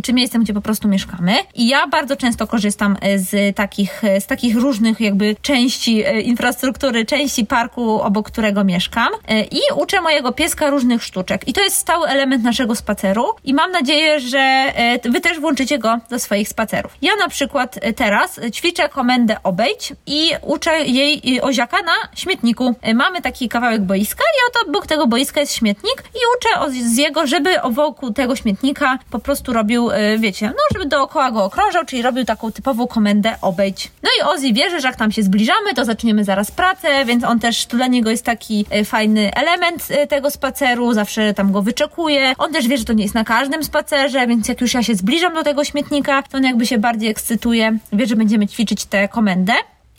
czy 0.04 0.14
miejscem, 0.14 0.44
gdzie 0.44 0.54
po 0.54 0.62
prostu 0.62 0.88
mieszkamy. 0.88 1.36
I 1.56 1.68
ja 1.68 1.88
bardzo 1.88 2.16
często 2.16 2.48
korzystam 2.48 2.98
e, 3.02 3.20
z 3.20 3.56
takich, 3.56 4.04
e, 4.04 4.22
z 4.22 4.26
takich 4.28 4.56
różnych 4.56 5.02
jakby 5.02 5.36
części 5.42 6.04
infrastruktury, 6.24 7.06
części 7.06 7.46
parku, 7.46 8.02
obok 8.02 8.28
którego 8.28 8.64
mieszkam 8.64 9.08
i 9.52 9.60
uczę 9.76 10.02
mojego 10.02 10.32
pieska 10.32 10.70
różnych 10.70 11.04
sztuczek. 11.04 11.48
I 11.48 11.54
to 11.54 11.62
jest 11.62 11.76
stały 11.76 12.08
element 12.08 12.44
naszego 12.44 12.76
spaceru 12.76 13.26
i 13.44 13.54
mam 13.54 13.72
nadzieję, 13.72 14.20
że 14.20 14.74
wy 15.04 15.22
też 15.22 15.40
włączycie 15.40 15.80
go 15.80 16.00
do 16.10 16.20
swoich 16.20 16.50
spacerów. 16.50 16.98
Ja 17.02 17.16
na 17.16 17.30
przykład 17.30 17.80
teraz 17.96 18.40
ćwiczę 18.54 18.90
komendę 18.90 19.38
obejdź 19.44 19.94
i 20.06 20.32
uczę 20.42 20.80
jej 20.86 21.42
oziaka 21.42 21.78
na 21.82 21.94
śmietniku. 22.16 22.76
Mamy 22.96 23.22
taki 23.22 23.50
kawałek 23.50 23.82
boiska 23.82 24.24
i 24.24 24.40
oto 24.50 24.70
obok 24.70 24.88
tego 24.88 25.08
boiska 25.08 25.40
jest 25.40 25.54
śmietnik 25.54 26.04
i 26.16 26.20
uczę 26.38 26.72
z 26.72 26.98
jego, 26.98 27.28
żeby 27.28 27.50
wokół 27.72 28.14
tego 28.14 28.36
śmietnika 28.36 29.00
po 29.10 29.20
prostu 29.20 29.49
prostu 29.50 29.54
robił, 29.54 29.92
y, 29.92 30.20
wiecie, 30.20 30.48
no 30.48 30.64
żeby 30.74 30.86
dookoła 30.86 31.32
go 31.32 31.44
okrążał, 31.44 31.86
czyli 31.86 32.02
robił 32.02 32.26
taką 32.26 32.52
typową 32.52 32.88
komendę 32.88 33.36
obejdź. 33.42 33.92
No 34.04 34.10
i 34.20 34.22
Ozzy 34.22 34.54
wierzy, 34.54 34.82
że 34.82 34.88
jak 34.88 34.96
tam 34.96 35.12
się 35.12 35.24
zbliżamy, 35.24 35.74
to 35.76 35.86
zaczniemy 35.86 36.24
zaraz 36.24 36.52
pracę, 36.52 37.06
więc 37.06 37.24
on 37.24 37.40
też, 37.40 37.66
tu 37.66 37.78
dla 37.78 37.88
niego 37.88 38.10
jest 38.10 38.26
taki 38.26 38.66
y, 38.82 38.86
fajny 38.86 39.34
element 39.34 39.92
y, 39.92 40.08
tego 40.08 40.32
spaceru, 40.32 40.94
zawsze 40.94 41.34
tam 41.34 41.52
go 41.52 41.62
wyczekuje. 41.62 42.34
On 42.38 42.54
też 42.54 42.68
wie, 42.68 42.78
że 42.78 42.86
to 42.86 42.94
nie 42.94 43.04
jest 43.04 43.16
na 43.16 43.24
każdym 43.24 43.64
spacerze, 43.64 44.28
więc 44.28 44.48
jak 44.48 44.62
już 44.62 44.74
ja 44.74 44.84
się 44.84 44.96
zbliżam 44.96 45.34
do 45.34 45.44
tego 45.44 45.64
śmietnika, 45.64 46.24
to 46.24 46.38
on 46.38 46.44
jakby 46.44 46.66
się 46.66 46.78
bardziej 46.78 47.10
ekscytuje, 47.10 47.78
wie, 47.94 48.06
że 48.06 48.16
będziemy 48.16 48.48
ćwiczyć 48.48 48.86
tę 48.86 49.08
komendę 49.08 49.54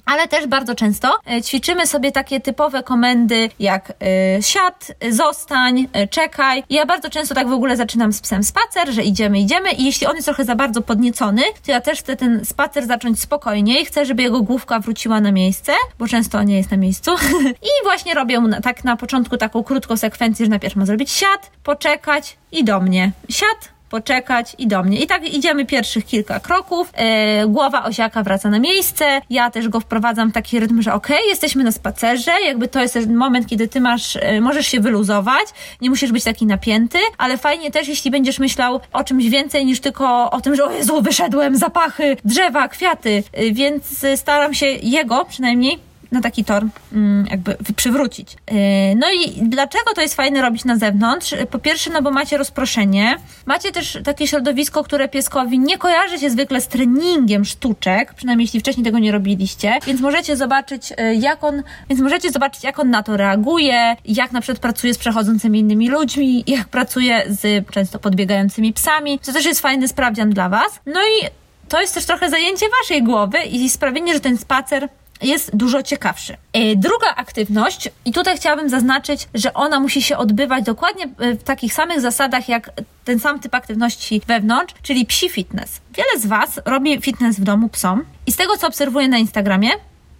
ale 0.04 0.28
też 0.28 0.46
bardzo 0.46 0.74
często 0.74 1.18
e, 1.30 1.42
ćwiczymy 1.42 1.86
sobie 1.86 2.12
takie 2.12 2.40
typowe 2.40 2.82
komendy 2.82 3.48
jak 3.58 3.90
y, 4.38 4.42
siad, 4.42 4.92
zostań, 5.10 5.78
y, 5.78 6.08
czekaj. 6.08 6.62
Ja 6.70 6.86
bardzo 6.86 7.10
często 7.10 7.34
tak 7.34 7.48
w 7.48 7.52
ogóle 7.52 7.76
zaczynam 7.76 8.12
z 8.12 8.20
psem 8.20 8.44
spacer, 8.44 8.94
że 8.94 9.02
idziemy, 9.02 9.38
idziemy 9.38 9.72
i 9.72 9.84
jeśli 9.84 10.06
on 10.06 10.14
jest 10.14 10.26
trochę 10.26 10.44
za 10.44 10.54
bardzo 10.54 10.82
podniecony, 10.82 11.42
to 11.66 11.72
ja 11.72 11.80
też 11.80 11.98
chcę 11.98 12.16
ten 12.16 12.44
spacer 12.44 12.86
zacząć 12.86 13.20
spokojniej, 13.20 13.84
chcę, 13.84 14.06
żeby 14.06 14.22
jego 14.22 14.42
główka 14.42 14.80
wróciła 14.80 15.20
na 15.20 15.32
miejsce, 15.32 15.72
bo 15.98 16.08
często 16.08 16.38
on 16.38 16.46
nie 16.46 16.56
jest 16.56 16.70
na 16.70 16.76
miejscu. 16.76 17.10
I 17.70 17.84
właśnie 17.84 18.14
robię 18.14 18.42
tak 18.62 18.84
na 18.84 18.96
początku 18.96 19.36
taką 19.36 19.62
krótką 19.62 19.96
sekwencję, 19.96 20.46
że 20.46 20.50
najpierw 20.50 20.76
ma 20.76 20.86
zrobić 20.86 21.10
siad, 21.10 21.50
poczekać 21.64 22.36
i 22.52 22.64
do 22.64 22.80
mnie. 22.80 23.12
Siad, 23.28 23.79
poczekać 23.90 24.56
i 24.58 24.66
do 24.66 24.82
mnie. 24.82 25.00
I 25.00 25.06
tak 25.06 25.34
idziemy 25.34 25.66
pierwszych 25.66 26.06
kilka 26.06 26.40
kroków, 26.40 26.90
e, 26.94 27.46
głowa 27.46 27.84
osiaka 27.84 28.22
wraca 28.22 28.50
na 28.50 28.58
miejsce, 28.58 29.20
ja 29.30 29.50
też 29.50 29.68
go 29.68 29.80
wprowadzam 29.80 30.30
w 30.30 30.32
taki 30.32 30.60
rytm, 30.60 30.82
że 30.82 30.94
okej, 30.94 31.16
okay, 31.16 31.28
jesteśmy 31.28 31.64
na 31.64 31.72
spacerze, 31.72 32.32
jakby 32.46 32.68
to 32.68 32.80
jest 32.80 32.94
ten 32.94 33.16
moment, 33.16 33.46
kiedy 33.46 33.68
ty 33.68 33.80
masz, 33.80 34.16
e, 34.16 34.40
możesz 34.40 34.66
się 34.66 34.80
wyluzować, 34.80 35.46
nie 35.80 35.90
musisz 35.90 36.12
być 36.12 36.24
taki 36.24 36.46
napięty, 36.46 36.98
ale 37.18 37.38
fajnie 37.38 37.70
też, 37.70 37.88
jeśli 37.88 38.10
będziesz 38.10 38.38
myślał 38.38 38.80
o 38.92 39.04
czymś 39.04 39.28
więcej 39.28 39.66
niż 39.66 39.80
tylko 39.80 40.30
o 40.30 40.40
tym, 40.40 40.54
że 40.54 40.64
o 40.64 40.70
Jezu, 40.70 41.02
wyszedłem, 41.02 41.56
zapachy, 41.56 42.16
drzewa, 42.24 42.68
kwiaty, 42.68 43.22
e, 43.32 43.52
więc 43.52 44.06
staram 44.16 44.54
się 44.54 44.66
jego 44.66 45.24
przynajmniej 45.24 45.89
na 46.12 46.20
taki 46.20 46.44
tor 46.44 46.64
mm, 46.92 47.26
jakby 47.30 47.56
przywrócić. 47.76 48.32
Yy, 48.32 48.56
no 48.96 49.06
i 49.12 49.42
dlaczego 49.42 49.94
to 49.94 50.00
jest 50.00 50.14
fajne 50.14 50.42
robić 50.42 50.64
na 50.64 50.76
zewnątrz? 50.76 51.34
Po 51.50 51.58
pierwsze, 51.58 51.90
no 51.90 52.02
bo 52.02 52.10
macie 52.10 52.38
rozproszenie. 52.38 53.16
Macie 53.46 53.72
też 53.72 53.98
takie 54.04 54.26
środowisko, 54.26 54.84
które 54.84 55.08
pieskowi 55.08 55.58
nie 55.58 55.78
kojarzy 55.78 56.18
się 56.18 56.30
zwykle 56.30 56.60
z 56.60 56.68
treningiem 56.68 57.44
sztuczek, 57.44 58.14
przynajmniej 58.14 58.44
jeśli 58.44 58.60
wcześniej 58.60 58.84
tego 58.84 58.98
nie 58.98 59.12
robiliście, 59.12 59.78
więc 59.86 60.00
możecie 60.00 60.36
zobaczyć, 60.36 60.90
yy, 60.90 61.14
jak 61.14 61.44
on, 61.44 61.62
więc 61.88 62.00
możecie 62.00 62.30
zobaczyć, 62.30 62.64
jak 62.64 62.78
on 62.78 62.90
na 62.90 63.02
to 63.02 63.16
reaguje, 63.16 63.96
jak 64.04 64.32
na 64.32 64.40
przykład 64.40 64.58
pracuje 64.58 64.94
z 64.94 64.98
przechodzącymi 64.98 65.60
innymi 65.60 65.88
ludźmi, 65.88 66.44
jak 66.46 66.68
pracuje 66.68 67.24
z 67.28 67.70
często 67.70 67.98
podbiegającymi 67.98 68.72
psami. 68.72 69.18
To 69.18 69.32
też 69.32 69.44
jest 69.44 69.60
fajny 69.60 69.88
sprawdzian 69.88 70.30
dla 70.30 70.48
Was. 70.48 70.80
No 70.86 71.00
i 71.00 71.26
to 71.68 71.80
jest 71.80 71.94
też 71.94 72.04
trochę 72.04 72.30
zajęcie 72.30 72.66
waszej 72.80 73.02
głowy 73.02 73.38
i 73.38 73.70
sprawienie, 73.70 74.14
że 74.14 74.20
ten 74.20 74.38
spacer 74.38 74.88
jest 75.22 75.56
dużo 75.56 75.82
ciekawszy. 75.82 76.36
E, 76.52 76.76
druga 76.76 77.14
aktywność, 77.16 77.88
i 78.04 78.12
tutaj 78.12 78.36
chciałabym 78.36 78.68
zaznaczyć, 78.68 79.28
że 79.34 79.54
ona 79.54 79.80
musi 79.80 80.02
się 80.02 80.16
odbywać 80.16 80.64
dokładnie 80.64 81.04
e, 81.18 81.34
w 81.34 81.42
takich 81.42 81.74
samych 81.74 82.00
zasadach 82.00 82.48
jak 82.48 82.70
ten 83.04 83.18
sam 83.18 83.40
typ 83.40 83.54
aktywności 83.54 84.22
wewnątrz, 84.26 84.74
czyli 84.82 85.06
psi 85.06 85.28
fitness. 85.28 85.80
Wiele 85.96 86.20
z 86.20 86.26
Was 86.26 86.60
robi 86.64 87.00
fitness 87.00 87.40
w 87.40 87.44
domu 87.44 87.68
psom 87.68 88.04
i 88.26 88.32
z 88.32 88.36
tego 88.36 88.56
co 88.56 88.66
obserwuję 88.66 89.08
na 89.08 89.18
Instagramie, 89.18 89.70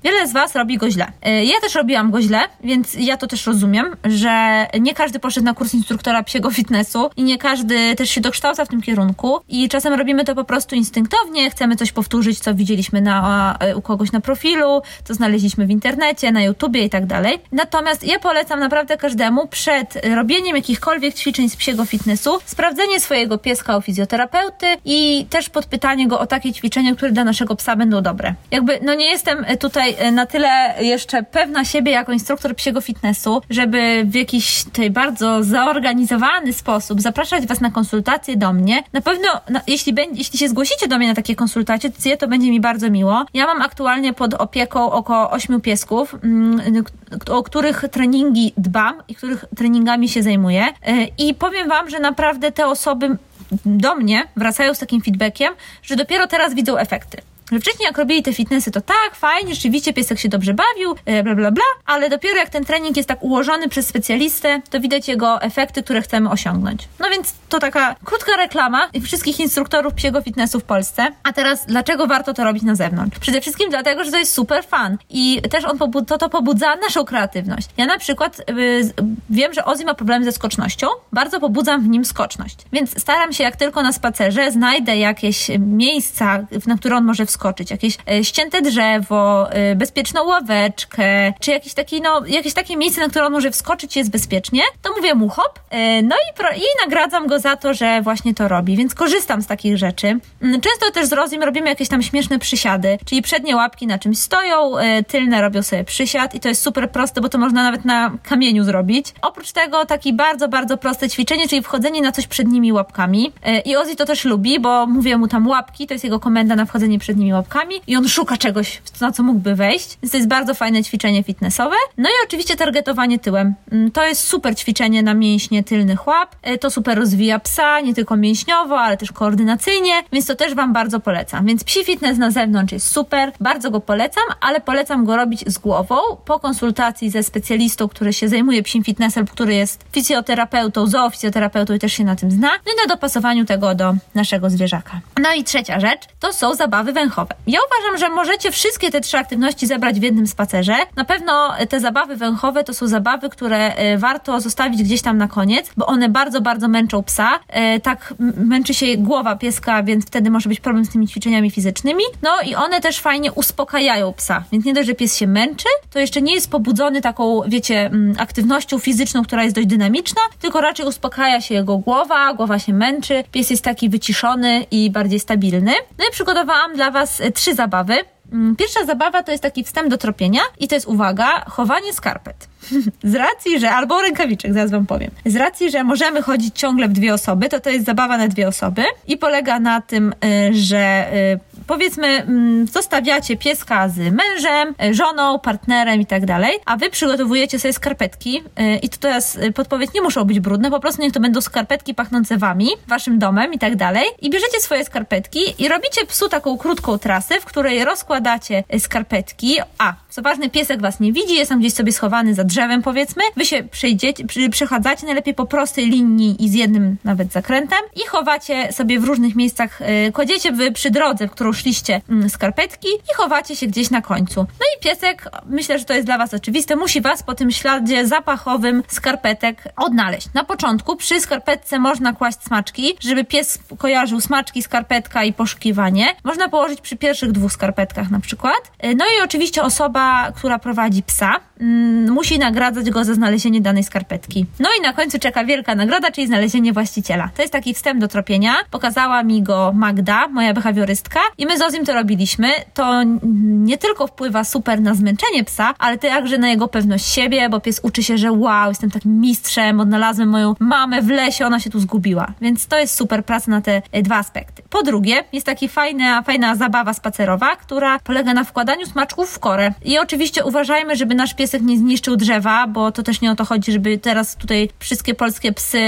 Wiele 0.05 0.29
z 0.29 0.33
Was 0.33 0.55
robi 0.55 0.79
go 0.79 0.91
źle. 0.91 1.07
E, 1.23 1.45
ja 1.45 1.61
też 1.61 1.75
robiłam 1.75 2.11
go 2.11 2.23
źle, 2.23 2.41
więc 2.65 2.95
ja 2.95 3.17
to 3.17 3.27
też 3.27 3.47
rozumiem, 3.47 3.97
że 4.05 4.67
nie 4.81 4.95
każdy 4.95 5.19
poszedł 5.19 5.47
na 5.47 5.55
kurs 5.55 5.75
instruktora 5.75 6.23
psiego 6.23 6.51
fitnessu 6.51 7.11
i 7.17 7.23
nie 7.23 7.39
każdy 7.39 7.97
też 7.97 8.11
się 8.11 8.21
dokształca 8.21 8.65
w 8.65 8.69
tym 8.69 8.83
kierunku 8.83 9.41
i 9.49 9.69
czasem 9.69 9.95
robimy 9.95 10.25
to 10.25 10.35
po 10.35 10.45
prostu 10.45 10.75
instynktownie, 10.75 11.51
chcemy 11.51 11.77
coś 11.77 11.93
powtórzyć, 11.93 12.41
co 12.41 12.55
widzieliśmy 12.55 13.01
na, 13.01 13.57
e, 13.61 13.77
u 13.77 13.83
kogoś 13.83 14.13
na 14.13 14.21
profilu, 14.21 14.83
co 15.05 15.15
znaleźliśmy 15.15 15.67
w 15.67 15.71
internecie, 15.71 16.33
na 16.33 16.43
YouTubie 16.43 16.85
i 16.85 16.91
tak 16.91 17.07
dalej. 17.07 17.39
Natomiast 17.53 18.05
ja 18.07 18.19
polecam 18.19 18.61
naprawdę 18.61 18.97
każdemu 18.97 19.47
przed 19.47 20.07
robieniem 20.15 20.57
jakichkolwiek 20.57 21.15
ćwiczeń 21.15 21.49
z 21.49 21.57
psiego 21.57 21.85
fitnessu 21.85 22.39
sprawdzenie 22.45 23.01
swojego 23.01 23.39
pieska 23.39 23.77
u 23.77 23.81
fizjoterapeuty 23.81 24.67
i 24.85 25.27
też 25.31 25.49
podpytanie 25.49 26.09
go 26.09 26.21
o 26.21 26.27
takie 26.27 26.53
ćwiczenia, 26.53 26.95
które 26.95 27.13
dla 27.13 27.25
naszego 27.25 27.57
psa 27.57 27.77
będą 27.77 28.03
dobre. 28.03 28.35
Jakby, 28.51 28.79
no 28.83 28.95
nie 28.95 29.11
jestem 29.11 29.45
tutaj 29.61 29.90
e, 29.99 30.13
na 30.13 30.27
tyle 30.27 30.75
jeszcze 30.81 31.23
pewna 31.23 31.65
siebie 31.65 31.93
jako 31.93 32.13
instruktor 32.13 32.57
psiego 32.57 32.81
fitnessu, 32.81 33.43
żeby 33.51 34.03
w 34.05 34.15
jakiś 34.15 34.65
tutaj 34.65 34.91
bardzo 34.91 35.45
zorganizowany 35.45 36.53
sposób 36.53 37.01
zapraszać 37.01 37.47
Was 37.47 37.61
na 37.61 37.71
konsultacje 37.71 38.37
do 38.37 38.53
mnie. 38.53 38.83
Na 38.93 39.01
pewno, 39.01 39.29
no, 39.51 39.61
jeśli, 39.67 39.95
jeśli 40.15 40.39
się 40.39 40.49
zgłosicie 40.49 40.89
do 40.89 40.99
mnie 40.99 41.09
na 41.09 41.15
takie 41.15 41.37
konsultacje, 41.37 42.17
to 42.19 42.29
będzie 42.29 42.51
mi 42.51 42.61
bardzo 42.61 42.91
miło. 42.91 43.25
Ja 43.35 43.47
mam 43.47 43.63
aktualnie 43.63 44.13
pod 44.13 44.35
opieką 44.35 44.93
około 44.93 45.31
ośmiu 45.31 45.61
piesków, 45.61 46.15
mm, 46.25 46.85
o 47.31 47.43
których 47.43 47.85
treningi 47.91 48.53
dbam 48.57 49.03
i 49.09 49.15
których 49.15 49.45
treningami 49.57 50.09
się 50.09 50.23
zajmuję. 50.23 50.65
E, 50.87 51.07
I 51.19 51.35
powiem 51.35 51.69
Wam, 51.69 51.91
że 51.91 51.99
naprawdę 51.99 52.53
te 52.53 52.67
osoby 52.67 53.17
do 53.65 53.95
mnie 53.95 54.25
wracają 54.37 54.75
z 54.75 54.79
takim 54.79 55.03
feedbackiem, 55.03 55.55
że 55.83 55.97
dopiero 55.97 56.27
teraz 56.27 56.55
widzą 56.55 56.77
efekty 56.77 57.17
wcześniej 57.59 57.87
jak 57.87 57.99
robili 57.99 58.23
te 58.23 58.33
fitnessy, 58.33 58.71
to 58.71 58.81
tak, 58.81 59.15
fajnie, 59.15 59.55
rzeczywiście 59.55 59.93
piesek 59.93 60.19
się 60.19 60.29
dobrze 60.29 60.55
bawił, 60.55 60.95
e, 61.07 61.23
bla, 61.23 61.35
bla, 61.35 61.51
bla, 61.51 61.65
ale 61.87 62.11
dopiero 62.11 62.37
jak 62.37 62.51
ten 62.51 62.65
trening 62.65 62.97
jest 62.97 63.09
tak 63.09 63.23
ułożony 63.23 63.69
przez 63.69 63.87
specjalistę, 63.87 64.63
to 64.71 64.81
widać 64.81 65.09
jego 65.09 65.43
efekty, 65.43 65.83
które 65.83 66.03
chcemy 66.03 66.31
osiągnąć. 66.31 66.89
No 66.99 67.11
więc 67.11 67.35
to 67.49 67.59
taka 67.59 67.97
krótka 68.05 68.37
reklama 68.37 68.89
wszystkich 69.05 69.41
instruktorów 69.41 69.95
psiego 69.95 70.23
fitnessu 70.23 70.61
w 70.61 70.65
Polsce. 70.65 71.07
A 71.23 71.33
teraz, 71.33 71.67
dlaczego 71.67 72.07
warto 72.07 72.35
to 72.35 72.45
robić 72.45 72.63
na 72.63 72.75
zewnątrz? 72.75 73.19
Przede 73.19 73.41
wszystkim 73.41 73.71
dlatego, 73.71 74.05
że 74.05 74.11
to 74.11 74.19
jest 74.19 74.33
super 74.33 74.65
fun 74.65 74.99
i 75.11 75.43
też 75.51 75.65
on 75.65 75.79
to, 76.07 76.19
to 76.19 76.29
pobudza 76.29 76.77
naszą 76.77 77.05
kreatywność. 77.05 77.69
Ja 77.77 77.87
na 77.87 77.99
przykład 77.99 78.39
yy, 78.39 78.93
wiem, 79.31 79.55
że 79.55 79.65
Ozzy 79.65 79.85
ma 79.85 79.95
problemy 79.95 80.25
ze 80.25 80.33
skocznością, 80.33 80.87
bardzo 81.13 81.41
pobudzam 81.41 81.83
w 81.83 81.89
nim 81.89 82.05
skoczność, 82.05 82.57
więc 82.73 83.01
staram 83.01 83.33
się 83.33 83.45
jak 83.45 83.57
tylko 83.57 83.83
na 83.83 83.93
spacerze 83.93 84.53
znajdę 84.53 84.97
jakieś 84.97 85.51
miejsca, 85.59 86.41
na 86.67 86.77
które 86.77 86.97
on 86.97 87.05
może 87.05 87.27
wskoczyć, 87.27 87.40
Jakieś 87.71 87.99
e, 88.11 88.25
ścięte 88.25 88.63
drzewo, 88.63 89.53
e, 89.53 89.77
bezpieczną 89.77 90.25
ławeczkę, 90.25 91.33
czy 91.41 91.51
jakieś, 91.51 91.75
taki, 91.75 92.01
no, 92.01 92.23
jakieś 92.27 92.55
takie 92.55 92.77
miejsce, 92.77 93.01
na 93.01 93.09
które 93.09 93.27
on 93.27 93.33
może 93.33 93.51
wskoczyć 93.51 93.97
jest 93.97 94.11
bezpiecznie, 94.11 94.63
to 94.83 94.91
mówię 94.97 95.15
mu 95.15 95.29
hop, 95.29 95.59
e, 95.71 96.03
no 96.03 96.17
i, 96.17 96.37
pro, 96.37 96.49
i 96.53 96.63
nagradzam 96.85 97.27
go 97.27 97.39
za 97.39 97.57
to, 97.57 97.75
że 97.75 98.03
właśnie 98.03 98.35
to 98.35 98.49
robi, 98.49 98.77
więc 98.77 98.95
korzystam 98.95 99.43
z 99.43 99.47
takich 99.47 99.77
rzeczy. 99.77 100.07
Mm, 100.43 100.61
często 100.61 100.91
też 100.95 101.07
z 101.07 101.13
Rozim 101.13 101.43
robimy 101.43 101.69
jakieś 101.69 101.89
tam 101.89 102.03
śmieszne 102.03 102.39
przysiady, 102.39 102.99
czyli 103.05 103.23
przednie 103.23 103.57
łapki 103.57 103.87
na 103.87 103.99
czymś 103.99 104.19
stoją, 104.19 104.73
tylne 105.09 105.41
robią 105.41 105.63
sobie 105.63 105.85
przysiad 105.85 106.35
i 106.35 106.41
to 106.41 106.49
jest 106.49 106.63
super 106.63 106.91
proste, 106.91 107.21
bo 107.21 107.29
to 107.29 107.39
można 107.39 107.63
nawet 107.63 107.85
na 107.85 108.13
kamieniu 108.23 108.65
zrobić. 108.65 109.07
Oprócz 109.23 109.53
tego 109.53 109.87
taki 109.87 110.13
bardzo, 110.13 110.49
bardzo 110.49 110.77
proste 110.77 111.09
ćwiczenie, 111.09 111.49
czyli 111.49 111.63
wchodzenie 111.63 112.03
na 112.03 112.13
coś 112.13 112.27
przednimi 112.27 112.73
łapkami. 112.73 113.33
I 113.65 113.77
Ozzy 113.77 113.97
to 113.97 114.05
też 114.07 114.25
lubi, 114.25 114.61
bo 114.61 114.87
mówię 114.87 115.19
mu 115.19 115.29
tam 115.29 115.49
łapki, 115.49 115.87
to 115.87 115.95
jest 115.95 116.05
jego 116.05 116.21
komenda 116.21 116.57
na 116.57 116.65
wchodzenie 116.65 116.99
przednimi 116.99 117.30
łapkami 117.35 117.75
i 117.87 117.97
on 117.97 118.09
szuka 118.09 118.37
czegoś, 118.37 118.83
na 119.01 119.13
co 119.13 119.23
mógłby 119.23 119.55
wejść. 119.55 119.99
Więc 120.03 120.13
to 120.13 120.17
jest 120.17 120.29
bardzo 120.29 120.55
fajne 120.55 120.85
ćwiczenie 120.85 121.23
fitnessowe. 121.23 121.77
No 121.99 122.09
i 122.09 122.13
oczywiście 122.27 122.57
targetowanie 122.57 123.19
tyłem. 123.19 123.55
Mm, 123.73 123.91
to 123.91 124.07
jest 124.07 124.21
super 124.25 124.57
ćwiczenie 124.57 125.03
na 125.03 125.15
mięśnie 125.15 125.65
tylnych 125.65 126.07
łap. 126.07 126.37
E, 126.43 126.59
to 126.59 126.71
super 126.71 126.99
rozwija 126.99 127.39
psa, 127.39 127.81
nie 127.81 127.95
tylko 127.95 128.17
mięśniowo, 128.17 128.81
ale 128.81 128.97
też 128.97 129.13
koordynacyjnie, 129.13 129.93
więc 130.13 130.27
to 130.27 130.35
też 130.35 130.55
Wam 130.55 130.73
bardzo 130.73 131.01
polecam. 131.01 131.47
Więc 131.47 131.65
psi 131.65 131.85
fitness 131.85 132.19
na 132.19 132.31
zewnątrz 132.31 132.73
jest 132.73 132.93
super, 132.93 133.33
bardzo 133.41 133.71
go 133.71 133.81
polecam, 133.81 134.25
ale 134.41 134.61
polecam 134.61 135.05
go 135.05 135.17
robić 135.17 135.45
z 135.47 135.59
głową, 135.59 135.97
po 136.25 136.41
konsultacji 136.41 137.11
ze 137.11 137.23
specjalistą, 137.23 137.89
który 137.89 138.13
się 138.13 138.29
zajmuje 138.29 138.63
psim 138.63 138.85
fitnessem, 138.85 139.27
który 139.27 139.55
jest 139.55 139.85
fizjoterapeutą, 139.93 140.87
zoofizjoterapeutą 140.87 141.75
i 141.75 141.79
też 141.79 141.93
się 141.93 142.05
na 142.05 142.17
tym 142.17 142.31
zna, 142.31 142.49
no 142.67 142.73
i 142.73 142.89
na 142.89 142.95
dopasowaniu 142.95 143.45
tego 143.45 143.75
do 143.75 143.95
naszego 144.15 144.51
zwierzaka. 144.51 145.01
No 145.23 145.35
i 145.35 145.45
trzecia 145.45 145.81
rzecz, 145.81 146.01
to 146.21 146.33
są 146.33 146.55
zabawy 146.55 146.93
węchowe. 146.93 147.10
Ja 147.47 147.59
uważam, 147.67 147.99
że 147.99 148.15
możecie 148.15 148.51
wszystkie 148.51 148.91
te 148.91 149.01
trzy 149.01 149.19
aktywności 149.19 149.67
zebrać 149.67 150.01
w 150.01 150.03
jednym 150.03 150.27
spacerze. 150.27 150.77
Na 150.97 151.05
pewno 151.05 151.53
te 151.69 151.81
zabawy 151.81 152.17
węchowe 152.17 152.65
to 152.65 152.75
są 152.75 152.87
zabawy, 152.87 153.29
które 153.29 153.75
e, 153.75 153.99
warto 153.99 154.41
zostawić 154.41 154.83
gdzieś 154.83 155.03
tam 155.03 155.19
na 155.19 155.29
koniec, 155.29 155.71
bo 155.77 155.87
one 155.87 156.09
bardzo, 156.09 156.41
bardzo 156.41 156.69
męczą 156.69 157.03
psa. 157.03 157.41
E, 157.49 157.81
tak 157.81 158.15
męczy 158.37 158.75
się 158.75 158.87
głowa 158.97 159.37
pieska, 159.37 159.83
więc 159.83 160.07
wtedy 160.07 160.31
może 160.31 160.49
być 160.49 160.61
problem 160.61 160.85
z 160.85 160.91
tymi 160.91 161.09
ćwiczeniami 161.09 161.51
fizycznymi. 161.51 162.05
No 162.23 162.31
i 162.45 162.55
one 162.55 162.81
też 162.81 163.01
fajnie 163.01 163.33
uspokajają 163.33 164.13
psa. 164.13 164.45
Więc 164.53 164.65
nie 164.65 164.75
dość, 164.75 164.87
że 164.87 164.95
pies 164.95 165.17
się 165.17 165.27
męczy, 165.27 165.69
to 165.93 165.99
jeszcze 165.99 166.23
nie 166.23 166.35
jest 166.35 166.51
pobudzony 166.51 167.01
taką, 167.01 167.41
wiecie, 167.47 167.91
aktywnością 168.19 168.79
fizyczną, 168.79 169.23
która 169.23 169.45
jest 169.45 169.57
dość 169.57 169.67
dynamiczna, 169.67 170.21
tylko 170.41 170.61
raczej 170.61 170.87
uspokaja 170.87 171.41
się 171.41 171.55
jego 171.55 171.79
głowa, 171.79 172.35
głowa 172.35 172.59
się 172.59 172.73
męczy, 172.73 173.25
pies 173.33 173.51
jest 173.51 173.65
taki 173.65 173.89
wyciszony 173.89 174.67
i 174.71 174.91
bardziej 174.91 175.21
stabilny. 175.21 175.73
No 175.99 176.05
i 176.09 176.13
przygotowałam 176.13 176.75
dla 176.77 176.91
Was 176.91 177.00
Was 177.01 177.21
e, 177.21 177.33
trzy 177.33 177.55
zabawy. 177.55 177.95
Mm, 178.33 178.57
pierwsza 178.57 178.85
zabawa 178.85 179.23
to 179.23 179.31
jest 179.31 179.43
taki 179.43 179.65
wstęp 179.65 179.89
do 179.89 179.99
tropienia 179.99 180.41
i 180.59 180.69
to 180.69 180.75
jest, 180.75 180.87
uwaga, 180.87 181.45
chowanie 181.49 181.93
skarpet. 181.93 182.49
Z 183.13 183.15
racji, 183.15 183.61
że, 183.61 183.71
albo 183.71 184.03
rękawiczek, 184.03 184.55
zaraz 184.55 184.71
wam 184.71 184.87
powiem. 184.87 185.11
Z 185.27 185.37
racji, 185.37 185.71
że 185.71 185.85
możemy 185.85 186.23
chodzić 186.23 186.59
ciągle 186.59 186.89
w 186.89 186.93
dwie 186.93 187.15
osoby, 187.15 187.49
to 187.49 187.61
to 187.61 187.71
jest 187.71 187.87
zabawa 187.87 188.19
na 188.19 188.29
dwie 188.29 188.49
osoby 188.49 188.83
i 189.07 189.17
polega 189.17 189.61
na 189.61 189.81
tym, 189.81 190.15
y, 190.25 190.55
że 190.55 191.13
y, 191.15 191.39
powiedzmy, 191.71 192.07
mm, 192.07 192.67
zostawiacie 192.67 193.37
pieska 193.37 193.89
z 193.89 193.99
mężem, 193.99 194.75
y, 194.85 194.95
żoną, 194.95 195.39
partnerem 195.39 196.01
i 196.01 196.07
tak 196.07 196.27
dalej, 196.27 196.59
a 196.67 196.77
wy 196.77 196.91
przygotowujecie 196.91 197.59
sobie 197.59 197.73
skarpetki 197.73 198.43
i 198.83 198.89
to 198.89 198.99
teraz 198.99 199.39
podpowiedź 199.55 199.91
nie 199.95 200.01
muszą 200.03 200.25
być 200.25 200.41
brudne, 200.41 200.71
po 200.71 200.81
prostu 200.81 201.03
niech 201.03 201.13
to 201.13 201.21
będą 201.21 201.41
skarpetki 201.41 201.95
pachnące 201.95 202.37
wami, 202.37 202.69
waszym 202.87 203.19
domem 203.19 203.53
i 203.53 203.59
tak 203.59 203.77
dalej. 203.77 204.05
I 204.21 204.31
bierzecie 204.31 204.61
swoje 204.61 204.85
skarpetki 204.85 205.41
i 205.59 205.69
robicie 205.69 206.07
psu 206.07 206.29
taką 206.29 206.59
krótką 206.59 206.99
trasę, 206.99 207.41
w 207.41 207.45
której 207.45 207.85
rozkładacie 207.85 208.65
skarpetki. 208.79 209.57
A, 209.79 209.95
co 210.11 210.23
ważne, 210.23 210.51
piesek 210.51 210.81
was 210.81 211.01
nie 211.01 211.13
widzi, 211.13 211.35
jest 211.35 211.49
tam 211.49 211.61
gdzieś 211.61 211.73
sobie 211.73 211.93
schowany 211.93 212.35
za 212.35 212.45
drzewem 212.45 212.83
powiedzmy, 212.83 213.23
wy 213.37 213.47
się 213.47 213.63
przejdziecie, 213.63 214.25
przechadzacie 214.51 215.07
najlepiej 215.07 215.35
po 215.35 215.47
prostej 215.47 215.91
linii 215.91 216.45
i 216.45 216.49
z 216.49 216.55
jednym 216.55 216.97
nawet 217.05 217.33
zakrętem 217.33 217.81
i 217.97 218.07
chowacie 218.09 218.73
sobie 218.73 219.01
w 219.01 219.05
różnych 219.05 219.37
miejscach, 219.37 219.79
kładziecie 220.13 220.53
wy 220.53 220.73
przy 220.73 220.91
drodze, 220.91 221.29
w 221.29 221.31
którą 221.31 221.53
szliście 221.61 222.01
yy, 222.09 222.31
skarpetki 222.31 222.89
i 222.89 223.15
chowacie 223.17 223.57
się 223.57 223.67
gdzieś 223.67 223.91
na 223.91 224.03
końcu. 224.03 224.41
No 224.41 224.67
i 224.77 224.83
piesek, 224.85 225.29
myślę, 225.47 225.79
że 225.79 225.85
to 225.85 225.95
jest 225.95 226.07
dla 226.07 226.19
was 226.19 226.35
oczywiste, 226.35 226.77
musi 226.77 227.01
was 227.01 227.23
po 227.23 227.35
tym 227.35 227.51
śladzie 227.51 228.07
zapachowym 228.07 228.83
skarpetek 228.89 229.65
odnaleźć. 229.77 230.29
Na 230.35 230.45
początku 230.45 230.97
przy 230.97 231.21
skarpetce 231.21 231.79
można 231.79 232.13
kłaść 232.13 232.43
smaczki, 232.43 232.95
żeby 233.01 233.25
pies 233.25 233.59
kojarzył 233.79 234.21
smaczki, 234.21 234.63
skarpetka 234.63 235.25
i 235.25 235.33
poszukiwanie. 235.33 236.07
Można 236.25 236.49
położyć 236.49 236.81
przy 236.81 236.97
pierwszych 236.97 237.33
dwóch 237.33 237.53
skarpetkach 237.53 238.11
na 238.11 238.21
przykład. 238.21 238.73
Yy, 238.83 238.95
no 238.95 239.05
i 239.05 239.25
oczywiście 239.25 239.63
osoba, 239.63 240.33
która 240.37 240.59
prowadzi 240.59 241.03
psa, 241.03 241.41
mm, 241.61 242.13
musi 242.13 242.39
nagradzać 242.39 242.91
go 242.91 243.05
za 243.05 243.15
znalezienie 243.15 243.61
danej 243.61 243.85
skarpetki. 243.85 244.47
No 244.59 244.69
i 244.79 244.83
na 244.83 244.93
końcu 244.93 245.19
czeka 245.19 245.45
wielka 245.45 245.75
nagroda, 245.75 246.11
czyli 246.11 246.27
znalezienie 246.27 246.73
właściciela. 246.73 247.31
To 247.37 247.43
jest 247.43 247.53
taki 247.53 247.75
wstęp 247.75 248.01
do 248.01 248.09
tropienia. 248.09 248.55
Pokazała 248.71 249.23
mi 249.23 249.43
go 249.43 249.73
Magda, 249.75 250.29
moja 250.29 250.55
behawiorystka 250.55 251.21
i 251.39 251.47
my 251.51 251.59
z 251.59 251.63
Ozim 251.63 251.87
to 251.87 251.95
robiliśmy. 251.95 252.49
To 252.75 253.03
nie 253.43 253.79
tylko 253.79 254.07
wpływa 254.07 254.45
super 254.45 254.81
na 254.81 254.95
zmęczenie 254.95 255.45
psa, 255.45 255.75
ale 255.79 255.99
także 255.99 256.39
na 256.39 256.49
jego 256.49 256.69
pewność 256.69 257.07
siebie, 257.07 257.49
bo 257.49 257.61
pies 257.61 257.81
uczy 257.83 258.03
się, 258.03 258.19
że 258.19 258.33
wow, 258.33 258.69
jestem 258.69 258.91
takim 258.91 259.21
mistrzem, 259.21 259.81
odnalazłem 259.81 260.29
moją 260.29 260.55
mamę 260.59 261.03
w 261.03 261.09
lesie, 261.09 261.47
ona 261.47 261.61
się 261.61 261.71
tu 261.71 261.81
zgubiła. 261.81 262.33
Więc 262.41 262.67
to 262.67 262.79
jest 262.79 262.95
super 262.95 263.25
praca 263.25 263.51
na 263.51 263.61
te 263.61 263.83
dwa 264.03 264.17
aspekty. 264.17 264.63
Po 264.71 264.83
drugie, 264.83 265.25
jest 265.33 265.47
taka 265.47 265.69
fajna, 265.69 266.23
fajna 266.23 266.55
zabawa 266.55 266.95
spacerowa, 266.95 267.57
która 267.57 267.99
polega 267.99 268.35
na 268.35 268.45
wkładaniu 268.45 268.87
smaczków 268.87 269.31
w 269.31 269.39
korę. 269.39 269.73
I 269.85 269.99
oczywiście 269.99 270.45
uważajmy, 270.45 270.97
żeby 270.97 271.15
nasz 271.15 271.35
piesek 271.35 271.63
nie 271.63 271.79
zniszczył 271.79 272.17
drzewa, 272.17 272.67
bo 272.67 272.93
to 272.93 273.03
też 273.03 273.21
nie 273.21 273.31
o 273.31 273.37
to 273.37 273.45
chodzi, 273.45 273.73
żeby 273.73 273.99
teraz 273.99 274.37
tutaj 274.37 274.69
wszystkie 274.79 275.15
polskie 275.15 275.53
psy 275.53 275.79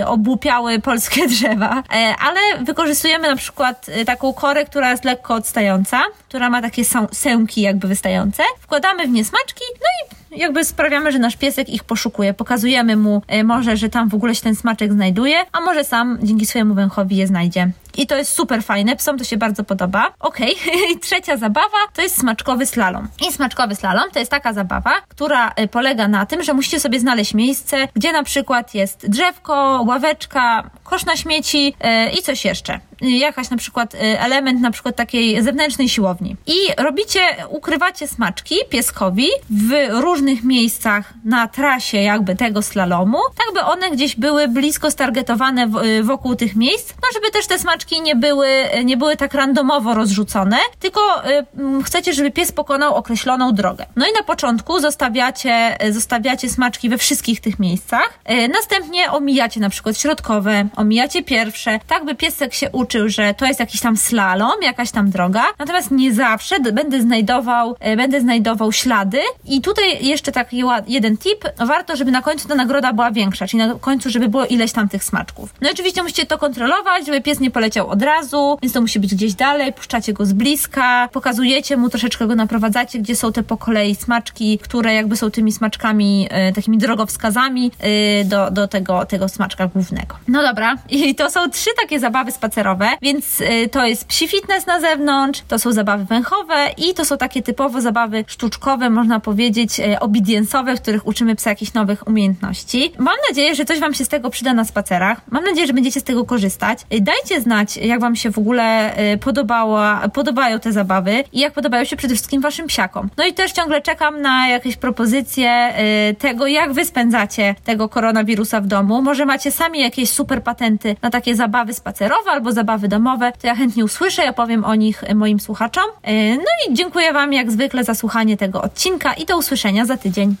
y, 0.00 0.06
obłupiały 0.06 0.78
polskie 0.78 1.26
drzewa, 1.32 1.78
y, 1.78 1.82
ale 2.26 2.64
wykorzystujemy 2.64 3.28
na 3.28 3.36
przykład 3.36 3.86
taką 4.06 4.32
korę, 4.32 4.64
która 4.64 4.91
jest 4.92 5.04
lekko 5.04 5.34
odstająca, 5.34 6.02
która 6.28 6.50
ma 6.50 6.62
takie 6.62 6.82
sęki 7.12 7.60
jakby 7.60 7.88
wystające. 7.88 8.42
Wkładamy 8.60 9.06
w 9.06 9.10
nie 9.10 9.24
smaczki, 9.24 9.64
no 9.80 10.16
i 10.16 10.22
jakby 10.38 10.64
sprawiamy, 10.64 11.12
że 11.12 11.18
nasz 11.18 11.36
piesek 11.36 11.68
ich 11.68 11.84
poszukuje. 11.84 12.34
Pokazujemy 12.34 12.96
mu 12.96 13.22
może, 13.44 13.76
że 13.76 13.88
tam 13.88 14.08
w 14.08 14.14
ogóle 14.14 14.34
się 14.34 14.42
ten 14.42 14.54
smaczek 14.54 14.92
znajduje, 14.92 15.36
a 15.52 15.60
może 15.60 15.84
sam 15.84 16.18
dzięki 16.22 16.46
swojemu 16.46 16.74
węchowi 16.74 17.16
je 17.16 17.26
znajdzie 17.26 17.70
I 17.96 18.06
to 18.06 18.16
jest 18.16 18.32
super 18.32 18.62
fajne, 18.62 18.96
psom 18.96 19.18
to 19.18 19.24
się 19.24 19.36
bardzo 19.36 19.64
podoba. 19.64 20.12
Okej, 20.20 20.56
okay. 20.62 21.00
trzecia 21.00 21.36
zabawa 21.36 21.78
to 21.94 22.02
jest 22.02 22.18
smaczkowy 22.20 22.66
slalom. 22.66 23.08
I 23.28 23.32
smaczkowy 23.32 23.74
slalom 23.74 24.10
to 24.12 24.18
jest 24.18 24.30
taka 24.30 24.52
zabawa, 24.52 24.92
która 25.08 25.52
y, 25.60 25.68
polega 25.68 26.08
na 26.08 26.26
tym, 26.26 26.42
że 26.42 26.54
musicie 26.54 26.80
sobie 26.80 27.00
znaleźć 27.00 27.34
miejsce, 27.34 27.88
gdzie 27.94 28.12
na 28.12 28.22
przykład 28.22 28.74
jest 28.74 29.08
drzewko, 29.08 29.84
ławeczka, 29.86 30.70
kosz 30.84 31.04
na 31.04 31.16
śmieci 31.16 31.64
yy, 31.64 32.10
i 32.18 32.22
coś 32.22 32.44
jeszcze 32.44 32.80
jakaś 33.02 33.50
na 33.50 33.56
przykład 33.56 33.94
y, 33.94 33.98
element 33.98 34.60
na 34.60 34.70
przykład 34.70 34.96
takiej 34.96 35.42
zewnętrznej 35.42 35.88
siłowni. 35.88 36.36
I 36.46 36.54
robicie, 36.78 37.20
ukrywacie 37.48 38.08
smaczki 38.08 38.54
pieskowi 38.70 39.28
w 39.50 39.72
różnych 39.90 40.44
miejscach 40.44 41.14
na 41.24 41.48
trasie 41.48 41.98
jakby 41.98 42.36
tego 42.36 42.62
slalomu, 42.62 43.18
tak 43.36 43.54
by 43.54 43.60
one 43.60 43.90
gdzieś 43.90 44.16
były 44.16 44.48
blisko 44.48 44.90
stargetowane 44.90 45.70
y, 45.84 46.02
wokół 46.02 46.36
tych 46.36 46.56
miejsc, 46.56 46.94
no 47.02 47.08
żeby 47.14 47.30
też 47.30 47.46
te 47.46 47.58
smaczki 47.58 48.00
nie 48.00 48.16
były, 48.16 48.48
nie 48.84 48.96
były 48.96 49.16
tak 49.16 49.34
randomowo 49.34 49.94
rozrzucone, 49.94 50.56
tylko 50.80 51.00
y, 51.30 51.82
chcecie, 51.84 52.12
żeby 52.12 52.30
pies 52.30 52.52
pokonał 52.52 52.94
określoną 52.94 53.54
drogę. 53.54 53.86
No 53.96 54.06
i 54.06 54.12
na 54.12 54.22
początku 54.22 54.80
zostawiacie, 54.80 55.76
zostawiacie 55.90 56.48
smaczki 56.48 56.88
we 56.88 56.98
wszystkich 56.98 57.40
tych 57.40 57.58
miejscach, 57.58 58.18
następnie 58.52 59.10
omijacie 59.10 59.60
na 59.60 59.70
przykład 59.70 59.98
środkowe, 59.98 60.68
omijacie 60.76 61.22
pierwsze, 61.22 61.80
tak 61.86 62.04
by 62.04 62.14
piesek 62.14 62.54
się 62.54 62.70
uczył 62.70 62.91
że 63.06 63.34
to 63.34 63.46
jest 63.46 63.60
jakiś 63.60 63.80
tam 63.80 63.96
slalom, 63.96 64.62
jakaś 64.62 64.90
tam 64.90 65.10
droga, 65.10 65.44
natomiast 65.58 65.90
nie 65.90 66.14
zawsze 66.14 66.60
będę 66.60 67.02
znajdował, 67.02 67.76
e, 67.80 67.96
będę 67.96 68.20
znajdował 68.20 68.72
ślady. 68.72 69.18
I 69.44 69.60
tutaj 69.60 70.06
jeszcze 70.06 70.32
taki 70.32 70.62
jeden 70.86 71.16
tip, 71.16 71.44
warto, 71.66 71.96
żeby 71.96 72.10
na 72.10 72.22
końcu 72.22 72.48
ta 72.48 72.54
nagroda 72.54 72.92
była 72.92 73.10
większa, 73.10 73.46
czyli 73.46 73.62
na 73.62 73.74
końcu, 73.74 74.10
żeby 74.10 74.28
było 74.28 74.46
ileś 74.46 74.72
tam 74.72 74.88
tych 74.88 75.04
smaczków. 75.04 75.54
No 75.60 75.68
i 75.68 75.72
oczywiście 75.72 76.02
musicie 76.02 76.26
to 76.26 76.38
kontrolować, 76.38 77.06
żeby 77.06 77.20
pies 77.20 77.40
nie 77.40 77.50
poleciał 77.50 77.88
od 77.88 78.02
razu, 78.02 78.58
więc 78.62 78.74
to 78.74 78.80
musi 78.80 79.00
być 79.00 79.14
gdzieś 79.14 79.34
dalej, 79.34 79.72
puszczacie 79.72 80.12
go 80.12 80.26
z 80.26 80.32
bliska, 80.32 81.08
pokazujecie 81.12 81.76
mu, 81.76 81.88
troszeczkę 81.88 82.26
go 82.26 82.34
naprowadzacie, 82.34 82.98
gdzie 82.98 83.16
są 83.16 83.32
te 83.32 83.42
po 83.42 83.56
kolei 83.56 83.94
smaczki, 83.94 84.58
które 84.58 84.94
jakby 84.94 85.16
są 85.16 85.30
tymi 85.30 85.52
smaczkami, 85.52 86.28
e, 86.30 86.52
takimi 86.52 86.78
drogowskazami 86.78 87.70
e, 87.78 88.24
do, 88.24 88.50
do 88.50 88.68
tego, 88.68 89.06
tego 89.06 89.28
smaczka 89.28 89.66
głównego. 89.66 90.16
No 90.28 90.42
dobra, 90.42 90.76
i 90.90 91.14
to 91.14 91.30
są 91.30 91.50
trzy 91.50 91.70
takie 91.80 92.00
zabawy 92.00 92.32
spacerowe, 92.32 92.81
więc 93.02 93.40
y, 93.40 93.68
to 93.68 93.86
jest 93.86 94.04
psi 94.04 94.28
fitness 94.28 94.66
na 94.66 94.80
zewnątrz, 94.80 95.42
to 95.48 95.58
są 95.58 95.72
zabawy 95.72 96.04
węchowe 96.04 96.70
i 96.76 96.94
to 96.94 97.04
są 97.04 97.18
takie 97.18 97.42
typowo 97.42 97.80
zabawy 97.80 98.24
sztuczkowe, 98.26 98.90
można 98.90 99.20
powiedzieć, 99.20 99.80
y, 99.80 100.00
obediensowe, 100.00 100.76
w 100.76 100.80
których 100.80 101.06
uczymy 101.06 101.36
psa 101.36 101.50
jakichś 101.50 101.72
nowych 101.72 102.06
umiejętności. 102.06 102.92
Mam 102.98 103.14
nadzieję, 103.28 103.54
że 103.54 103.64
coś 103.64 103.80
Wam 103.80 103.94
się 103.94 104.04
z 104.04 104.08
tego 104.08 104.30
przyda 104.30 104.54
na 104.54 104.64
spacerach. 104.64 105.20
Mam 105.30 105.44
nadzieję, 105.44 105.66
że 105.66 105.72
będziecie 105.72 106.00
z 106.00 106.04
tego 106.04 106.24
korzystać. 106.24 106.78
Y, 106.94 107.00
dajcie 107.00 107.40
znać, 107.40 107.76
jak 107.76 108.00
Wam 108.00 108.16
się 108.16 108.30
w 108.30 108.38
ogóle 108.38 108.92
podobała, 109.20 110.08
podobają 110.08 110.60
te 110.60 110.72
zabawy 110.72 111.24
i 111.32 111.40
jak 111.40 111.52
podobają 111.52 111.84
się 111.84 111.96
przede 111.96 112.14
wszystkim 112.14 112.40
Waszym 112.40 112.66
psiakom. 112.66 113.08
No 113.16 113.26
i 113.26 113.32
też 113.32 113.52
ciągle 113.52 113.80
czekam 113.80 114.22
na 114.22 114.48
jakieś 114.48 114.76
propozycje 114.76 115.74
tego, 116.18 116.46
jak 116.46 116.72
Wy 116.72 116.84
spędzacie 116.84 117.54
tego 117.64 117.88
koronawirusa 117.88 118.60
w 118.60 118.66
domu. 118.66 119.02
Może 119.02 119.26
macie 119.26 119.50
sami 119.50 119.80
jakieś 119.80 120.10
super 120.10 120.42
patenty 120.42 120.96
na 121.02 121.10
takie 121.10 121.36
zabawy 121.36 121.74
spacerowe 121.74 122.30
albo 122.30 122.52
zabawy 122.52 122.61
zabawy 122.62 122.88
domowe, 122.88 123.32
to 123.40 123.46
ja 123.46 123.54
chętnie 123.54 123.84
usłyszę, 123.84 124.24
ja 124.24 124.32
powiem 124.32 124.64
o 124.64 124.74
nich 124.74 125.04
moim 125.14 125.40
słuchaczom. 125.40 125.84
E, 126.02 126.36
no 126.36 126.52
i 126.68 126.74
dziękuję 126.74 127.12
Wam 127.12 127.32
jak 127.32 127.50
zwykle 127.50 127.84
za 127.84 127.94
słuchanie 127.94 128.36
tego 128.36 128.62
odcinka 128.62 129.14
i 129.14 129.26
do 129.26 129.38
usłyszenia 129.38 129.84
za 129.84 129.96
tydzień. 129.96 130.36